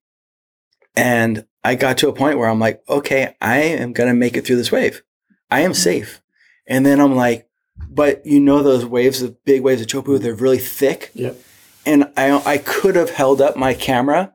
[0.97, 4.45] and I got to a point where I'm like, okay, I am gonna make it
[4.45, 5.03] through this wave.
[5.49, 5.75] I am mm.
[5.75, 6.21] safe.
[6.67, 7.47] And then I'm like,
[7.89, 11.11] but you know those waves, the big waves of Teahupo'o, they're really thick.
[11.13, 11.37] Yep.
[11.85, 14.33] And I I could have held up my camera.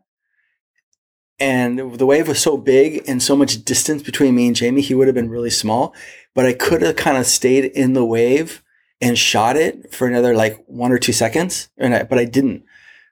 [1.40, 4.94] And the wave was so big and so much distance between me and Jamie, he
[4.94, 5.92] would have been really small.
[6.34, 8.62] But I could have kind of stayed in the wave
[9.00, 11.68] and shot it for another like one or two seconds.
[11.76, 12.64] And I, but I didn't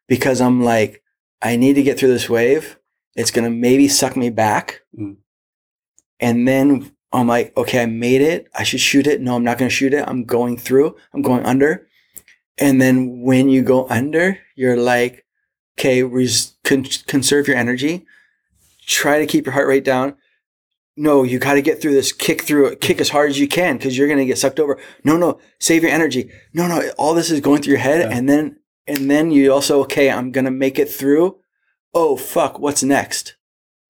[0.07, 1.03] because I'm like,
[1.43, 2.79] I need to get through this wave.
[3.17, 4.83] It's gonna maybe suck me back.
[4.99, 5.17] Mm.
[6.21, 8.49] And then I'm like, okay, I made it.
[8.55, 9.21] I should shoot it.
[9.21, 10.05] No, I'm not gonna shoot it.
[10.07, 10.97] I'm going through.
[11.13, 11.87] I'm going under.
[12.59, 15.25] And then when you go under, you're like,
[15.79, 18.07] okay, res- con- conserve your energy.
[18.87, 20.15] Try to keep your heart rate down.
[20.97, 22.13] No, you got to get through this.
[22.13, 22.81] Kick through it.
[22.81, 24.79] Kick as hard as you can because you're gonna get sucked over.
[25.05, 26.31] No, no, save your energy.
[26.53, 28.17] No, no, all this is going through your head, Yeah.
[28.17, 28.57] and then
[28.87, 30.11] and then you also okay.
[30.11, 31.39] I'm gonna make it through.
[31.93, 33.37] Oh fuck, what's next?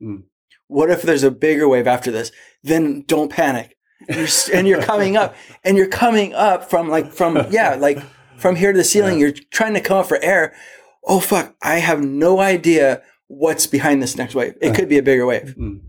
[0.03, 0.25] Mm.
[0.67, 2.33] What if there's a bigger wave after this?
[2.63, 3.77] Then don't panic.
[4.09, 7.99] You're, and you're coming up, and you're coming up from like from yeah, like
[8.37, 9.19] from here to the ceiling.
[9.19, 10.55] You're trying to come up for air.
[11.05, 14.55] Oh fuck, I have no idea what's behind this next wave.
[14.61, 15.55] It could be a bigger wave.
[15.59, 15.81] Mm.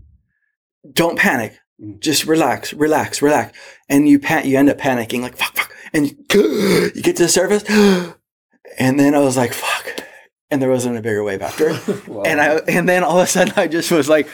[0.92, 1.58] Don't panic.
[1.80, 2.00] Mm.
[2.00, 3.56] Just relax, relax, relax.
[3.88, 7.28] And you pan- you end up panicking like fuck, fuck, and you get to the
[7.28, 7.64] surface,
[8.78, 10.01] and then I was like fuck,
[10.52, 11.72] and there wasn't a bigger wave after.
[12.06, 12.22] Wow.
[12.24, 14.28] And I and then all of a sudden I just was like,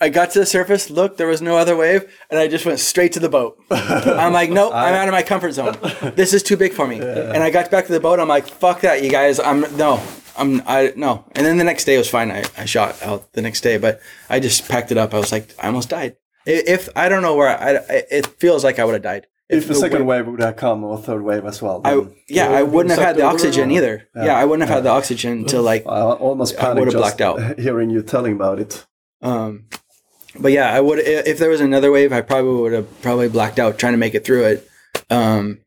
[0.00, 2.78] I got to the surface, looked, there was no other wave, and I just went
[2.78, 3.58] straight to the boat.
[3.70, 5.76] I'm like, nope, I'm out of my comfort zone.
[6.14, 7.00] This is too big for me.
[7.00, 8.20] And I got back to the boat.
[8.20, 9.40] I'm like, fuck that, you guys.
[9.40, 10.02] I'm no,
[10.36, 11.24] I'm I no.
[11.34, 12.30] And then the next day was fine.
[12.30, 15.14] I, I shot out the next day, but I just packed it up.
[15.14, 16.16] I was like, I almost died.
[16.44, 19.26] If I don't know where I, I it feels like I would have died.
[19.48, 21.94] If the the second wave- wave would have come or third wave as well, I
[21.94, 24.08] yeah, Yeah, I wouldn't have had the oxygen either.
[24.14, 24.24] Yeah.
[24.24, 27.58] Yeah, I wouldn't have had the oxygen until like I almost I would've blacked out.
[27.58, 28.84] hearing you telling about it.
[29.22, 29.66] Um,
[30.38, 33.58] but yeah, I would if there was another wave, I probably would have probably blacked
[33.58, 34.68] out trying to make it through it.
[35.10, 35.60] Um,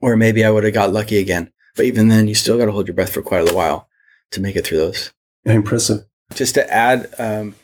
[0.00, 1.52] or maybe I would have got lucky again.
[1.76, 3.88] But even then, you still got to hold your breath for quite a while
[4.32, 5.12] to make it through those.
[5.44, 6.04] Impressive.
[6.34, 7.54] Just to add, um,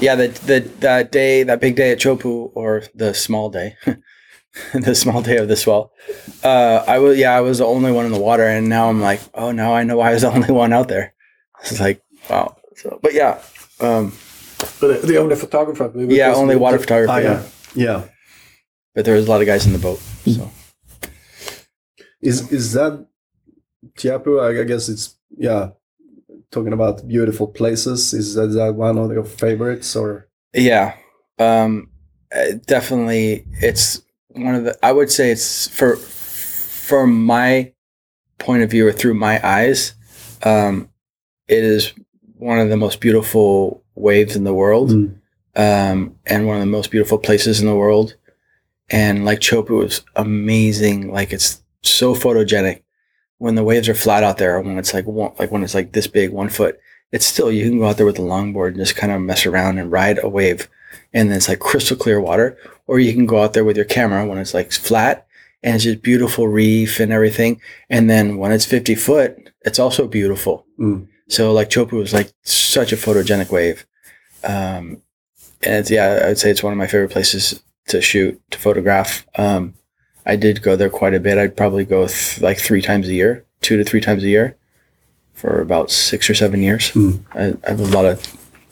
[0.00, 3.76] yeah, the the that day, that big day at Teahupo'o, or the small day,
[4.74, 5.92] the small day of the swell.
[6.44, 9.00] Uh, I was yeah, I was the only one in the water, and now I'm
[9.00, 11.14] like, oh, now I know why I was the only one out there.
[11.62, 12.56] It's like wow.
[12.76, 13.40] So, but yeah,
[13.80, 14.12] um,
[14.80, 15.88] But the only photographer.
[15.88, 17.12] we yeah, only water photography.
[17.12, 17.42] Ah, yeah.
[17.74, 17.84] yeah.
[17.84, 18.04] Yeah.
[18.94, 20.00] but there was a lot of guys in the boat.
[20.26, 20.50] So
[22.20, 23.06] Is is that
[23.98, 24.42] Teahupo'o?
[24.42, 25.70] I I guess it's yeah.
[26.50, 30.28] Talking about beautiful places, is that, is that one of your favorites or?
[30.52, 30.96] yeah,
[31.38, 31.88] um,
[32.30, 34.02] uh, definitely, it's
[34.34, 34.78] one of the.
[34.82, 37.72] I would say it's for from my
[38.38, 39.94] point of view or through my eyes,
[40.42, 40.90] um,
[41.48, 41.92] it is
[42.36, 44.90] one of the most beautiful waves in the world.
[44.90, 45.18] Mm.
[45.54, 48.16] um, and one of the most beautiful places in the world.
[48.90, 51.12] And like Teahupo'o was amazing.
[51.12, 52.82] Like it's so photogenic.
[53.38, 55.92] When the waves are flat out there, when it's like one, like when it's like
[55.92, 56.78] this big, one foot,
[57.10, 59.46] it's still you can go out there with a longboard and just kind of mess
[59.46, 60.68] around and ride a wave,
[61.12, 62.56] and then it's like crystal clear water.
[62.86, 65.26] Or you can go out there with your camera when it's like flat
[65.62, 67.60] and it's just beautiful reef and everything.
[67.88, 70.66] And then when it's fifty foot, it's also beautiful.
[70.78, 71.06] Mm.
[71.28, 73.86] So like Teahupo'o was like such a photogenic wave.
[74.44, 75.00] Um,
[75.62, 78.58] and it's, yeah, I would say it's one of my favorite places to shoot, to
[78.58, 79.24] photograph.
[79.38, 79.74] Um,
[80.26, 81.38] I did go there quite a bit.
[81.38, 84.56] I'd probably go th- like three times a year, two to three times a year
[85.34, 86.90] for about six or seven years.
[86.92, 87.22] Mm.
[87.34, 88.20] I, I have a lot of,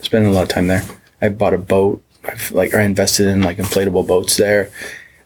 [0.00, 0.84] spent a lot of time there.
[1.22, 2.02] I bought a boat.
[2.24, 4.70] I've like, I invested in like inflatable boats there.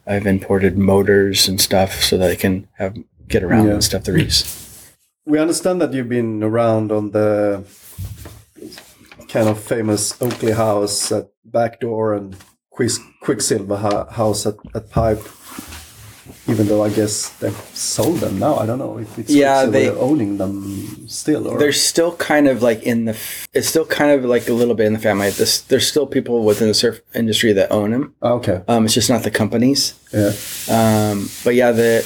[0.07, 2.97] I've imported motors and stuff so that I can have,
[3.29, 3.73] get around Yeah.
[3.75, 4.93] and stuff the reefs.
[5.27, 7.65] We understand that you've been around on the
[9.29, 12.37] kind of famous Oakley House at Backdoor and
[12.71, 13.77] Quiksilver
[14.11, 15.23] House at, at Pipe.
[16.49, 19.91] Even though I guess they've sold them now, I don't know if it's Yeah, they-
[19.91, 21.47] owning them still.
[21.49, 23.17] Or They're still kind of like in the.
[23.53, 25.31] It's still kind of like a little bit in the family.
[25.31, 28.15] This, there's still people within the surf industry that own them.
[28.23, 29.95] Ah, okay, Um, it's just not the companies.
[30.13, 30.33] yeah,
[30.71, 32.05] Um, but yeah, the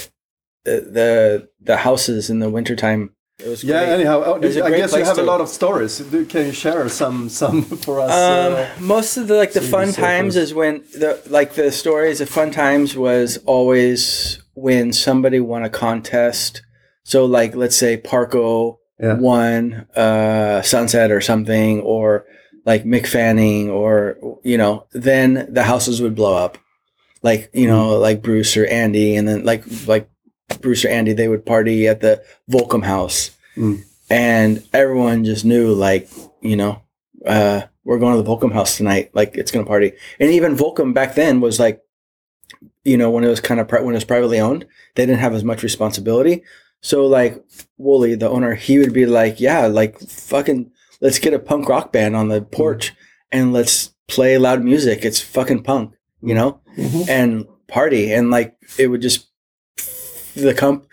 [0.64, 3.10] the the, the houses in the wintertime.
[3.38, 3.84] It was yeah.
[3.84, 3.94] great.
[3.94, 6.02] Anyhow, oh, was a I guess you have a lot of stories.
[6.10, 8.10] Can you share some some for us?
[8.10, 12.20] Um, uh, most of the like the fun times is when the like the stories
[12.20, 16.62] of fun times was always when somebody won a contest.
[17.04, 19.14] So like let's say Parko Yeah.
[19.14, 22.24] won uh, Sunset or something, or
[22.66, 26.58] like Mick Fanning, or you know, then the houses would blow up.
[27.22, 30.10] Like you know, like Bruce or Andy, and then like like
[30.60, 33.82] Bruce or Andy, they would party at the Volcom House, Mm.
[34.08, 36.08] and everyone just knew like
[36.40, 36.82] you know
[37.26, 39.10] uh, we're going to the Volcom house tonight.
[39.14, 39.92] Like it's going to party.
[40.20, 41.82] And even Volcom back then was like,
[42.84, 45.20] you know, when it was kind of pri- when it was privately owned, they didn't
[45.20, 46.42] have as much responsibility.
[46.80, 47.42] So like
[47.76, 50.70] Wooly, the owner, he would be like, yeah, like fucking,
[51.00, 52.94] let's get a punk rock band on the porch
[53.32, 55.04] and let's play loud music.
[55.04, 57.08] It's fucking punk, you know, Mhm.
[57.08, 58.12] and party.
[58.12, 59.27] And like it would just
[60.40, 60.86] the comp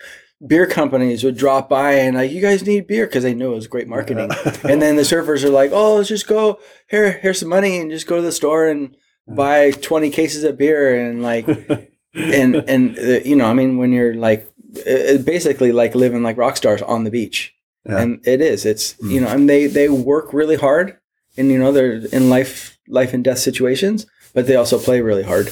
[0.45, 3.55] beer companies would drop by and like, you guys need beer because they knew it
[3.55, 4.29] was great marketing
[4.63, 6.59] and then the surfers are like, "Oh, let's just go
[6.89, 7.11] here.
[7.13, 8.95] Here's some money, and just go to the store and
[9.27, 11.47] buy twenty cases of beer." And like,
[12.13, 16.21] and and uh, you know, I mean, when you're like, it, it basically like living
[16.23, 17.53] like rock stars on the beach,
[17.85, 17.99] Yeah.
[18.01, 18.65] and it is.
[18.65, 20.97] It's you know, and they they work really hard,
[21.37, 25.23] and you know, they're in life life and death situations, but they also play really
[25.23, 25.49] hard.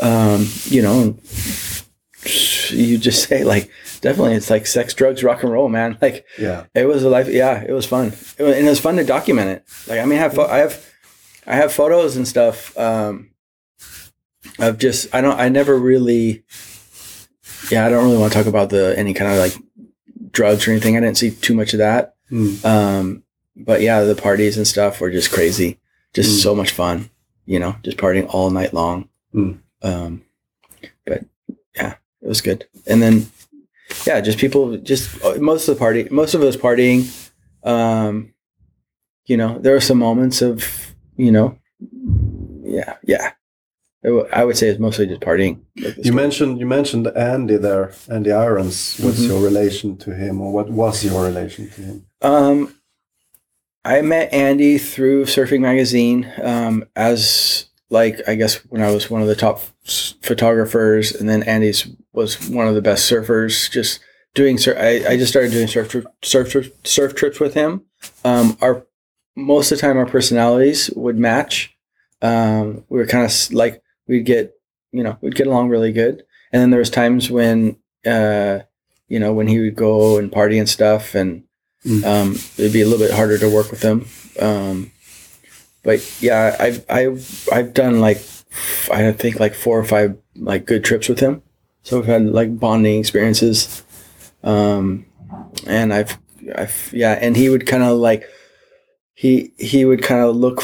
[0.00, 1.18] Um, you know, and
[2.70, 3.70] you just say like,
[4.00, 5.98] definitely, it's like sex, drugs, rock and roll, man.
[6.00, 7.28] Like yeah, it was a life.
[7.28, 8.08] Yeah, it was fun,
[8.38, 9.64] it was, and it was fun to document it.
[9.88, 10.86] Like, I mean, I have I have
[11.46, 13.30] I have photos and stuff um,
[14.58, 16.44] of just I don't I never really
[17.70, 19.54] yeah I don't really want to talk about the any kind of like
[20.30, 20.96] drugs or anything.
[20.96, 22.14] I didn't see too much of that.
[22.30, 22.64] Mm.
[22.64, 23.22] Um,
[23.56, 25.78] but yeah, the parties and stuff were just crazy,
[26.14, 26.42] just Mm.
[26.42, 27.10] so much fun.
[27.44, 29.08] You know, just partying all night long.
[29.34, 29.58] Mm.
[29.82, 30.22] Um,
[31.04, 31.24] but
[32.22, 32.64] it was good.
[32.86, 33.26] And then
[34.06, 37.10] yeah, just people, just uh, most of the party, most of us partying.
[37.64, 38.32] Um,
[39.26, 40.64] you know, there were some moments of,
[41.16, 41.58] you know,
[42.64, 43.32] yeah, yeah.
[44.32, 45.60] I would say it's mostly just partying.
[45.76, 46.16] like You story.
[46.16, 48.98] mentioned you mentioned Andy there, Andy Irons.
[49.00, 49.28] What's Mhm.
[49.28, 52.06] your relation to him, or what was your relation to him?
[52.20, 52.74] Um,
[53.84, 59.22] I met Andy through Surfing Magazine um, as like I guess when I was one
[59.22, 59.60] of the top
[60.20, 63.70] photographers, and then Andy's was one of the best surfers.
[63.70, 64.00] Just
[64.34, 67.82] doing sur- I, I just started doing surf tri- surf tri- surf trips with him.
[68.24, 68.86] Um, our
[69.36, 71.74] most of the time our personalities would match.
[72.20, 74.54] Um, we were kind of like we'd get
[74.92, 76.22] you know we'd get along really good,
[76.52, 77.76] and then there was times when
[78.06, 78.60] uh,
[79.08, 81.44] you know when he would go and party and stuff and
[81.84, 82.04] Mm.
[82.04, 84.06] um, it'd be a little bit harder to work with him.
[84.38, 84.92] Um,
[85.82, 88.18] but yeah, I've I've I've done like
[88.88, 91.42] I think like four or five like good trips with him.
[91.82, 93.82] So we've had like bonding experiences,
[94.42, 95.06] um,
[95.66, 96.18] and I've
[96.56, 98.28] I've yeah, and he would kind of like
[99.14, 100.62] he he would kind of look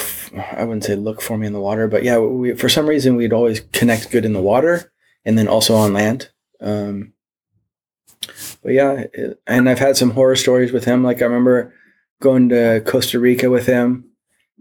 [0.53, 3.16] I wouldn't say look for me in the water, but yeah, we, for some reason
[3.16, 4.93] we'd always connect good in the water.
[5.24, 6.31] and then also on land.
[6.61, 7.12] Um,
[8.62, 11.03] but yeah, it, and I've had some horror stories with him.
[11.05, 11.74] Like I remember
[12.20, 14.05] going to Costa Rica with him,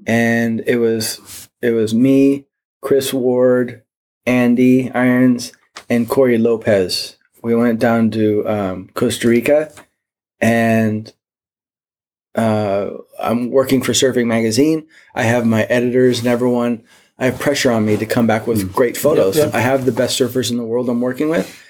[0.05, 2.45] and it was it was me,
[2.81, 3.83] Chris Ward,
[4.25, 5.53] Andy Irons,
[5.89, 7.17] and Corey Lopez.
[7.41, 9.71] We went down to um, Costa Rica,
[10.39, 11.11] and
[12.35, 12.89] uh,
[13.19, 14.87] I'm working for Surfing Magazine.
[15.15, 16.83] I have my editors and everyone.
[17.19, 19.37] I have pressure on me to come back with great photos.
[19.37, 19.49] yeah.
[19.53, 21.63] I have the best surfers in the world I'm working with.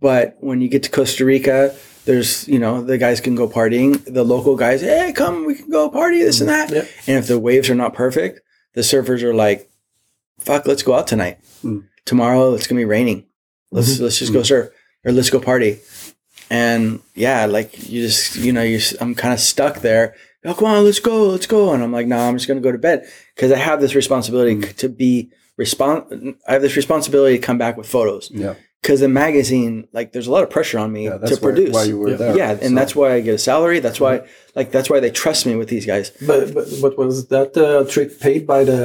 [0.00, 1.74] But when you get to Costa Rica,
[2.04, 4.02] there's, you know, the guys can go partying.
[4.04, 6.70] The local guys, hey, come, we can go party, this and that.
[6.70, 6.84] Yeah.
[7.06, 8.40] And if the waves are not perfect,
[8.72, 9.70] the surfers are like,
[10.38, 11.38] fuck, let's go out tonight.
[11.62, 11.86] Mm.
[12.04, 13.26] Tomorrow it's gonna be raining.
[13.70, 14.04] Let's mm-hmm.
[14.04, 14.46] let's just go mm-hmm.
[14.46, 14.70] surf
[15.04, 15.80] or let's go party.
[16.50, 20.14] And yeah, like you just you know you I'm kind of stuck there.
[20.44, 21.74] Oh, come on, let's go, let's go.
[21.74, 23.94] And I'm like, no, nah, I'm just gonna go to bed because I have this
[23.94, 28.54] responsibility c- to be respon I have this responsibility to come back with photos Yeah,
[28.82, 31.74] because the magazine, like, there's a lot of pressure on me yeah to why, produce.
[31.74, 32.16] why you were Yeah.
[32.16, 32.36] there.
[32.36, 33.80] yeah, and that's why I get a salary.
[33.80, 34.22] That's why,
[34.54, 36.10] like, that's why they trust me with these guys.
[36.26, 38.80] But, but but was that uh, trip paid by the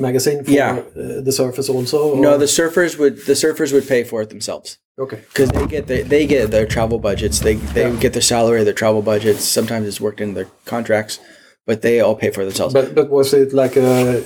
[0.00, 0.82] magazine for Yeah.
[0.96, 1.98] uh, the surface also?
[2.14, 4.78] or- No, the surfers would the surfers would pay for it themselves.
[5.04, 5.20] okay.
[5.30, 7.36] because they get their, they get their travel budgets.
[7.40, 8.00] They they Yeah.
[8.04, 9.42] get their salary, their travel budgets.
[9.58, 11.14] Sometimes it's worked into their contracts,
[11.68, 12.72] but they all pay for themselves.
[12.78, 14.22] But but was it like a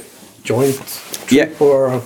[0.51, 0.77] joint
[1.29, 1.67] trip Yeah.
[1.67, 2.03] or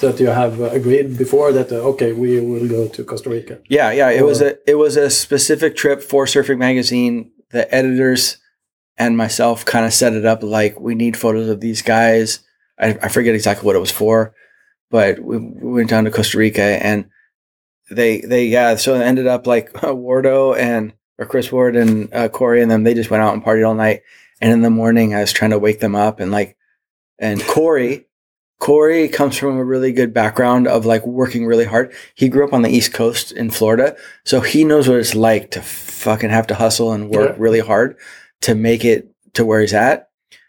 [0.00, 3.58] that you have agreed before that uh, okay we will go to Costa Rica?
[3.68, 7.32] yeah, yeah, it was a it was a specific trip for Surfing Magazine.
[7.50, 8.38] The editors
[8.96, 12.40] and myself kind of set it up like we need photos of these guys.
[12.78, 14.34] I, I forget exactly what it was for,
[14.90, 17.10] but we, we went down to Costa Rica and
[17.90, 22.28] they they yeah so it ended up like Wardo and or Chris Ward and uh,
[22.28, 24.02] Corey and them they just went out and partied all night
[24.40, 26.56] and in the morning I was trying to wake them up and like
[27.18, 28.06] and Corey
[28.60, 31.92] Corey comes from a really good background of like working really hard.
[32.14, 35.50] He grew up on the East Coast in Florida, so he knows what it's like
[35.52, 37.36] to fucking have to hustle and work Yeah.
[37.42, 37.96] really hard
[38.42, 40.08] to make it to where he's at.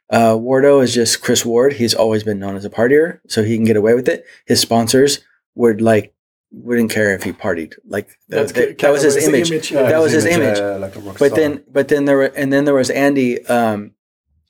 [0.10, 1.74] Uh, Wardo is just Chris Ward.
[1.74, 4.26] He's always been known as a partier, so he can get away with it.
[4.46, 5.20] His sponsors
[5.56, 6.14] would like
[6.54, 7.76] wouldn't care if he partied.
[7.88, 9.72] Like that, that- that was his image.
[9.72, 10.60] Yeah, that was his image.
[10.60, 11.30] uh, like But star.
[11.30, 13.92] then, but then there were, and then there was Andy, um,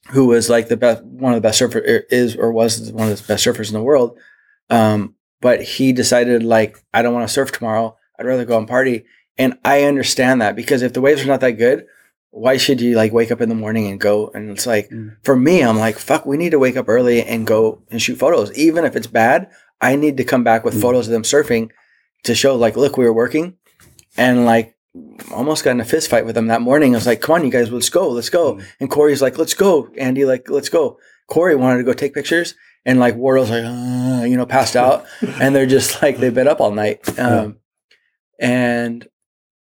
[0.09, 3.17] who was like the best, one of the best surfer is or was one of
[3.21, 4.17] the best surfers in the world.
[4.69, 7.97] Um, but he decided like I don't want to surf tomorrow.
[8.19, 9.05] I'd rather go and party.
[9.37, 11.85] And I understand that because if the waves are not that good,
[12.31, 14.29] why should you like wake up in the morning and go?
[14.33, 15.15] And it's like Mm.
[15.23, 16.25] for me, I'm like fuck.
[16.25, 19.49] We need to wake up early and go and shoot photos, even if it's bad.
[19.81, 20.81] I need to come back with Mm.
[20.81, 21.69] photos of them surfing
[22.23, 23.55] to show like, look, we were working,
[24.17, 24.75] and like
[25.31, 26.93] almost got in a fist fight with him that morning.
[26.93, 28.55] I was like, come on, you guys, let's go, let's go.
[28.55, 28.63] Mm.
[28.81, 29.89] And Corey's like, let's go.
[29.97, 30.99] Andy, like, let's go.
[31.27, 32.55] Corey wanted to go take pictures.
[32.85, 35.05] And like Wardo's like, uh, you know, passed out.
[35.21, 37.17] and they're just like, they've been up all night.
[37.19, 37.57] Um,
[38.39, 39.07] And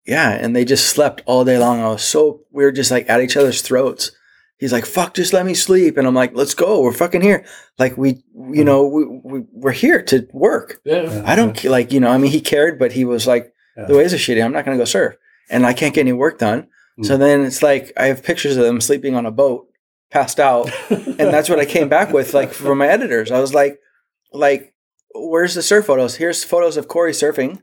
[0.05, 1.81] yeah, and they just slept all day long.
[1.81, 4.11] I was so, we were just like at each other's throats.
[4.59, 5.97] He's like, fuck, just let me sleep.
[5.97, 6.81] And I'm like, let's go.
[6.81, 7.45] We're fucking here.
[7.77, 10.79] Like, we, you know, we, we, we're here to work.
[10.83, 13.85] Yeah, I don't like, you know, I mean, he cared, but he was like, yeah.
[13.85, 14.43] the waves are shitty.
[14.43, 15.15] I'm not going to go surf.
[15.49, 16.67] And I can't get any work done.
[17.03, 17.19] So Mm.
[17.19, 19.67] then it's like, I have pictures of them sleeping on a boat,
[20.11, 20.69] passed out.
[20.89, 23.31] and that's what I came back with, like, from my editors.
[23.31, 23.79] I was like,
[24.33, 24.73] like,
[25.13, 26.15] where's the surf photos?
[26.15, 27.61] Here's photos of Corey surfing.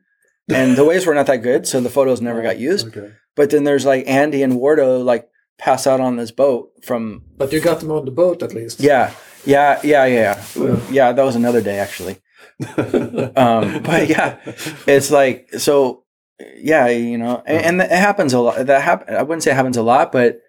[0.48, 1.66] And the waves were not that good.
[1.66, 2.88] So the photos never got used.
[2.96, 3.12] Okay.
[3.34, 5.28] But then there's like Andy and Wardo, like,
[5.58, 8.80] pass out on this boat from, But you got them on the boat at least.
[8.80, 9.12] yeah,
[9.44, 10.44] yeah, yeah, yeah.
[10.56, 10.80] Yeah.
[10.90, 12.18] Yeah, that was another day, actually.
[13.36, 14.38] um, but yeah,
[14.86, 16.03] it's like so.
[16.56, 18.66] Yeah, you know, and, and it happens a lot.
[18.66, 19.14] That happen.
[19.14, 20.40] I wouldn't say it happens a lot, but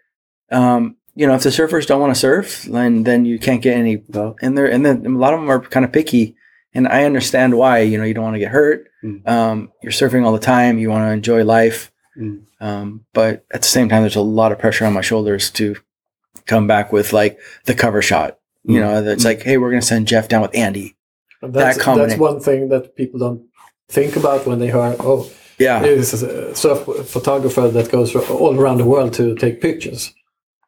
[0.51, 3.77] um, you know, if the surfers don't want to surf, then then you can't get
[3.77, 4.03] any.
[4.41, 6.35] And they're and then a lot of them are kind of picky,
[6.73, 7.79] and I understand why.
[7.79, 8.87] You know, you don't want to get hurt.
[9.03, 9.27] Mm.
[9.27, 10.79] Um, you're surfing all the time.
[10.79, 12.45] You want to enjoy life, Mm.
[12.59, 15.75] um, but at the same time, there's a lot of pressure on my shoulders to
[16.47, 18.39] come back with like the cover shot.
[18.63, 18.81] You Mm.
[18.81, 20.95] know, that's like, hey, we're gonna send Jeff down with Andy.
[21.43, 23.43] And that's, That that's one thing that people don't
[23.87, 28.77] think about when they hear, oh, Yeah, is a surf photographer that goes all around
[28.79, 30.13] the world to take pictures.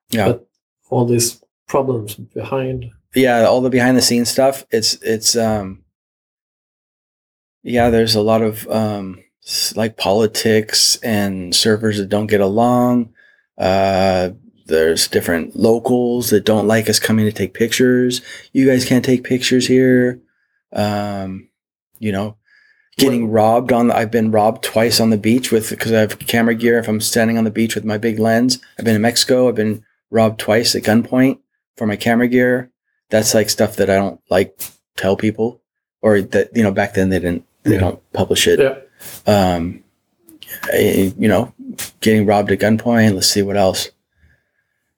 [0.10, 0.28] yeah.
[0.28, 0.48] But
[0.90, 2.90] all these problems behind.
[3.14, 5.84] yeah all the behind the scenes stuff it's it's um
[7.64, 9.22] yeah there's a lot of um
[9.76, 13.14] like politics and servers that don't get along
[13.58, 14.30] uh
[14.66, 18.22] there's different locals that don't like us coming to take pictures
[18.54, 20.22] you guys can't take pictures here
[20.74, 21.50] um
[22.00, 22.38] you know
[22.98, 26.18] getting robbed on the, i've been robbed twice on the beach with because i have
[26.20, 29.02] camera gear if i'm standing on the beach with my big lens i've been in
[29.02, 31.38] mexico i've been robbed twice at gunpoint
[31.76, 32.72] for my camera gear
[33.10, 34.60] that's like stuff that I don't like
[34.98, 35.62] tell people
[36.02, 37.80] or that you know back then they didn't They Yeah.
[37.80, 38.60] don't publish it.
[38.60, 38.76] Yeah.
[39.26, 39.84] Um,
[40.74, 41.54] I- you know,
[42.02, 43.14] getting robbed at gunpoint.
[43.14, 43.92] Let's see what else.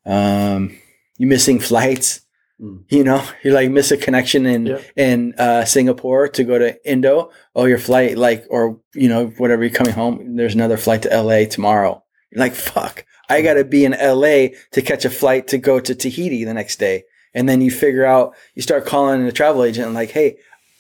[0.06, 0.76] Um,
[1.18, 2.22] you missing flights.
[2.62, 2.84] Mm.
[2.90, 4.80] You know, you like miss a connection in Yeah.
[4.96, 7.32] in uh, Singapore to go to Indo.
[7.56, 10.36] Oh, your flight like or you know whatever you're coming home.
[10.36, 12.04] There's another flight to LA tomorrow.
[12.32, 13.06] You're like fuck.
[13.30, 16.54] I got to be in LA to catch a flight to go to Tahiti the
[16.54, 17.04] next day.
[17.36, 20.38] And then you figure out, you start calling a travel agent and like, hey,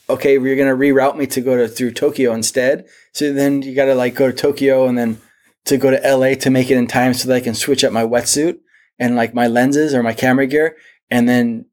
[0.09, 2.87] okay, you're gonna reroute me to go to through Tokyo instead.
[3.13, 5.21] So then you gotta like go to Tokyo and then
[5.65, 7.93] to go to LA to make it in time so that I can switch up
[7.93, 8.57] my wetsuit
[8.97, 10.75] and like my lenses or my camera gear,
[11.11, 11.65] and then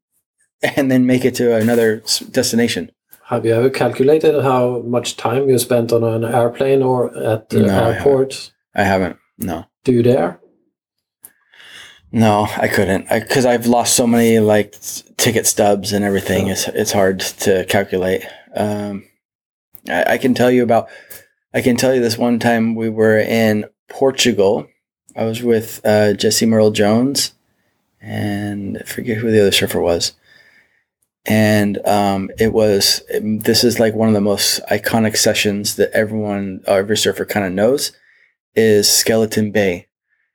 [0.75, 2.91] and then make it to another destination.
[3.25, 7.59] Have you ever calculated how much time you spent on an airplane or at the
[7.63, 8.51] No, I airport?
[8.73, 9.17] I haven't.
[9.37, 10.39] No, Do you dare?
[12.11, 14.75] no, I couldn't because I've lost so many like
[15.17, 16.47] ticket stubs and everything.
[16.47, 18.23] It's it's hard to calculate.
[18.55, 19.03] Um,
[19.89, 20.87] I, I can tell you about.
[21.53, 24.67] I can tell you this one time we were in Portugal.
[25.15, 27.33] I was with uh, Jesse Merle Jones,
[28.01, 30.13] and I forget who the other surfer was.
[31.27, 36.63] And um, it was this is like one of the most iconic sessions that everyone,
[36.65, 37.91] uh, every surfer, kind of knows,
[38.55, 39.87] is Skeleton Bay.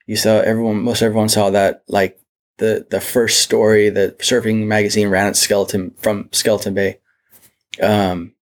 [0.06, 2.20] You saw everyone, most everyone saw that like
[2.59, 7.01] the the first story that surfing magazine ran at Skeleton from Skeleton Bay.
[7.81, 8.35] Um,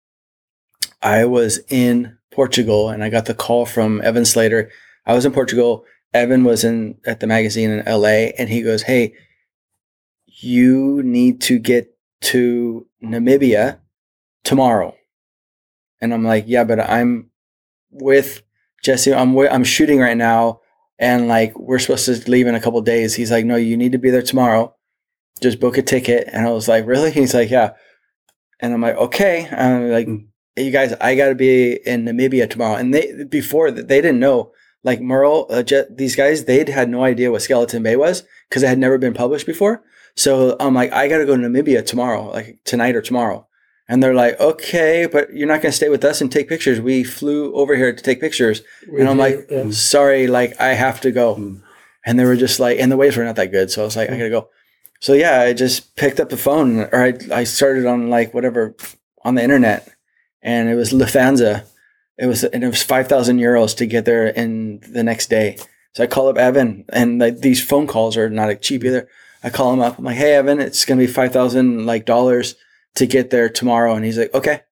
[1.03, 4.71] I was in Portugal and I got the call from Evan Slater.
[5.05, 5.85] I was in Portugal.
[6.15, 9.15] Evan was in at the magazine in LA and he goes, Hey,
[10.27, 13.79] you need to get to Namibia
[14.45, 14.95] tomorrow.
[16.01, 17.31] And I'm like, Yeah, but I'm
[17.91, 18.43] with
[18.85, 19.15] Jesse.
[19.15, 20.61] I'm I'm shooting right now
[20.99, 23.15] and like we're supposed to leave in a couple days.
[23.15, 24.75] He's like, No, you need to be there tomorrow.
[25.41, 26.29] Just book a ticket.
[26.33, 27.11] And I was like, Really?
[27.11, 27.73] He's like, Yeah.
[28.61, 29.47] And I'm like, Okay.
[29.51, 30.27] And I'm like, Mm.
[30.57, 32.75] you guys, I got to be in Namibia tomorrow.
[32.77, 34.53] And they before they didn't know.
[34.85, 38.63] Like Merle, uh, Je- these guys, they'd had no idea what Skeleton Bay was because
[38.63, 39.83] it had never been published before.
[40.19, 43.47] So I'm like, I got to go to Namibia tomorrow, like tonight or tomorrow.
[43.89, 46.81] And they're like, okay, but you're not going to stay with us and take pictures.
[46.81, 48.63] We flew over here to take pictures.
[48.99, 49.71] And I'm like, Yeah.
[49.71, 51.37] sorry, like I have to go.
[51.37, 51.63] Mm.
[52.05, 53.71] And they were just like, and the waves were not that good.
[53.71, 54.49] So I was like, I gotta go.
[55.01, 58.75] So yeah, I just picked up the phone or I, I started on like whatever
[59.25, 59.89] on the internet
[60.43, 61.65] and it was Lufthansa.
[62.19, 65.59] It was, and it was 5,000 euros to get there in the next day.
[65.93, 69.09] So I call up Evan and like these phone calls are not cheap either.
[69.43, 69.99] I call him up.
[69.99, 72.57] I'm like, Hey, Evan, it's going to be 5,000 like dollars
[72.97, 73.95] to get there tomorrow.
[73.95, 74.63] And he's like, okay.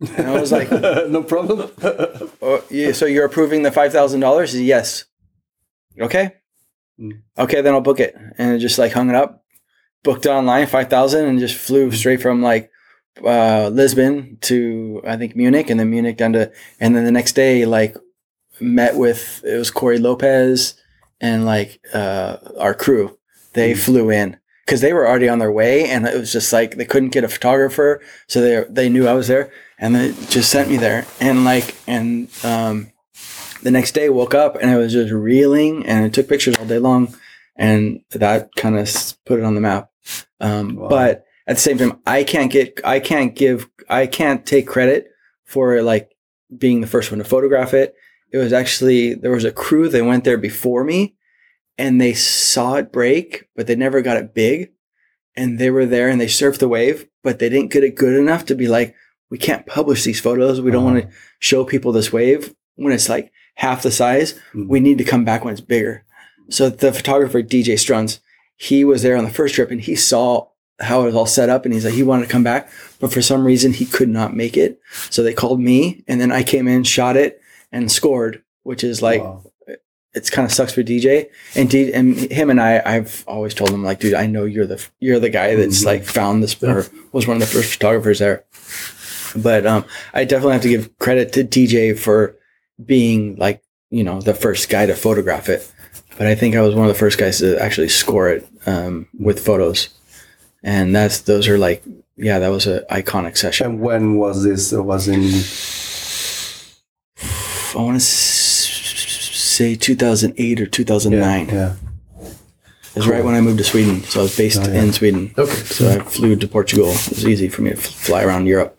[0.00, 0.70] And I was like,
[1.08, 1.70] no problem.
[2.42, 4.58] Oh, yeah, so you're approving the five thousand dollars?
[4.58, 5.04] Yes.
[5.98, 6.32] Okay.
[7.00, 7.22] Mm.
[7.38, 9.44] Okay, then I'll book it, and I just like hung it up,
[10.02, 12.70] booked it online five thousand, and just flew straight from like
[13.24, 17.32] uh, Lisbon to I think Munich, and then Munich down to, and then the next
[17.32, 17.96] day like
[18.60, 20.74] met with it was Corey Lopez
[21.20, 23.16] and like uh, our crew.
[23.54, 23.78] They Mm.
[23.78, 24.36] flew in
[24.66, 27.24] because they were already on their way, and it was just like they couldn't get
[27.24, 31.06] a photographer, so they they knew I was there, and they just sent me there,
[31.20, 32.90] and like and um,
[33.62, 36.66] the next day woke up and I was just reeling, and I took pictures all
[36.66, 37.14] day long,
[37.56, 38.88] and that kind of
[39.24, 39.90] put it on the map.
[40.40, 40.88] Um, Wow.
[40.88, 45.08] But at the same time, I can't get I can't give I can't take credit
[45.44, 46.10] for like
[46.56, 47.94] being the first one to photograph it.
[48.32, 51.13] It was actually there was a crew that went there before me
[51.78, 54.72] and they saw it break, but they never got it big.
[55.36, 58.16] And they were there and they surfed the wave, but they didn't get it good
[58.16, 58.94] enough to be like,
[59.30, 60.60] we can't publish these photos.
[60.60, 61.08] We don't want to
[61.40, 64.38] show people this wave when it's like half the size.
[64.52, 64.68] Mm.
[64.68, 66.04] We need to come back when it's bigger.
[66.50, 68.20] So the photographer, DJ Struntz,
[68.56, 70.48] he was there on the first trip and he saw
[70.80, 72.70] how it was all set up and he's like, he wanted to come back,
[73.00, 74.80] but for some reason he could not make it.
[75.10, 77.40] So they called me and then I came in, shot it
[77.72, 79.42] and scored, which is like, Wow.
[80.14, 83.70] It's kind of sucks for DJ and D, and him and I I've always told
[83.70, 85.86] him like dude I know you're the you're the guy that's Mhm.
[85.86, 88.44] like found this or was one of the first photographers there.
[89.36, 92.36] But um I definitely have to give credit to DJ for
[92.84, 95.70] being like you know the first guy to photograph it.
[96.16, 99.06] But I think I was one of the first guys to actually score it um
[99.18, 99.88] with photos.
[100.62, 101.82] And that's those are like
[102.16, 103.66] yeah that was an iconic session.
[103.66, 104.72] And when was this?
[104.72, 105.22] It was in
[107.76, 108.04] I want to
[109.54, 111.74] say 2008 or 2009 Yeah.
[112.94, 114.82] It was right when I moved to Sweden, so I was based Oh, yeah.
[114.82, 115.34] in Sweden.
[115.36, 115.52] Okay.
[115.52, 116.90] So I flew to Portugal.
[116.90, 118.78] It was easy for me to fly around Europe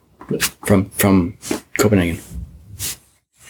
[0.66, 1.38] from from
[1.78, 2.20] Copenhagen.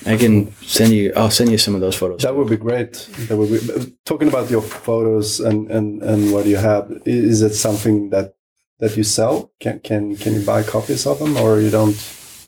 [0.07, 1.13] I can send you.
[1.15, 2.21] I'll send you some of those photos.
[2.21, 2.93] That would be great.
[3.27, 6.89] That would be talking about your photos and and and what you have.
[7.05, 8.35] Is it something that
[8.79, 9.51] that you sell?
[9.59, 11.95] Can can can you buy copies of them or you don't?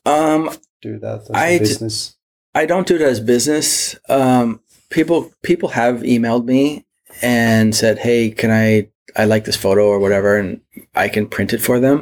[0.06, 0.50] Um,
[0.82, 2.18] do that as I business?
[2.56, 3.96] I don't do it as business.
[4.10, 4.60] Um,
[4.98, 6.86] people people have emailed me
[7.22, 10.60] and said, "Hey, can I I like this photo or whatever, and
[10.96, 11.98] I can print it for them,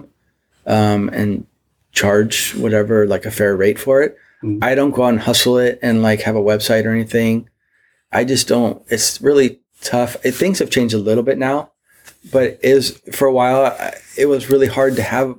[0.65, 1.45] um, and
[1.91, 4.59] charge whatever like a fair rate for it." Mhm.
[4.69, 7.49] I don't go out and hustle it and like have a website or anything.
[8.11, 8.81] I just don't.
[8.89, 10.15] It's really tough.
[10.23, 11.72] It, things have changed a little bit now,
[12.31, 15.35] but is for a while I- it was really hard to have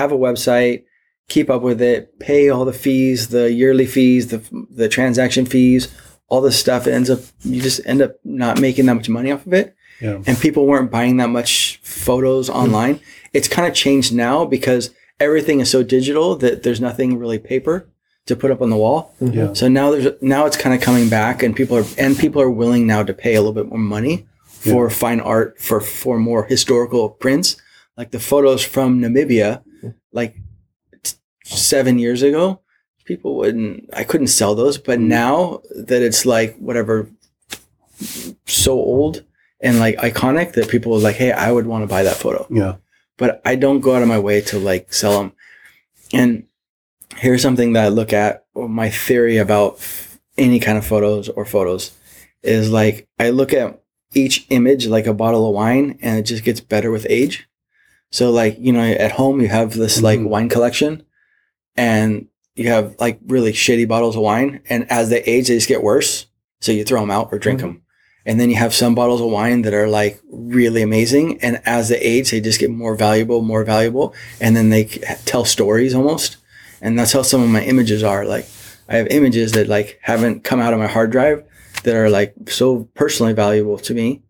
[0.00, 0.82] have a website
[1.28, 4.40] keep up with it, pay all the fees, the yearly fees, the
[4.80, 5.88] the transaction fees,
[6.28, 6.86] all this stuff.
[6.86, 9.74] It ends up you just end up not making that much money off of it,
[10.00, 10.20] Yeah.
[10.26, 12.56] and people weren't buying that much photos hmm.
[12.56, 13.00] online.
[13.32, 14.90] It's kind of changed now because
[15.20, 17.88] everything is so digital that there's nothing really paper
[18.26, 19.14] to put up on the wall.
[19.18, 19.32] Hmm.
[19.32, 19.52] Yeah.
[19.54, 22.50] So now there's now it's kind of coming back, and people are and people are
[22.50, 26.44] willing now to pay a little bit more money for fine art for for more
[26.44, 27.56] historical prints,
[27.96, 29.90] like the photos from Namibia, hmm.
[30.12, 30.36] like
[31.02, 32.60] t- seven years ago.
[33.08, 33.88] People wouldn't.
[33.94, 37.08] I couldn't sell those, but now that it's like whatever,
[38.46, 39.24] so old
[39.60, 42.46] and like iconic that people are like, hey, I would want to buy that photo
[42.50, 42.74] Yeah.
[43.16, 45.32] but I don't go out of my way to like sell them.
[46.12, 46.44] And
[47.16, 48.44] here's something that I look at.
[48.54, 49.80] or My theory about
[50.36, 51.90] any kind of photos or photos
[52.42, 53.80] is like I look at
[54.14, 57.48] each image like a bottle of wine, and it just gets better with age.
[58.10, 60.28] So like you know, at home you have this like Mhm.
[60.28, 61.02] wine collection,
[61.76, 62.28] and
[62.58, 65.82] you have like really shitty bottles of wine, and as they age, they just get
[65.82, 66.26] worse.
[66.60, 67.62] So you throw them out or drink Mhm.
[67.62, 67.82] them.
[68.26, 71.38] And then you have some bottles of wine that are like really amazing.
[71.40, 74.12] And as they age, they just get more valuable, more valuable.
[74.40, 74.84] And then they
[75.24, 76.36] tell stories almost.
[76.82, 78.26] And that's how some of my images are.
[78.26, 78.46] Like
[78.88, 81.42] I have images that like haven't come out of my hard drive
[81.84, 84.22] that are like so personally valuable to me.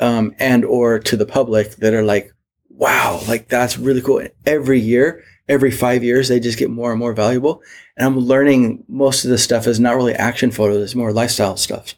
[0.00, 2.30] Um, and or to the public that are like,
[2.70, 4.18] wow, like that's really cool.
[4.18, 7.62] And every year, every five years, they just get more and more valuable.
[7.96, 11.56] And I'm learning most of this stuff is not really action photos, it's more lifestyle
[11.56, 11.94] stuff.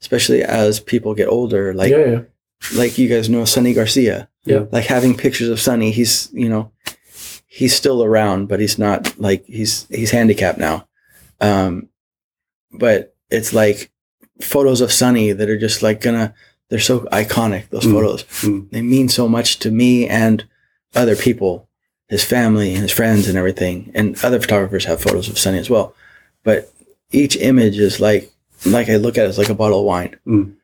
[0.00, 2.20] Especially as people get older, like yeah, yeah.
[2.76, 4.28] like you guys know Sonny Garcia.
[4.44, 4.64] Yeah.
[4.70, 6.70] Like having pictures of Sonny, he's you know,
[7.46, 10.86] he's still around, but he's not like he's he's handicapped now.
[11.40, 11.88] Um,
[12.72, 13.90] but it's like
[14.40, 16.32] photos of Sonny that are just like gonna
[16.68, 17.68] they're so iconic.
[17.70, 17.92] Those Mm.
[17.92, 18.70] photos Mm.
[18.70, 20.44] they mean so much to me and
[20.94, 21.67] other people,
[22.08, 23.90] his family and his friends and everything.
[23.94, 25.94] And other photographers have photos of Sonny as well.
[26.42, 26.72] But
[27.10, 28.32] each image is like
[28.66, 30.16] like I look at it as like a bottle of wine.
[30.26, 30.54] Mm.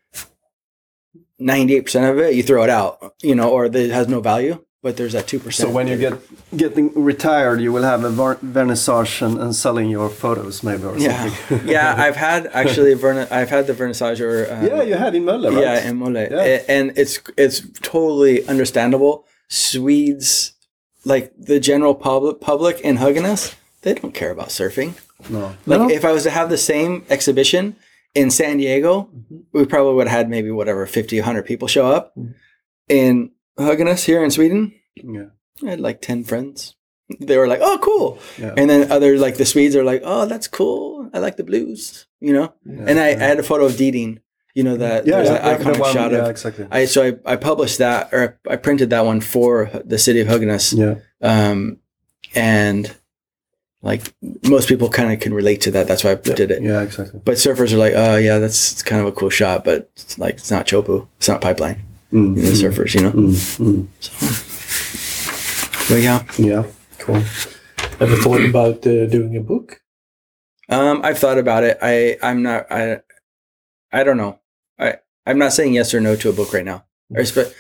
[1.41, 4.97] 98% of it, you throw it out, you know, or it has no value, but
[4.97, 5.53] there's that 2%.
[5.53, 6.15] So when you get
[6.57, 10.97] getting retired, you will have a ver- vernissage and, and selling your photos, maybe or
[10.97, 11.29] yeah.
[11.29, 11.69] something.
[11.69, 15.25] yeah, I've had actually, verni- I've had the vernissage or, um, yeah, you had in
[15.25, 15.61] Mölle, right?
[15.61, 16.31] yeah, in Mölle.
[16.31, 16.63] Yeah.
[16.69, 19.27] And it's, it's totally understandable.
[19.49, 20.54] Swedes,
[21.05, 24.95] like the general public, public in Höganäs, they don't care about surfing.
[25.31, 25.55] no.
[25.67, 25.91] Like No.
[25.91, 27.77] if I was to have the same exhibition
[28.15, 29.09] in San Diego,
[29.53, 32.13] we probably would have had maybe whatever 50, 100 people show up.
[32.17, 32.35] Mhm.
[32.89, 35.31] In Höganäs here in Sweden, Yeah.
[35.67, 36.75] I had like 10 friends.
[37.21, 38.19] They were like, oh, cool.
[38.39, 38.55] Yeah.
[38.57, 41.11] And then other, like the Swedes are like, oh, that's cool.
[41.13, 42.55] I like the blues, you know?
[42.65, 42.85] Yeah.
[42.89, 44.21] And I, I had a photo of Deeding,
[44.55, 46.31] you know, that yeah, there's yeah, that the iconic shot yeah, of.
[46.31, 46.67] exactly.
[46.71, 50.29] I So I, I published that, or I printed that one for the city of
[50.29, 50.77] Höganäs.
[50.77, 50.95] yeah.
[51.21, 51.79] Um,
[52.35, 52.95] and
[53.83, 54.13] like
[54.49, 55.87] most people kind of can relate to that.
[55.87, 56.63] That's why I did it.
[56.63, 57.21] Yeah, exactly.
[57.25, 60.35] But surfers are like, oh yeah, that's kind of a cool shot, but it's like
[60.37, 61.83] it's not Teahupo'o, it's not pipeline.
[62.13, 62.37] Mm.
[62.37, 63.13] You know, surfers, you know.
[63.13, 63.59] Mm.
[63.59, 63.87] Mm.
[65.89, 66.65] But yeah, Yeah.
[66.99, 67.17] Cool.
[68.01, 69.81] Ever thought about uh, doing a book?
[70.71, 71.79] um, I've thought about it.
[71.83, 73.03] I I'm not I
[73.93, 74.41] I don't know.
[74.79, 74.97] I
[75.27, 76.85] I'm not saying yes or no to a book right now.
[77.15, 77.53] Or spe-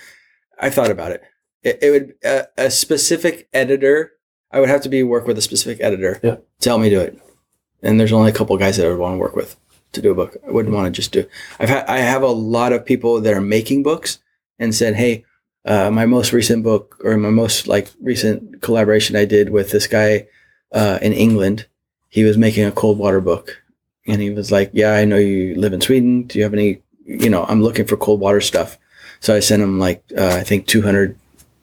[0.58, 1.22] I thought about it.
[1.62, 4.12] It, it would a, a specific editor.
[4.50, 6.36] I would have to be work with a specific editor Yeah.
[6.60, 7.18] to help me do it.
[7.82, 9.56] And there's only a couple guys that I would want to work with
[9.92, 10.36] to do a book.
[10.46, 11.26] I wouldn't want to just do.
[11.58, 14.18] I've had I have a lot of people that are making books
[14.58, 15.24] and said, "Hey,
[15.64, 19.86] uh, my most recent book or my most like recent collaboration I did with this
[19.86, 20.26] guy
[20.72, 21.66] uh, in England.
[22.08, 23.62] He was making a cold water book,
[24.06, 26.22] and he was like, "Yeah, I know you live in Sweden.
[26.24, 26.82] Do you have any?
[27.06, 28.78] You know, I'm looking for cold water stuff."
[29.20, 31.16] So I sent him like uh, I think 200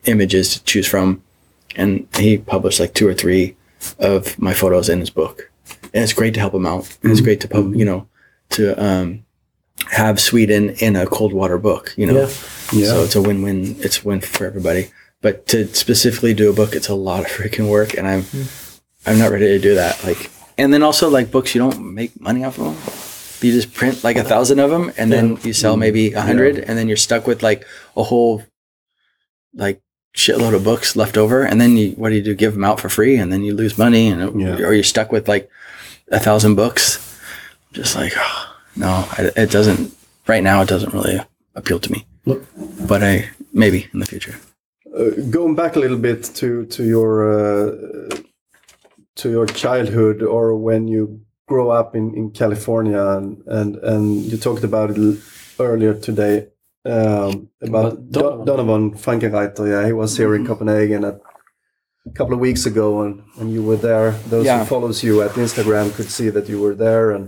[0.06, 1.22] images to choose from,
[1.76, 3.56] and he published like two or three
[4.00, 5.50] of my photos in his book.
[5.94, 6.98] And it's great to help him out.
[7.04, 8.08] And it's great to pub, you know,
[8.52, 9.26] to um,
[9.90, 11.94] have Sweden in a cold water book.
[11.98, 12.30] You know, Yeah.
[12.74, 12.88] Yeah.
[12.88, 13.76] so it's a win-win.
[13.80, 14.92] It's a win for everybody.
[15.22, 18.26] But to specifically do a book, it's a lot of freaking work, and I'm
[19.06, 20.04] I'm not ready to do that.
[20.04, 23.11] Like, and then also like books, you don't make money off of them.
[23.42, 26.58] You just print like a thousand of them, and then you sell maybe a hundred,
[26.60, 27.66] and then you're stuck with like
[27.98, 28.44] a whole
[29.54, 29.82] like
[30.16, 32.36] shitload of books left over, and then you what do you do?
[32.36, 34.58] Give them out for free, and then you lose money, and Yeah.
[34.66, 35.50] or you're stuck with like
[36.12, 37.00] a thousand books.
[37.74, 39.94] Just like oh, no, I, it doesn't.
[40.28, 41.20] Right now, it doesn't really
[41.56, 42.06] appeal to me.
[42.26, 42.44] Look.
[42.88, 44.36] But I maybe in the future.
[44.96, 48.16] Uh, going back a little bit to to your uh,
[49.16, 51.22] to your childhood or when you
[51.52, 54.98] grow up in, in California and, and and you talked about it
[55.68, 56.36] earlier today
[56.94, 57.32] um,
[57.68, 58.46] about Donovan, Donovan.
[58.50, 59.66] Donovan Frankenreiter.
[59.74, 61.16] Yeah, he was here in Copenhagen a
[62.18, 64.08] couple of weeks ago, and, and you were there.
[64.34, 64.60] Those Yeah.
[64.60, 67.24] who follows you at Instagram could see that you were there, and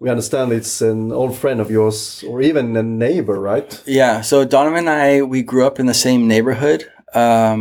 [0.00, 3.70] we understand it's an old friend of yours or even a neighbor, right?
[4.00, 4.22] Yeah.
[4.22, 6.80] So Donovan and I, we grew up in the same neighborhood
[7.24, 7.60] um,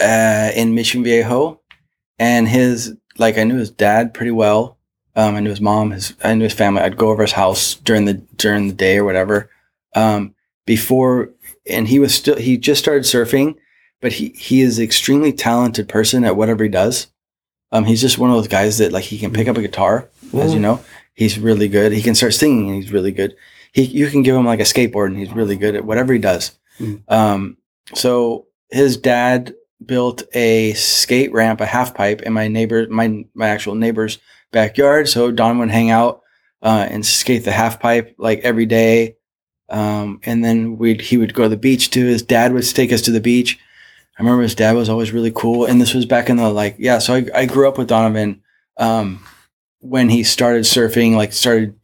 [0.00, 1.60] uh, in Mission Viejo,
[2.18, 4.78] and his like I knew his dad pretty well.
[5.16, 5.90] Um, I knew his mom.
[5.90, 6.82] His I knew his family.
[6.82, 9.50] I'd go over his house during the during the day or whatever.
[9.94, 10.34] Um,
[10.66, 11.30] before,
[11.68, 13.56] and he was still he just started surfing,
[14.00, 17.08] but he he is an extremely talented person at whatever he does.
[17.72, 20.08] Um, he's just one of those guys that like he can pick up a guitar,
[20.34, 20.82] as you know.
[21.14, 21.92] He's really good.
[21.92, 23.34] He can start singing, and he's really good
[23.72, 26.18] he you can give him like a skateboard and he's really good at whatever he
[26.18, 26.58] does.
[26.78, 27.02] Mm.
[27.08, 27.56] Um,
[27.94, 29.54] so his dad
[29.84, 34.18] built a skate ramp, a half pipe in my neighbor, my my actual neighbor's
[34.52, 35.08] backyard.
[35.08, 36.22] So Don would hang out
[36.62, 39.16] uh, and skate the half pipe like every day.
[39.68, 42.06] Um, and then we'd he would go to the beach too.
[42.06, 43.58] His dad would take us to the beach.
[44.18, 45.66] I remember his dad was always really cool.
[45.66, 46.98] And this was back in the like yeah.
[46.98, 48.42] So I, I grew up with Donovan
[48.78, 49.22] um,
[49.80, 51.78] when he started surfing, like started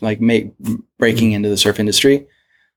[0.00, 0.52] like make
[0.98, 2.26] breaking into the surf industry.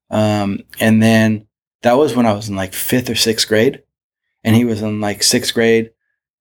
[0.09, 1.47] Um, and then
[1.81, 3.83] that was when I was in like fifth or sixth grade,
[4.43, 5.91] and he was in like sixth grade.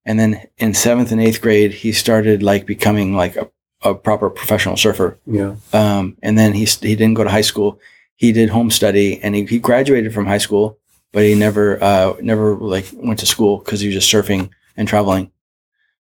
[0.05, 3.49] And then in seventh and eighth grade, he started like becoming like a,
[3.81, 5.17] a proper professional surfer.
[5.25, 5.55] Yeah.
[5.71, 7.79] Um, and then he he didn't go to high school.
[8.15, 10.77] He did home study, and he, he graduated from high school,
[11.11, 14.87] but he never uh, never like went to school because he was just surfing and
[14.87, 15.31] traveling.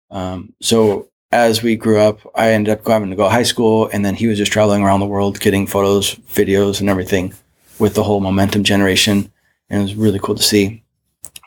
[0.09, 3.89] Um, so as we grew up, I ended up having to go to high school,
[3.93, 7.33] and then he was just traveling around the world, getting photos, videos, and everything
[7.79, 9.31] with the whole momentum generation,
[9.69, 10.83] and it was really cool to see.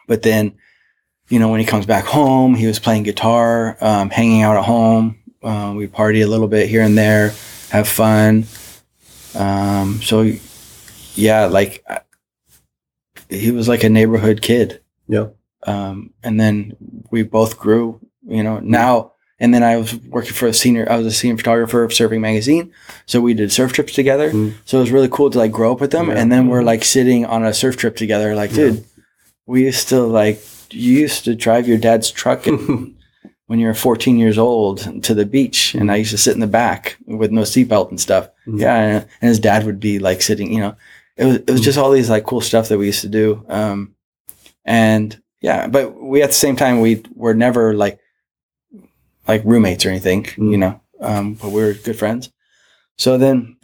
[0.07, 0.53] But then,
[1.29, 4.65] you know, when he comes back home, he was playing guitar, um, hanging out at
[4.65, 5.19] home.
[5.43, 7.33] Uh, we party a little bit here and there,
[7.71, 8.45] have fun.
[9.35, 10.31] Um, so,
[11.15, 12.01] yeah, like I-
[13.29, 14.81] he was like a neighborhood kid.
[15.09, 15.29] Yeah.
[15.67, 16.75] Um, and then
[17.11, 20.97] we both grew, you know, now, and then I was working for a senior, I
[20.97, 22.73] was a senior photographer of Surfing Magazine.
[23.07, 24.31] So we did surf trips together.
[24.31, 24.55] Mm.
[24.65, 26.09] So it was really cool to like grow up with them.
[26.09, 26.15] Yeah.
[26.15, 28.73] And then we're like sitting on a surf trip together, like, Yeah.
[29.47, 30.41] We used to like,
[30.71, 32.95] you used to drive your dad's truck and
[33.47, 36.41] when you were 14 years old to the beach and I used to sit in
[36.41, 38.29] the back with no seatbelt and stuff.
[38.47, 38.61] Mhm.
[38.61, 38.75] Yeah.
[38.77, 40.77] And, and his dad would be like sitting, you know,
[41.17, 43.45] it was, it was just all these like cool stuff that we used to do.
[43.49, 43.95] Um,
[44.65, 47.99] and yeah, but we, at the same time, we were never like,
[49.29, 50.51] like roommates or anything, Mm.
[50.51, 52.31] you know, um, but we were good friends.
[52.97, 53.57] So then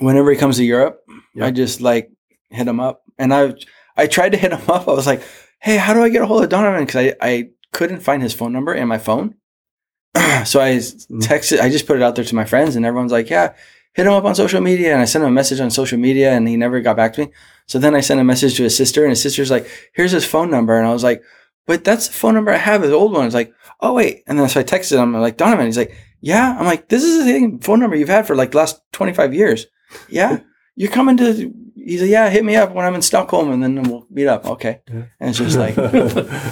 [0.00, 1.04] whenever he comes to Europe,
[1.34, 1.46] Yeah.
[1.46, 2.10] I just like
[2.50, 3.54] hit him up and I,
[3.98, 4.88] I tried to hit him up.
[4.88, 5.22] I was like,
[5.60, 6.86] Hey, how do I get a hold of Donovan?
[6.86, 9.34] Cause I, I couldn't find his phone number in my phone.
[10.44, 11.20] so I Mm.
[11.20, 13.54] texted, I just put it out there to my friends and everyone's like, yeah,
[13.94, 14.92] hit him up on social media.
[14.92, 17.26] And I sent him a message on social media and he never got back to
[17.26, 17.32] me.
[17.66, 20.24] So then I sent a message to his sister and his sister's like, here's his
[20.24, 20.78] phone number.
[20.78, 21.22] And I was like,
[21.66, 23.26] but that's the phone number I have, his old one.
[23.26, 24.22] It's like, oh, wait.
[24.26, 25.66] And then so I texted him, I'm like, Donovan.
[25.66, 26.56] He's like, yeah.
[26.58, 29.34] I'm like, this is the same phone number you've had for like the last 25
[29.34, 29.66] years.
[30.08, 30.40] Yeah.
[30.76, 31.52] You're coming to,
[31.88, 34.44] he's like, yeah, hit me up when I'm in Stockholm and then we'll meet up.
[34.46, 34.80] Okay.
[34.88, 35.04] Yeah.
[35.20, 35.74] And it's just like,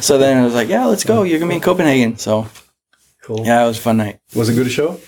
[0.03, 1.23] so then I was like, yeah, let's go.
[1.23, 2.17] You're going to be in Copenhagen.
[2.19, 2.47] So
[3.23, 3.45] cool.
[3.45, 4.21] yeah, it was a fun night.
[4.35, 4.99] Was it a good show?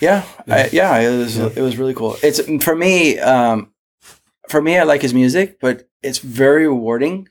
[0.00, 1.50] Yeah, I, yeah, it was Yeah.
[1.54, 2.16] it was really cool.
[2.22, 3.18] It's for me.
[3.20, 3.72] Um,
[4.48, 7.28] for me, I like his music, but it's very rewarding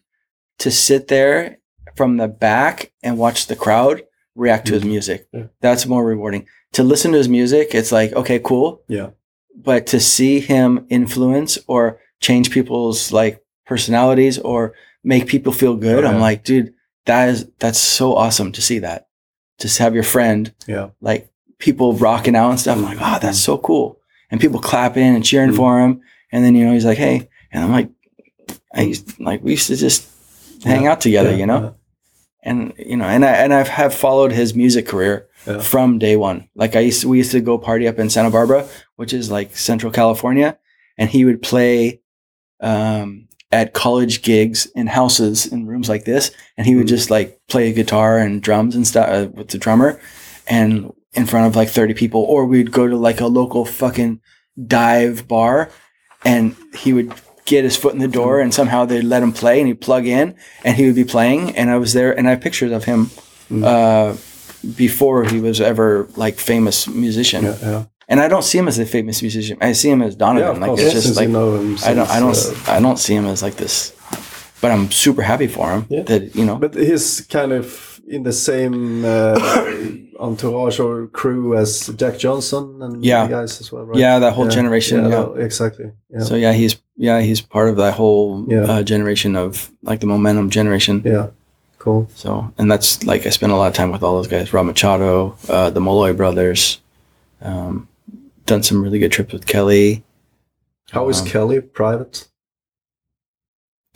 [0.60, 1.58] to sit there
[1.98, 4.04] from the back and watch the crowd
[4.36, 5.28] react to his music.
[5.34, 5.48] Yeah.
[5.60, 6.48] That's more rewarding.
[6.74, 9.10] To listen to his music, it's like okay, cool, Yeah.
[9.56, 14.74] but to see him influence or change people's like personalities or
[15.04, 16.74] make people feel good, I'm like, dude,
[17.06, 19.08] that is that's so awesome to see that.
[19.60, 20.90] Just have your friend Yeah.
[21.02, 22.78] like people rocking out and stuff.
[22.78, 24.00] I'm like, oh, that's so cool.
[24.30, 25.56] And people clapping and cheering Mhm.
[25.56, 26.02] for him.
[26.32, 27.90] And then, you know, he's like, hey, and I'm like,
[28.74, 30.08] I used like, we used to just
[30.64, 30.92] hang Yeah.
[30.92, 31.76] out together, Yeah, you know?
[32.44, 35.60] And, you know, and I, and I've have followed his music career Yeah.
[35.60, 36.48] from day one.
[36.56, 39.30] Like I used to, we used to go party up in Santa Barbara, which is
[39.30, 40.58] like Central California.
[40.98, 42.01] And he would play,
[42.62, 46.32] um, at college gigs in houses in rooms like this.
[46.58, 46.90] And he would Mhm.
[46.96, 50.00] just like play a guitar and drums and stuff uh, with the drummer
[50.48, 54.20] and in front of like 30 people, or we'd go to like a local fucking
[54.68, 55.70] dive bar
[56.24, 57.12] and he would
[57.46, 60.06] get his foot in the door, and somehow they'd let him play, and he'd plug
[60.06, 62.84] in, and he would be playing, and I was there, and I have pictures of
[62.86, 63.10] him
[63.64, 64.16] uh,
[64.76, 67.84] before he was ever like famous musician, Yeah, yeah.
[68.12, 69.58] And I don't see him as a famous musician.
[69.62, 70.62] I see him as Yeah, Donovan.
[70.64, 72.80] of like it's just since like you know him I don't, I don't, uh, I
[72.86, 73.94] don't see him as like this.
[74.62, 76.04] But I'm super happy for him Yeah.
[76.10, 76.58] that you know.
[76.58, 77.66] But he's kind of
[78.16, 79.40] in the same uh,
[80.20, 83.28] entourage or crew as Jack Johnson and Yeah.
[83.28, 83.98] the guys as well, right?
[83.98, 84.98] yeah, that whole generation.
[85.04, 85.10] Yeah.
[85.10, 85.92] no, exactly.
[86.14, 86.24] Yeah.
[86.24, 88.64] So yeah, he's yeah he's part of that whole Yeah.
[88.72, 91.02] uh, generation of like the momentum generation.
[91.06, 91.28] yeah.
[91.80, 92.08] Cool.
[92.16, 94.66] So and that's like I spent a lot of time with all those guys, Rob
[94.66, 96.80] Machado, uh, the Malloy brothers.
[97.42, 97.88] Um,
[98.52, 100.04] done some really good trips with Kelly.
[100.92, 102.28] How is Um, Kelly private?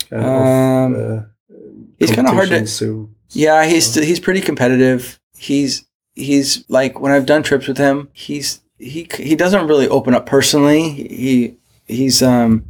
[0.10, 1.56] Kind Um, uh,
[2.00, 3.14] he's kinda hard to- soon.
[3.32, 5.20] Yeah, he's he's pretty competitive.
[5.38, 5.84] He's
[6.14, 10.26] he's like when I've done trips with him, he's he he doesn't really open up
[10.26, 10.90] personally.
[10.90, 12.64] He he's um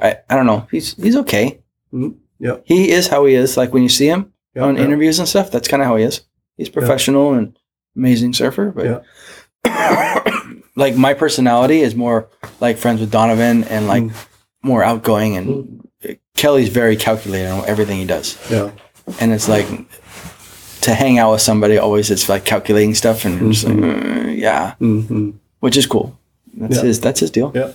[0.00, 0.66] I I don't know.
[0.72, 1.60] He's he's okay.
[1.94, 2.16] Mhm.
[2.40, 2.56] Yeah.
[2.64, 3.56] He is how he is.
[3.56, 4.82] Like when you see him Yeah, on yeah.
[4.84, 6.22] interviews and stuff, that's kind of how he is.
[6.56, 7.56] He's professional and
[7.94, 9.04] amazing surfer, but
[10.84, 12.18] like my personality is more
[12.60, 14.12] like friends with Donovan and like Mm.
[14.70, 15.48] more outgoing and
[16.36, 18.70] Kelly's very calculated on everything he does Yeah.
[19.20, 19.66] and it's like
[20.86, 24.28] to hang out with somebody always it's like calculating stuff and you're just like Mm-hmm.
[24.28, 25.30] "Uh, yeah hmm
[25.64, 26.06] which is cool
[26.60, 26.84] that's Yeah.
[26.88, 27.72] his that's his deal Yeah.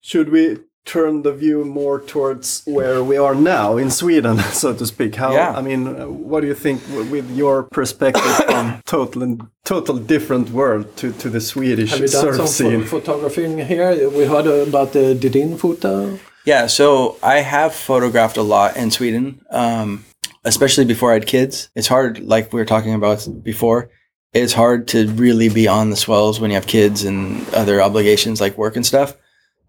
[0.00, 0.42] Should we
[0.86, 5.16] turn the view more towards where we are now in Sweden, so to speak?
[5.16, 5.32] How?
[5.32, 5.52] Yeah.
[5.58, 9.98] I mean, uh, what do you think w- with your perspective from total and total
[9.98, 12.82] different world to, to the Swedish Have you done surf some scene?
[12.84, 14.08] pho- photography here?
[14.10, 16.18] We heard about the Didin photo.
[16.46, 20.04] yeah so i have photographed a lot in sweden um,
[20.44, 23.90] especially before i had kids it's hard like we were talking about before
[24.32, 27.18] it's hard to really be on the swells when you have kids and
[27.52, 29.10] other obligations like work and stuff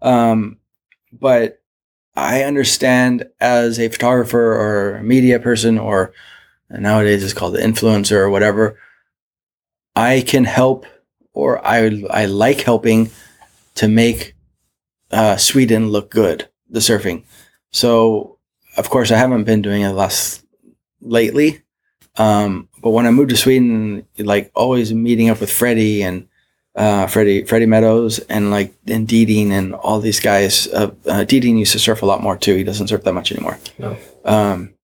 [0.02, 0.58] um,
[1.12, 1.60] but
[2.16, 6.12] i understand as a photographer or a media person or
[6.70, 8.78] nowadays it's called the influencer or whatever
[9.96, 10.86] i can help
[11.32, 13.10] or i i like helping
[13.74, 14.34] to make
[15.10, 17.24] uh, sweden look good the surfing.
[17.70, 18.38] So
[18.76, 20.44] of course i haven't been doing it last
[21.00, 21.62] lately
[22.16, 26.27] um, but when i moved to sweden like always meeting up with freddie and
[26.78, 30.66] uh, Freddie Freddie Meadows and like and Deeding and all these guys.
[30.68, 32.54] Uh, uh, Deeding used to surf a lot more too.
[32.56, 33.58] He doesn't surf that much anymore.
[33.78, 33.96] No.
[34.24, 34.74] Um,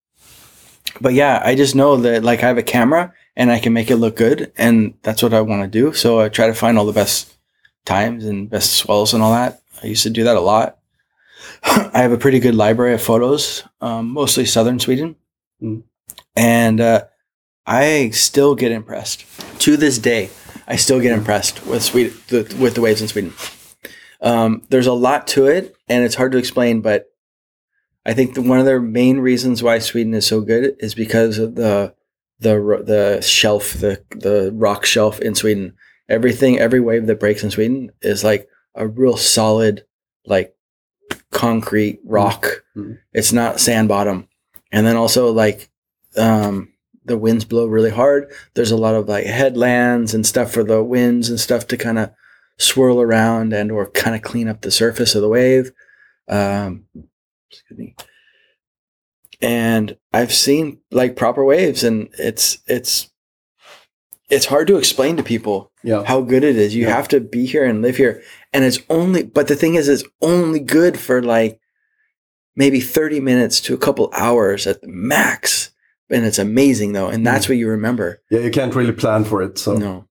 [1.01, 3.91] but yeah, I just know that like I have a camera and I can make
[3.91, 5.93] it look good, and that's what I want to do.
[5.93, 7.33] So I try to find all the best
[7.85, 9.61] times and best swells and all that.
[9.83, 10.79] I used to do that a lot.
[11.65, 15.17] I have a pretty good library of photos, um, mostly southern Sweden,
[15.63, 15.83] Mm.
[16.37, 17.05] and uh,
[17.67, 19.25] I still get impressed
[19.61, 20.31] to this day.
[20.67, 23.33] I still get impressed with Sweden, the, with the waves in Sweden.
[24.21, 26.81] Um, there's a lot to it, and it's hard to explain.
[26.81, 27.07] But
[28.07, 31.39] I think the, one of the main reasons why Sweden is so good is because
[31.39, 31.95] of the
[32.41, 32.55] the
[32.85, 35.75] the shelf, the the rock shelf in Sweden.
[36.09, 39.87] Everything, every wave that breaks in Sweden is like a real solid,
[40.27, 40.55] like
[41.31, 42.63] concrete rock.
[42.77, 42.99] Mhm.
[43.13, 44.29] It's not sand bottom.
[44.71, 45.71] And then also like
[46.17, 46.74] um,
[47.05, 48.31] the winds blow really hard.
[48.55, 51.99] There's a lot of like headlands and stuff for the winds and stuff to kind
[51.99, 52.11] of
[52.59, 55.73] swirl around and or kind of clean up the surface of the wave.
[56.29, 56.85] Um,
[57.51, 57.97] excuse me.
[59.41, 63.11] And I've seen like proper waves, and it's it's
[64.31, 66.03] it's hard to explain to people Yeah.
[66.05, 66.75] how good it is.
[66.75, 66.97] You Yeah.
[66.97, 68.23] have to be here and live here.
[68.55, 71.61] And it's only, but the thing is, it's only good for like
[72.57, 75.73] maybe 30 minutes to a couple hours at the max.
[76.11, 77.09] And it's amazing though.
[77.09, 78.21] And that's what you remember.
[78.31, 79.59] Yeah, you can't really plan for it.
[79.59, 80.07] So No.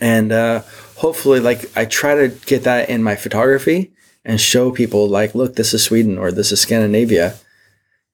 [0.00, 0.62] And uh,
[0.96, 3.92] hopefully, like, I try to get that in my photography
[4.24, 7.36] and show people, like, look, this is Sweden or this is Scandinavia.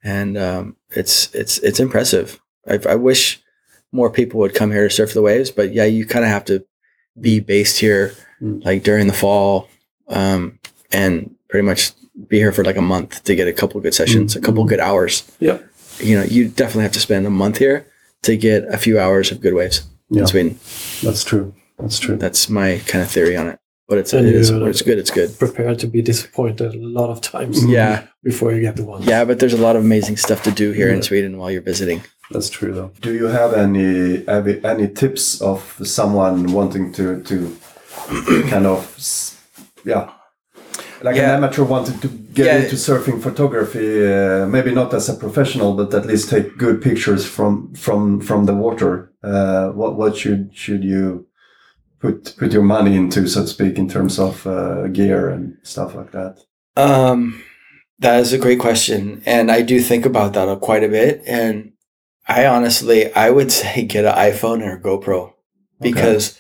[0.05, 2.41] And um, it's, it's, it's impressive.
[2.69, 3.43] I, I wish
[3.91, 6.45] more people would come here to surf the waves, but yeah, you kind of have
[6.47, 6.65] to
[7.21, 8.65] be based here Mm.
[8.65, 9.69] like during the fall
[10.09, 10.59] um,
[10.91, 11.93] and pretty much
[12.27, 14.81] be here for like a month to get a couple good sessions, a couple good
[14.81, 15.23] hours.
[15.39, 15.65] Yep.
[16.03, 17.87] You know, you definitely have to spend a month here
[18.23, 20.23] to get a few hours of good waves Yeah.
[20.23, 20.59] in Sweden.
[21.03, 21.55] that's true.
[21.79, 22.17] That's true.
[22.17, 23.59] That's my kind of theory on it.
[23.89, 24.99] But it's And it is, when it's good.
[24.99, 25.37] It's good.
[25.39, 29.03] Prepared to be disappointed a lot of times Yeah, before you get the one.
[29.03, 29.25] yeah.
[29.25, 32.03] But there's a lot of amazing stuff to do here in Sweden while you're visiting.
[32.31, 32.91] That's true, though.
[33.01, 37.37] Do you have any any, any tips of someone wanting to to
[38.51, 38.81] kind of
[39.85, 40.11] yeah,
[41.03, 41.29] like Yeah.
[41.37, 42.59] an amateur wanting to get Yeah.
[42.59, 43.89] into surfing photography?
[44.07, 48.47] Uh, maybe not as a professional, but at least take good pictures from from from
[48.47, 49.11] the water.
[49.23, 51.27] Uh, what what should should you
[52.01, 55.95] put put your money into, so to speak, in terms of uh, gear and stuff
[55.95, 56.35] like that?
[56.77, 57.43] Um,
[58.01, 61.23] That is a great question, and I do think about that quite a bit.
[61.27, 61.73] And
[62.27, 65.33] I honestly, I would say get an iPhone or a GoPro
[65.81, 66.39] because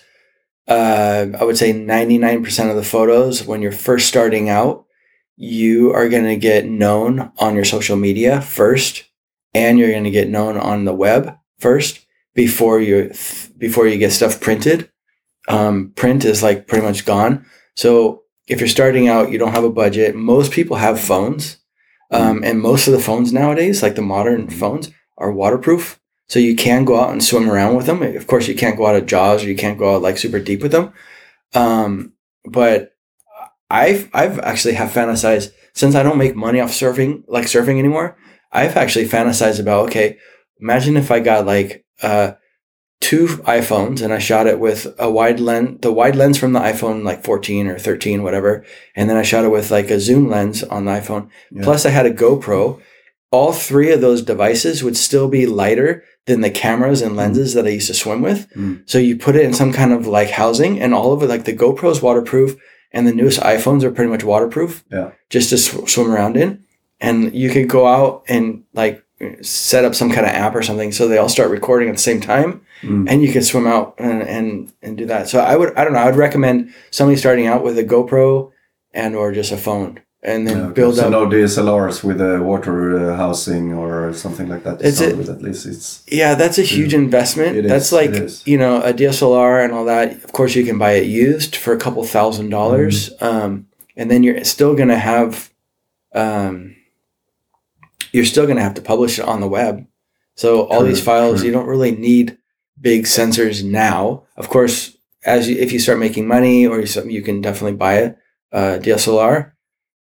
[0.68, 4.81] uh, I would say ninety nine percent of the photos when you're first starting out,
[5.42, 9.02] you are going to get known on your social media first,
[9.52, 13.12] and you're going to get known on the web first before you
[13.58, 14.88] before you get stuff printed.
[15.48, 17.44] Um, print is like pretty much gone.
[17.74, 20.14] So if you're starting out, you don't have a budget.
[20.14, 21.56] Most people have phones,
[22.12, 25.98] um, and most of the phones nowadays, like the modern phones, are waterproof.
[26.28, 28.00] So you can go out and swim around with them.
[28.00, 30.38] Of course, you can't go out of Jaws or you can't go out like super
[30.38, 30.92] deep with them.
[31.52, 32.12] Um,
[32.44, 32.91] but
[33.72, 38.18] I've I've actually have fantasized since I don't make money off surfing like surfing anymore.
[38.52, 40.18] I've actually fantasized about okay,
[40.60, 42.32] imagine if I got like uh,
[43.00, 46.60] two iPhones and I shot it with a wide lens, the wide lens from the
[46.60, 48.62] iPhone like 14 or 13, whatever.
[48.94, 51.30] And then I shot it with like a zoom lens on the iPhone.
[51.50, 51.64] Yeah.
[51.64, 52.78] Plus I had a GoPro.
[53.30, 57.64] All three of those devices would still be lighter than the cameras and lenses that
[57.64, 58.46] I used to swim with.
[58.54, 58.88] Mm.
[58.88, 61.46] So you put it in some kind of like housing and all of it, like
[61.46, 62.60] the GoPro is waterproof
[62.92, 65.10] and the newest iPhones are pretty much waterproof Yeah.
[65.30, 66.62] just to sw- swim around in.
[67.00, 69.02] And you could go out and like
[69.42, 72.00] set up some kind of app or something so they all start recording at the
[72.02, 73.06] same time Mm.
[73.08, 75.28] and you can swim out and, and and do that.
[75.28, 78.50] So I would I don't know I would recommend somebody starting out with a GoPro
[78.92, 80.74] and or just a phone and then Yeah, okay.
[80.74, 81.10] build so up.
[81.10, 82.76] no DSLRs with a water
[83.10, 84.80] uh, housing or something like that.
[84.80, 87.56] It's a- at least it's Yeah, that's a huge investment.
[87.58, 90.12] It that's is, like you know a DSLR and all that.
[90.24, 93.24] Of course, you can buy it used for a couple thousand dollars, Mm-hmm.
[93.24, 93.66] um,
[93.96, 95.50] and then you're still gonna have,
[96.14, 96.76] um,
[98.12, 99.86] you're still gonna have to publish it on the web.
[100.34, 101.46] So all True, these files, true.
[101.46, 102.38] you don't really need
[102.80, 104.22] big sensors now.
[104.36, 107.94] Of course, as you, if you start making money or you, you can definitely buy
[107.94, 108.14] a,
[108.50, 109.52] a DSLR,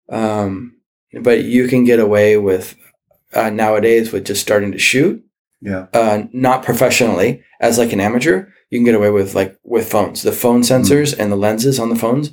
[0.08, 0.76] um,
[1.22, 2.76] but you can get away with
[3.34, 5.22] uh, nowadays with just starting to shoot
[5.60, 5.86] yeah.
[5.92, 10.22] uh, not professionally as like an amateur you can get away with like with phones
[10.22, 12.30] the phone sensors and the lenses on the phones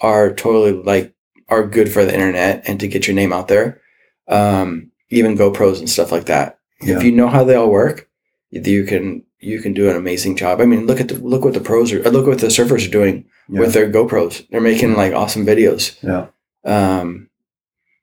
[0.00, 1.14] are totally like
[1.48, 3.80] are good for the internet and to get your name out there
[4.28, 6.96] um, even gopros and stuff like that Yeah.
[6.96, 8.08] if you know how they all work
[8.50, 11.54] you can you can do an amazing job i mean look at the look what
[11.54, 13.60] the pros are look what the surfers are doing Yeah.
[13.60, 16.26] with their gopros they're making like awesome videos yeah.
[16.66, 17.30] Um,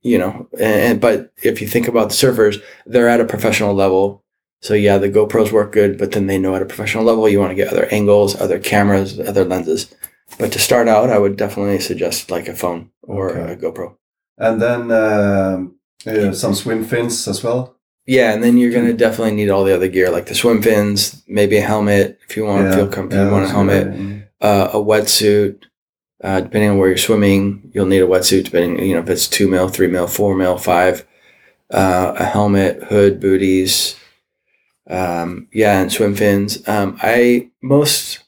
[0.02, 4.23] you know, and, but if you think about the surfers, they're at a professional level.
[4.61, 7.40] So yeah, the GoPros work good, but then they know at a professional level, you
[7.40, 9.94] want to get other angles, other cameras, other lenses.
[10.40, 13.53] But to start out, I would definitely suggest like a phone or Okay.
[13.53, 13.95] a GoPro.
[14.38, 15.76] And then um,
[16.07, 17.77] uh, some swim fins as well.
[18.06, 21.23] Yeah, and then you're gonna definitely need all the other gear, like the swim fins,
[21.27, 23.26] maybe a helmet if you want to feel comfortable.
[23.26, 25.64] you want a helmet, uh, a wetsuit.
[26.24, 28.45] Uh, depending on where you're swimming, you'll need a wetsuit.
[28.45, 31.06] Depending, you know, if it's two mil, three mil, four mil, five.
[31.70, 34.00] Uh, a helmet, hood, booties.
[34.88, 36.68] Um, yeah, and swim fins.
[36.68, 38.24] Um, I most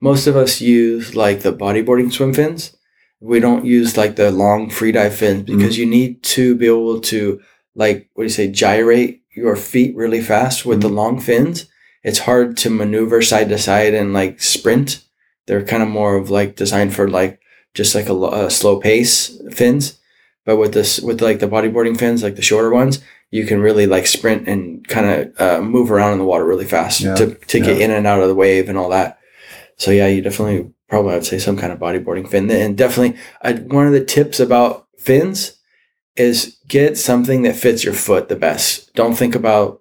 [0.00, 2.76] most of us use like the bodyboarding swim fins.
[3.20, 7.00] We don't use like the long free dive fins because you need to be able
[7.02, 7.40] to
[7.74, 11.66] like what do you say gyrate your feet really fast with the long fins.
[12.02, 15.04] It's hard to maneuver side to side and like sprint.
[15.46, 17.40] They're kind of more of like designed for like
[17.74, 19.98] just like a, a slow pace fins.
[20.44, 23.86] But with this with like the bodyboarding fins, like the shorter ones, you can really
[23.86, 27.34] like sprint and kind of uh, move around in the water really fast Yeah, to
[27.34, 29.18] to get in and out of the wave and all that.
[29.76, 32.50] So yeah, you definitely probably I would say some kind of bodyboarding fin.
[32.50, 35.58] And definitely, I, one of the tips about fins
[36.16, 38.92] is get something that fits your foot the best.
[38.94, 39.80] Don't think about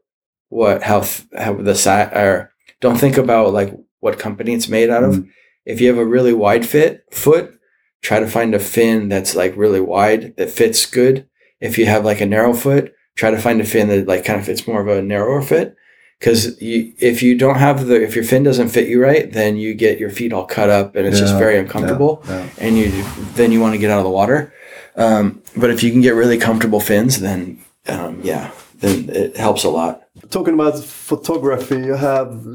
[0.49, 1.03] what how
[1.37, 5.15] how the size or don't think about like what company it's made out of.
[5.15, 5.29] Mm.
[5.69, 7.53] If you have a really wide fit foot,
[8.01, 11.27] try to find a fin that's like really wide that fits good.
[11.59, 14.39] If you have like a narrow foot, try to find a fin that like kind
[14.39, 15.75] of fits more of a narrower fit.
[16.19, 19.55] Because you, if you don't have the, if your fin doesn't fit you right, then
[19.55, 22.49] you get your feet all cut up and it's just Yeah, very yeah, uncomfortable yeah.
[22.57, 22.91] and you
[23.35, 24.53] then you want to get out of the water.
[24.95, 29.63] Um, but if you can get really comfortable fins, then um, yeah, then it helps
[29.63, 30.01] a lot.
[30.29, 32.45] Talking about photography, you have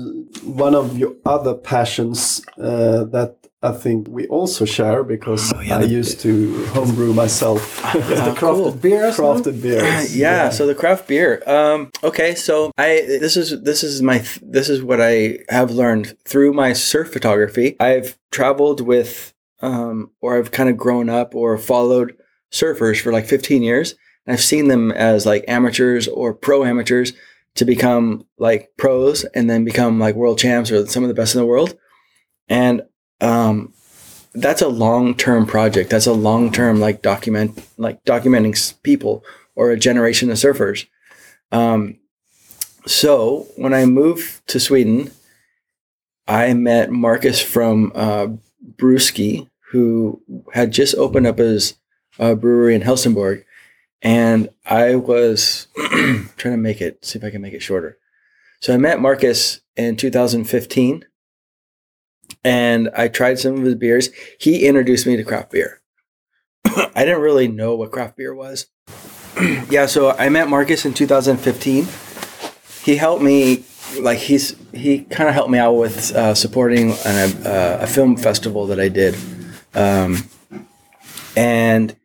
[0.44, 5.78] one of your other passions uh, that I think we also share because Oh, yeah,
[5.78, 7.82] I used to homebrew myself.
[7.92, 8.70] the crafted cool.
[8.72, 9.10] beer.
[9.10, 10.16] crafted beers.
[10.24, 11.42] yeah, so the craft beer.
[11.46, 16.16] Um, okay, so I this is this is my this is what I have learned
[16.24, 17.74] through my surf photography.
[17.80, 22.16] I've traveled with um, or I've kind of grown up or followed
[22.52, 23.94] surfers for like 15 years.
[24.26, 27.14] And I've seen them as like amateurs or pro amateurs
[27.56, 31.34] to become like pros and then become like world champs or some of the best
[31.34, 31.76] in the world.
[32.48, 32.82] And
[33.20, 33.72] um,
[34.34, 35.90] that's a long term project.
[35.90, 39.24] That's a long term like document like documenting people
[39.54, 40.86] or a generation of surfers.
[41.52, 41.98] Um,
[42.86, 45.10] so when I moved to Sweden,
[46.26, 48.28] I met Marcus from uh,
[48.76, 50.20] Brewski, who
[50.52, 51.76] had just opened up his
[52.18, 53.44] uh, brewery in Helsingborg,
[54.04, 57.98] and I was trying to make it see if I can make it shorter.
[58.60, 61.04] So I met Marcus in 2015
[62.44, 64.10] and I tried some of his beers.
[64.38, 65.80] He introduced me to craft beer.
[66.66, 68.66] I didn't really know what craft beer was.
[69.70, 71.86] yeah, so I met Marcus in 2015.
[72.84, 73.64] He helped me,
[74.00, 78.16] like he's he kind of helped me out with uh, supporting an, uh, a film
[78.16, 79.16] festival that I did,
[79.74, 80.18] um,
[81.36, 81.96] and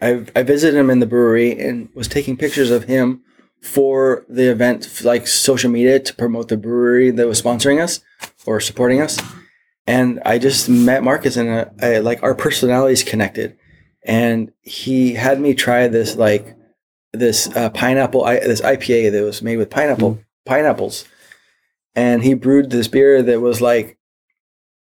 [0.00, 3.22] I I visited him in the brewery and was taking pictures of him
[3.62, 8.00] for the event, like social media to promote the brewery that was sponsoring us
[8.46, 9.18] or supporting us.
[9.86, 13.56] And I just met Marcus and uh, I, like our personalities connected,
[14.04, 16.56] and he had me try this like
[17.12, 21.04] this uh, pineapple I, this IPA that was made with pineapple pineapples,
[21.94, 23.98] and he brewed this beer that was like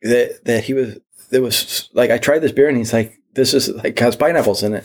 [0.01, 0.97] that that he was
[1.29, 4.63] that was like I tried this beer and he's like this is like has pineapples
[4.63, 4.83] in it.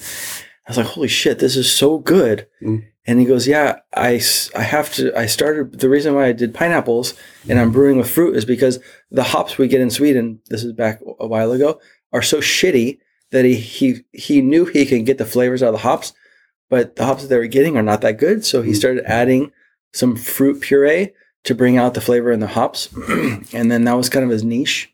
[0.66, 2.46] I was like holy shit this is so good.
[2.62, 2.84] Mm.
[3.06, 4.20] And he goes, yeah, I,
[4.54, 7.14] I have to, I started, the reason why I did pineapples
[7.48, 8.78] and I'm brewing with fruit is because
[9.10, 11.80] the hops we get in Sweden, this is back a while ago,
[12.12, 12.98] are so shitty
[13.30, 16.12] that he he he knew he could get the flavors out of the hops,
[16.68, 18.44] but the hops that they were getting are not that good.
[18.44, 18.76] So he Mm.
[18.76, 19.52] started adding
[19.92, 21.12] some fruit puree
[21.44, 22.90] to bring out the flavor in the hops,
[23.54, 24.92] and then that was kind of his niche.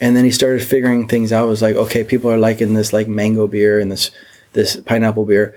[0.00, 1.46] And then he started figuring things out.
[1.46, 4.10] It was like, okay, people are liking this like mango beer and this
[4.52, 5.54] this pineapple beer.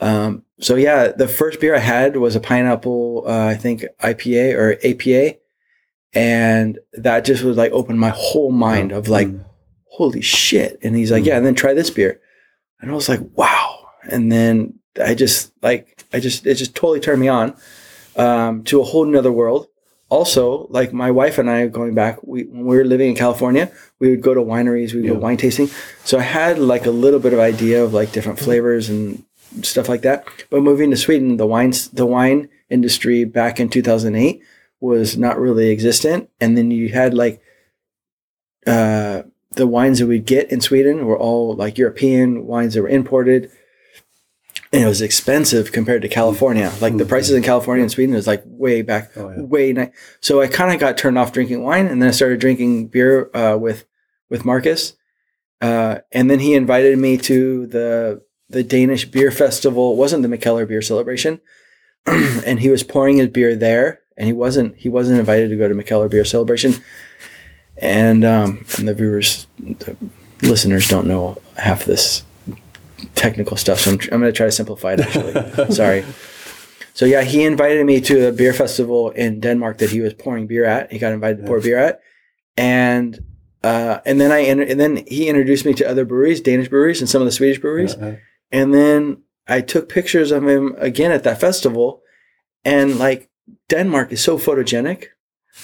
[0.00, 4.54] Um, so yeah, the first beer I had was a pineapple, uh, I think IPA
[4.56, 5.38] or APA,
[6.14, 9.44] and that just was like opened my whole mind of like, Mm.
[9.90, 10.78] holy shit.
[10.82, 12.20] And he's like, yeah, and then try this beer,
[12.80, 13.88] and I was like, wow.
[14.10, 17.56] And then I just like, I just it just totally turned me on
[18.16, 19.66] um, to a whole nother world.
[20.10, 23.70] Also, like my wife and I going back, we when we were living in California,
[23.98, 25.14] we would go to wineries, we would Yeah.
[25.14, 25.68] go wine tasting.
[26.04, 29.22] So I had like a little bit of idea of like different flavors and
[29.62, 30.24] stuff like that.
[30.50, 34.40] But moving to Sweden, the wines the wine industry back in 2008
[34.80, 37.40] was not really existent, and then you had like
[38.66, 39.22] uh,
[39.52, 43.50] the wines that we'd get in Sweden were all like European wines that were imported.
[44.72, 46.70] And it was expensive compared to California.
[46.80, 49.40] Like the prices in California and Sweden is like way back, Oh, yeah.
[49.42, 49.72] way.
[49.72, 49.90] Ni-
[50.20, 53.30] so I kind of got turned off drinking wine, and then I started drinking beer
[53.34, 53.84] uh, with
[54.28, 54.94] with Marcus.
[55.62, 59.92] Uh, and then he invited me to the the Danish beer festival.
[59.92, 61.40] It wasn't the Mikkeller beer celebration,
[62.06, 65.66] and he was pouring his beer there, and he wasn't he wasn't invited to go
[65.66, 66.74] to Mikkeller beer celebration.
[67.78, 69.96] And um, and the viewers, the
[70.42, 72.22] listeners don't know half this
[73.14, 75.00] technical stuff, so I'm, I'm going to try to simplify it.
[75.00, 76.04] Actually, sorry.
[76.94, 80.46] So yeah, he invited me to a beer festival in Denmark that he was pouring
[80.46, 80.92] beer at.
[80.92, 82.00] He got invited to pour beer at,
[82.56, 83.18] and
[83.62, 87.08] uh, and then I and then he introduced me to other breweries, Danish breweries, and
[87.08, 87.96] some of the Swedish breweries.
[87.98, 88.16] Yeah,
[88.50, 92.02] And then I took pictures of him again at that festival.
[92.64, 93.30] And like
[93.68, 95.06] Denmark is so photogenic.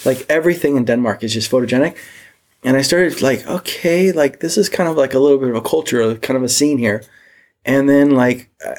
[0.03, 1.95] Like everything in Denmark is just photogenic.
[2.63, 5.55] And I started like, okay, like this is kind of like a little bit of
[5.55, 7.03] a culture, kind of a scene here.
[7.65, 8.75] And then like uh,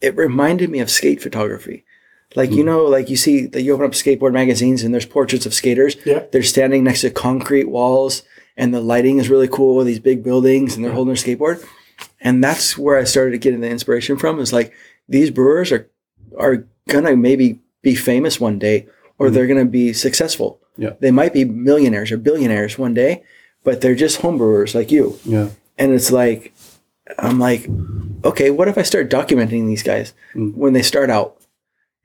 [0.00, 1.84] it reminded me of skate photography.
[2.36, 2.66] Like, you hmm.
[2.66, 5.96] know, like you see that you open up skateboard magazines and there's portraits of skaters.
[6.04, 6.24] Yeah.
[6.32, 8.22] They're standing next to concrete walls
[8.56, 10.96] and the lighting is really cool with these big buildings and they're hmm.
[10.96, 11.64] holding their skateboard
[12.20, 14.40] and that's where I started getting the inspiration from.
[14.40, 14.72] Is like
[15.08, 15.88] these brewers are
[16.38, 18.88] are gonna maybe be famous one day,
[19.18, 19.34] or hmm.
[19.34, 20.60] they're gonna be successful.
[20.76, 20.94] Yeah.
[20.98, 23.22] they might be millionaires or billionaires one day,
[23.62, 25.20] but they're just home brewers like you.
[25.24, 25.50] yeah.
[25.78, 26.52] And it's like,
[27.18, 27.68] I'm like,
[28.24, 30.50] okay, what if I start documenting these guys hmm.
[30.50, 31.40] when they start out?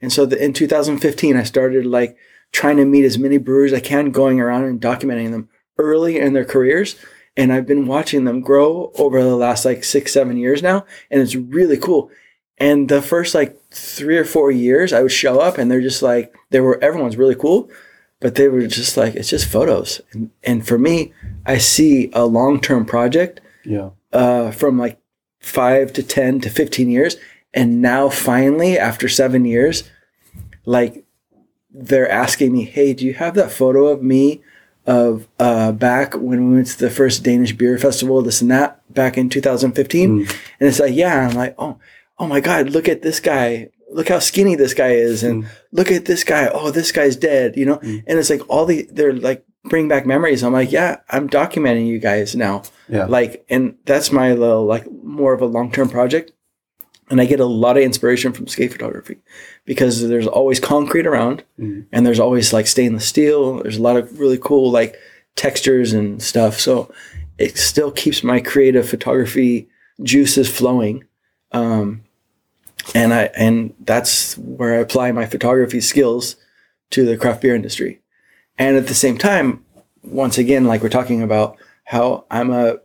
[0.01, 2.17] And so the, in 2015, I started like
[2.51, 6.33] trying to meet as many brewers I can, going around and documenting them early in
[6.33, 6.95] their careers.
[7.37, 10.85] And I've been watching them grow over the last like six, seven years now.
[11.09, 12.11] And it's really cool.
[12.57, 16.01] And the first like three or four years, I would show up and they're just
[16.01, 17.69] like, they were, everyone's really cool,
[18.19, 20.01] but they were just like, it's just photos.
[20.11, 21.13] And, and for me,
[21.45, 23.91] I see a long term project Yeah.
[24.13, 24.99] Uh, from like
[25.39, 27.15] five to 10 to 15 years.
[27.53, 29.89] And now finally, after seven years,
[30.65, 31.05] like
[31.71, 34.41] they're asking me, Hey, do you have that photo of me
[34.85, 38.81] of uh, back when we went to the first Danish beer festival, this and that
[38.93, 40.19] back in 2015?
[40.21, 41.27] And it's like, yeah.
[41.27, 41.79] I'm like, Oh,
[42.17, 43.69] oh my God, look at this guy.
[43.91, 45.23] Look how skinny this guy is.
[45.23, 46.47] And look at this guy.
[46.53, 47.79] Oh, this guy's dead, you know?
[47.81, 50.43] And it's like all the, they're like bring back memories.
[50.43, 52.63] I'm like, yeah, I'm documenting you guys now.
[52.87, 53.05] Yeah.
[53.05, 56.31] Like, and that's my little like more of a long term project.
[57.11, 59.17] And I get a lot of inspiration from skate photography
[59.65, 61.85] because there's always concrete around Mhm.
[61.91, 63.63] and there's always like stainless steel.
[63.63, 64.95] There's a lot of really cool like
[65.35, 66.59] textures and stuff.
[66.59, 66.91] So
[67.39, 69.67] it still keeps my creative photography
[70.03, 71.03] juices flowing.
[71.51, 72.03] Um,
[72.95, 76.35] and I and that's where I apply my photography skills
[76.91, 78.01] to the craft beer industry.
[78.59, 79.63] And at the same time,
[80.03, 82.77] once again, like we're talking about how I'm a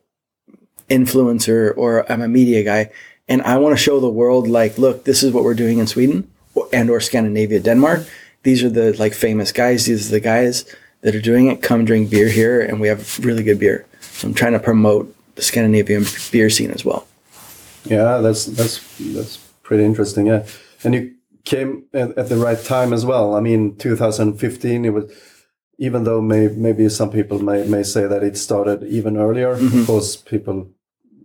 [0.88, 2.90] influencer or I'm a media guy,
[3.28, 5.86] and I want to show the world like, look, this is what we're doing in
[5.86, 6.30] Sweden
[6.72, 8.06] and or Scandinavia, Denmark.
[8.44, 9.86] These are the like famous guys.
[9.86, 10.64] These are the guys
[11.00, 11.60] that are doing it.
[11.60, 13.84] Come drink beer here, and we have really good beer.
[14.00, 17.06] So I'm trying to promote the Scandinavian beer scene as well.
[17.84, 20.26] Yeah, that's that's that's pretty interesting.
[20.26, 20.46] Yeah,
[20.84, 21.14] and you
[21.44, 23.34] came at, at the right time as well.
[23.34, 24.84] I mean, 2015.
[24.84, 25.10] It was
[25.78, 29.56] even though may, maybe some people may, may say that it started even earlier.
[29.56, 29.80] Mhm.
[29.80, 30.68] Of course, people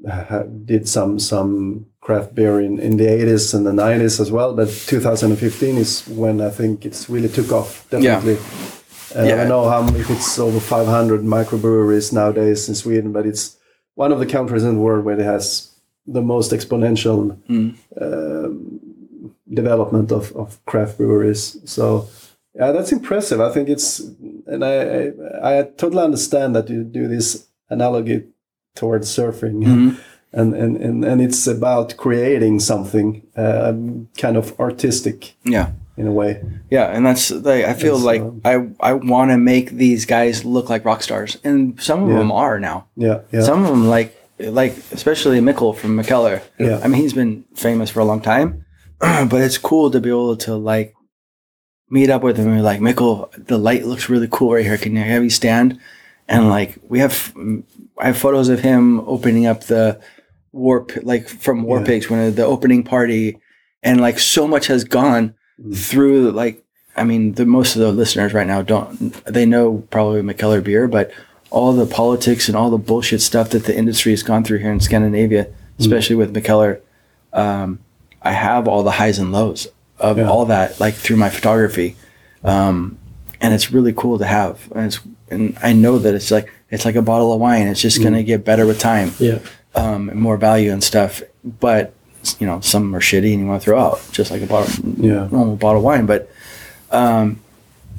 [0.07, 4.55] ha- did some some craft beer in, in the 80s and the 90s as well.
[4.55, 7.85] But 2015 is when I think it's really took off.
[7.89, 8.38] Definitely.
[9.15, 9.35] Uh, I Yeah.
[9.38, 13.57] don't know how if it's over 500 microbreweries nowadays in Sweden, but it's
[13.95, 15.69] one of the countries in the world where it has
[16.07, 17.73] the most exponential Mm.
[18.01, 18.80] um,
[19.51, 21.57] development of, of craft breweries.
[21.65, 22.07] So
[22.55, 23.39] yeah, that's impressive.
[23.41, 23.99] I think it's,
[24.47, 25.11] and I,
[25.43, 28.23] I, I totally understand that you do this analogy
[28.76, 29.97] towards surfing, Mhm.
[30.34, 35.67] and, and, and and it's about creating something um, kind of artistic Yeah.
[35.97, 36.41] in a way.
[36.71, 40.05] Yeah, and that's like I feel It's, like um, I I want to make these
[40.05, 42.17] guys look like rock stars, and some of Yeah.
[42.19, 42.85] them are now.
[42.95, 46.41] Yeah, yeah, Some of them like like especially Mikkel from Mikkeller.
[46.57, 46.80] Yeah.
[46.84, 48.65] I mean he's been famous for a long time,
[48.99, 50.93] but it's cool to be able to like
[51.90, 54.78] meet up with him and be like Michael, the light looks really cool right here.
[54.78, 55.80] Can you have you stand?
[56.28, 57.34] And like we have
[57.98, 59.99] I have photos of him opening up the
[60.52, 61.86] warp like from War Yeah.
[61.86, 63.40] Pigs when the opening party,
[63.84, 65.76] and like so much has gone Mm.
[65.76, 66.64] through like
[66.95, 70.88] I mean the most of the listeners right now don't they know probably Mikkeller beer,
[70.88, 71.11] but
[71.49, 74.72] all the politics and all the bullshit stuff that the industry has gone through here
[74.72, 75.48] in Scandinavia,
[75.80, 76.80] especially with Mikkeller,
[77.34, 77.80] um,
[78.22, 79.68] I have all the highs and lows
[79.99, 80.30] of Yeah.
[80.30, 81.95] all that like through my photography,
[82.43, 82.97] um,
[83.41, 84.59] and it's really cool to have.
[84.76, 84.99] And it's
[85.30, 87.67] and I know that it's like it's like a bottle of wine.
[87.67, 89.39] It's just gonna get better with time Yeah.
[89.76, 91.21] um, and more value and stuff.
[91.43, 91.93] But
[92.39, 94.71] you know, some are shitty and you want to throw out, just like a bottle,
[94.97, 95.27] Yeah.
[95.31, 96.05] normal bottle of wine.
[96.05, 96.30] But
[96.91, 97.39] um,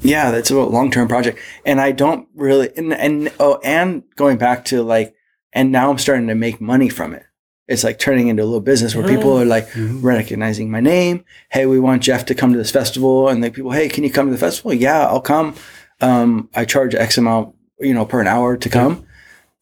[0.01, 4.37] yeah, that's a long term project, and I don't really and and oh, and going
[4.37, 5.13] back to like,
[5.53, 7.23] and now I'm starting to make money from it.
[7.71, 10.03] It's like turning into a little business where people are like Mhm.
[10.03, 11.23] recognizing my name.
[11.49, 14.11] Hey, we want Jeff to come to this festival, and like people, hey, can you
[14.11, 14.73] come to the festival?
[14.73, 15.55] Yeah, I'll come.
[16.01, 19.05] Um, I charge X amount, you know, per an hour to come.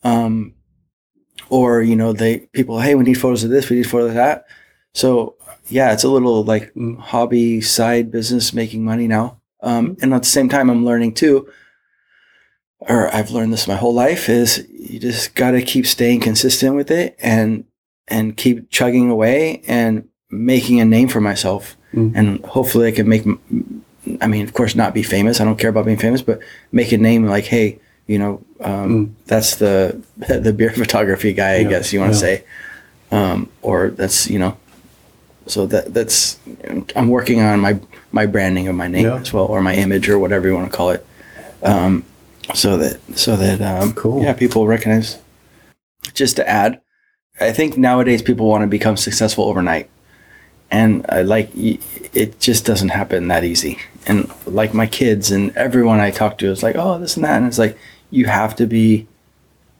[0.04, 0.54] Um,
[1.50, 4.16] or you know, they people, hey, we need photos of this, we need photos of
[4.16, 4.46] that.
[4.94, 5.36] So
[5.68, 6.98] yeah, it's a little like Mm.
[6.98, 9.38] hobby side business making money now.
[9.62, 11.48] Um, and at the same time, I'm learning too,
[12.80, 16.76] or I've learned this my whole life is you just got to keep staying consistent
[16.76, 17.66] with it and
[18.10, 21.76] and keep chugging away and making a name for myself.
[21.94, 22.12] Mm.
[22.16, 23.24] And hopefully, I can make.
[24.22, 25.40] I mean, of course, not be famous.
[25.40, 26.40] I don't care about being famous, but
[26.72, 29.10] make a name like, hey, you know, um, Mm.
[29.26, 31.56] that's the the beer photography guy.
[31.58, 32.38] I guess you want to yeah.
[32.38, 32.44] say,
[33.12, 34.58] um, or that's you know.
[35.48, 36.38] So that that's
[36.96, 37.80] I'm working on my
[38.12, 39.20] my branding of my name Yeah.
[39.22, 41.06] as well, or my image, or whatever you want to call it.
[41.64, 42.04] Um,
[42.54, 44.22] so that so that um, Cool.
[44.24, 45.18] yeah, people recognize.
[46.14, 46.82] Just to add,
[47.42, 49.90] I think nowadays people want to become successful overnight,
[50.72, 53.80] and I like it just doesn't happen that easy.
[54.08, 57.38] And like my kids and everyone I talk to is like, oh, this and that,
[57.38, 57.78] and it's like
[58.12, 59.08] you have to be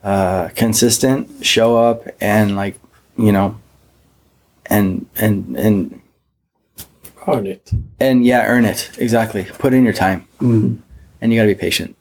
[0.04, 2.76] uh, consistent, show up, and like
[3.18, 3.58] you know,
[4.66, 6.00] and and and
[7.28, 7.70] Earn it.
[8.00, 9.44] and yeah, earn it exactly.
[9.58, 10.78] Put in your time Mm.
[11.20, 11.94] and you got to be patient.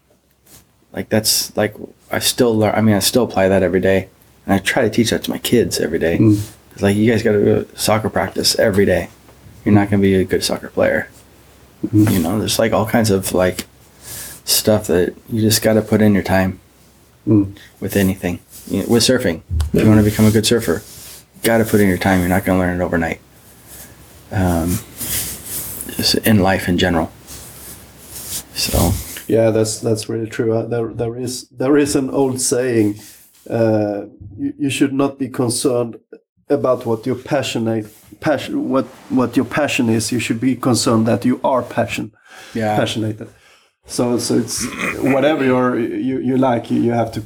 [0.93, 1.75] Like that's like
[2.11, 2.73] I still learn.
[2.73, 4.07] I mean, I still apply that every day,
[4.49, 6.17] and I try to teach that to my kids every day.
[6.17, 6.41] Mm.
[6.73, 9.09] It's like you guys got to go to soccer practice every day.
[9.63, 11.07] You're not going to be a good soccer player.
[11.85, 12.11] Mhm.
[12.11, 13.67] You know, there's like all kinds of like
[14.45, 16.59] stuff that you just got to put in your time
[17.27, 17.55] Mm.
[17.79, 18.39] with anything.
[18.67, 19.41] You know, with surfing,
[19.73, 20.81] if you want to become a good surfer,
[21.43, 22.19] got to put in your time.
[22.21, 23.19] You're not going to learn it overnight.
[24.31, 24.79] Um,
[25.95, 27.11] just in life in general.
[28.55, 28.93] So
[29.27, 30.57] Yeah, that's that's really true.
[30.57, 32.99] Uh, there there is there is an old saying:
[33.49, 34.05] uh,
[34.37, 35.99] you, you should not be concerned
[36.49, 37.85] about what your passionate
[38.19, 40.11] passion what what your passion is.
[40.11, 42.11] You should be concerned that you are passion
[42.53, 43.27] yeah, passionate.
[43.85, 44.65] So so it's
[45.01, 47.21] whatever you're, you you like, you, you have to.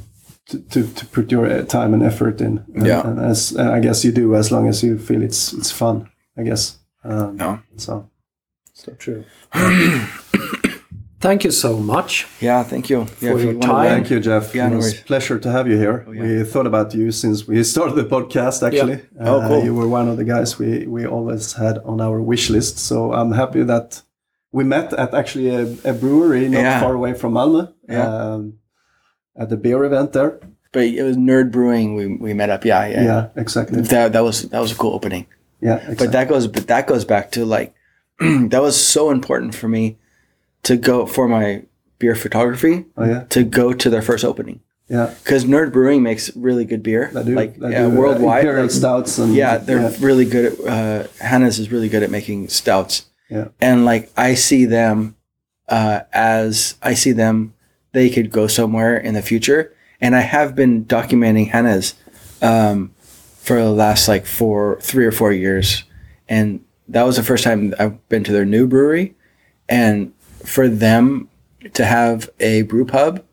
[0.70, 3.06] To, to, put your uh, time and effort in, and, Yeah.
[3.08, 6.10] and as and I guess you do, as long as you feel it's it's fun,
[6.36, 6.76] I guess.
[7.02, 7.58] Um, Yeah.
[7.76, 8.10] So
[8.74, 9.24] So true.
[11.24, 12.26] Thank you so much.
[12.40, 13.06] Yeah, thank you.
[13.06, 13.88] For if your you time.
[13.88, 14.54] Thank you, Jeff.
[14.54, 16.04] Yeah, it was a pleasure to have you here.
[16.12, 16.22] yeah.
[16.22, 18.98] We thought about you since we started the podcast, actually.
[19.18, 19.64] Oh, Uh, cool.
[19.64, 22.76] You were one of the guys we, we always had on our wish list.
[22.78, 24.02] So I'm happy that
[24.52, 26.80] we met at actually a, a brewery not Yeah.
[26.80, 28.06] far away from Malmö Yeah.
[28.16, 28.58] um,
[29.42, 30.32] at the beer event there.
[30.72, 31.88] But it was Nerd Brewing.
[31.98, 32.64] We, we met up.
[32.66, 33.04] Yeah, yeah.
[33.10, 33.80] Yeah, exactly.
[33.80, 35.24] That that was that was a cool opening.
[35.62, 35.96] Yeah, exactly.
[36.00, 37.72] But that goes but that goes back to like
[38.52, 39.96] that was so important for me
[40.64, 41.62] to go for my
[41.98, 43.24] beer photography oh, yeah.
[43.30, 45.14] to go to their first opening Yeah.
[45.22, 47.10] because Nerd Brewing makes really good beer.
[47.14, 47.34] They do.
[47.34, 48.40] like they yeah, do, uh, worldwide.
[48.40, 50.60] Imperial like- stouts and yeah, they're yeah, really good at.
[50.60, 53.06] Uh, Hannah's is really good at making stouts.
[53.30, 53.48] Yeah.
[53.60, 55.16] and like I see them
[55.68, 57.54] uh, as I see them,
[57.92, 59.74] they could go somewhere in the future.
[60.00, 61.94] And I have been documenting Hannah's
[62.42, 62.92] um,
[63.38, 65.84] for the last like four, three or four years,
[66.28, 69.14] and that was the first time I've been to their new brewery,
[69.68, 70.12] and
[70.44, 71.28] for them
[71.72, 73.24] to have a brew pub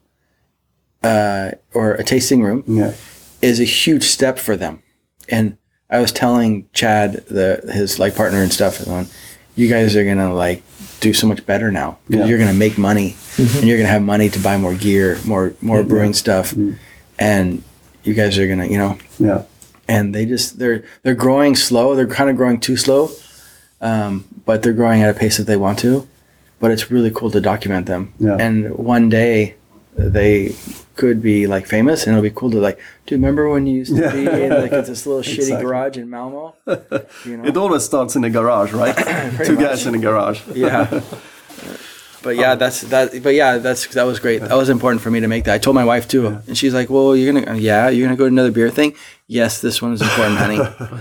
[1.04, 2.94] uh, or a tasting room yeah.
[3.42, 4.82] is a huge step for them.
[5.30, 5.58] And
[5.90, 9.08] I was telling Chad, the his like partner and stuff, on
[9.56, 10.64] you guys are gonna like
[11.02, 11.98] do so much better now.
[12.08, 12.26] Yeah.
[12.26, 15.84] You're gonna make money, and you're gonna have money to buy more gear, more more
[15.84, 16.54] brewing stuff,
[17.20, 17.64] and
[18.04, 19.44] you guys are gonna, you know, Yeah.
[19.88, 21.96] and they just they're they're growing slow.
[21.96, 23.12] They're kind of growing too slow,
[23.82, 26.08] um, but they're growing at a pace that they want to.
[26.62, 28.14] But it's really cool to document them.
[28.20, 28.38] Yeah.
[28.40, 29.56] And one day
[29.98, 30.56] they
[30.96, 33.78] could be like famous, and it'll be cool to like, do you remember when you
[33.80, 35.66] used to be in like this little shitty Exactly.
[35.66, 36.56] garage in Malmo?
[37.26, 37.46] You know?
[37.46, 38.96] It always starts in the garage, right?
[39.46, 39.64] Two much.
[39.66, 40.42] guys in the garage.
[40.54, 41.02] yeah.
[42.24, 43.24] But yeah, that's that.
[43.24, 44.42] But yeah, that's that was great.
[44.42, 45.56] That was important for me to make that.
[45.56, 48.16] I told my wife too, and she's like, "Well, you're gonna, uh, yeah, you're gonna
[48.16, 48.94] go to another beer thing.
[49.26, 50.60] Yes, this one is important, honey.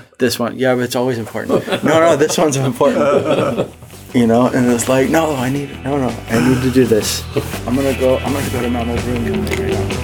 [0.18, 1.66] this one, yeah, but it's always important.
[1.84, 3.70] No, no, this one's important.
[4.14, 7.22] You know, and it's like, no, I need, no, no, I need to do this.
[7.66, 8.18] I'm gonna go.
[8.18, 9.99] I'm gonna go to Malmo room right now.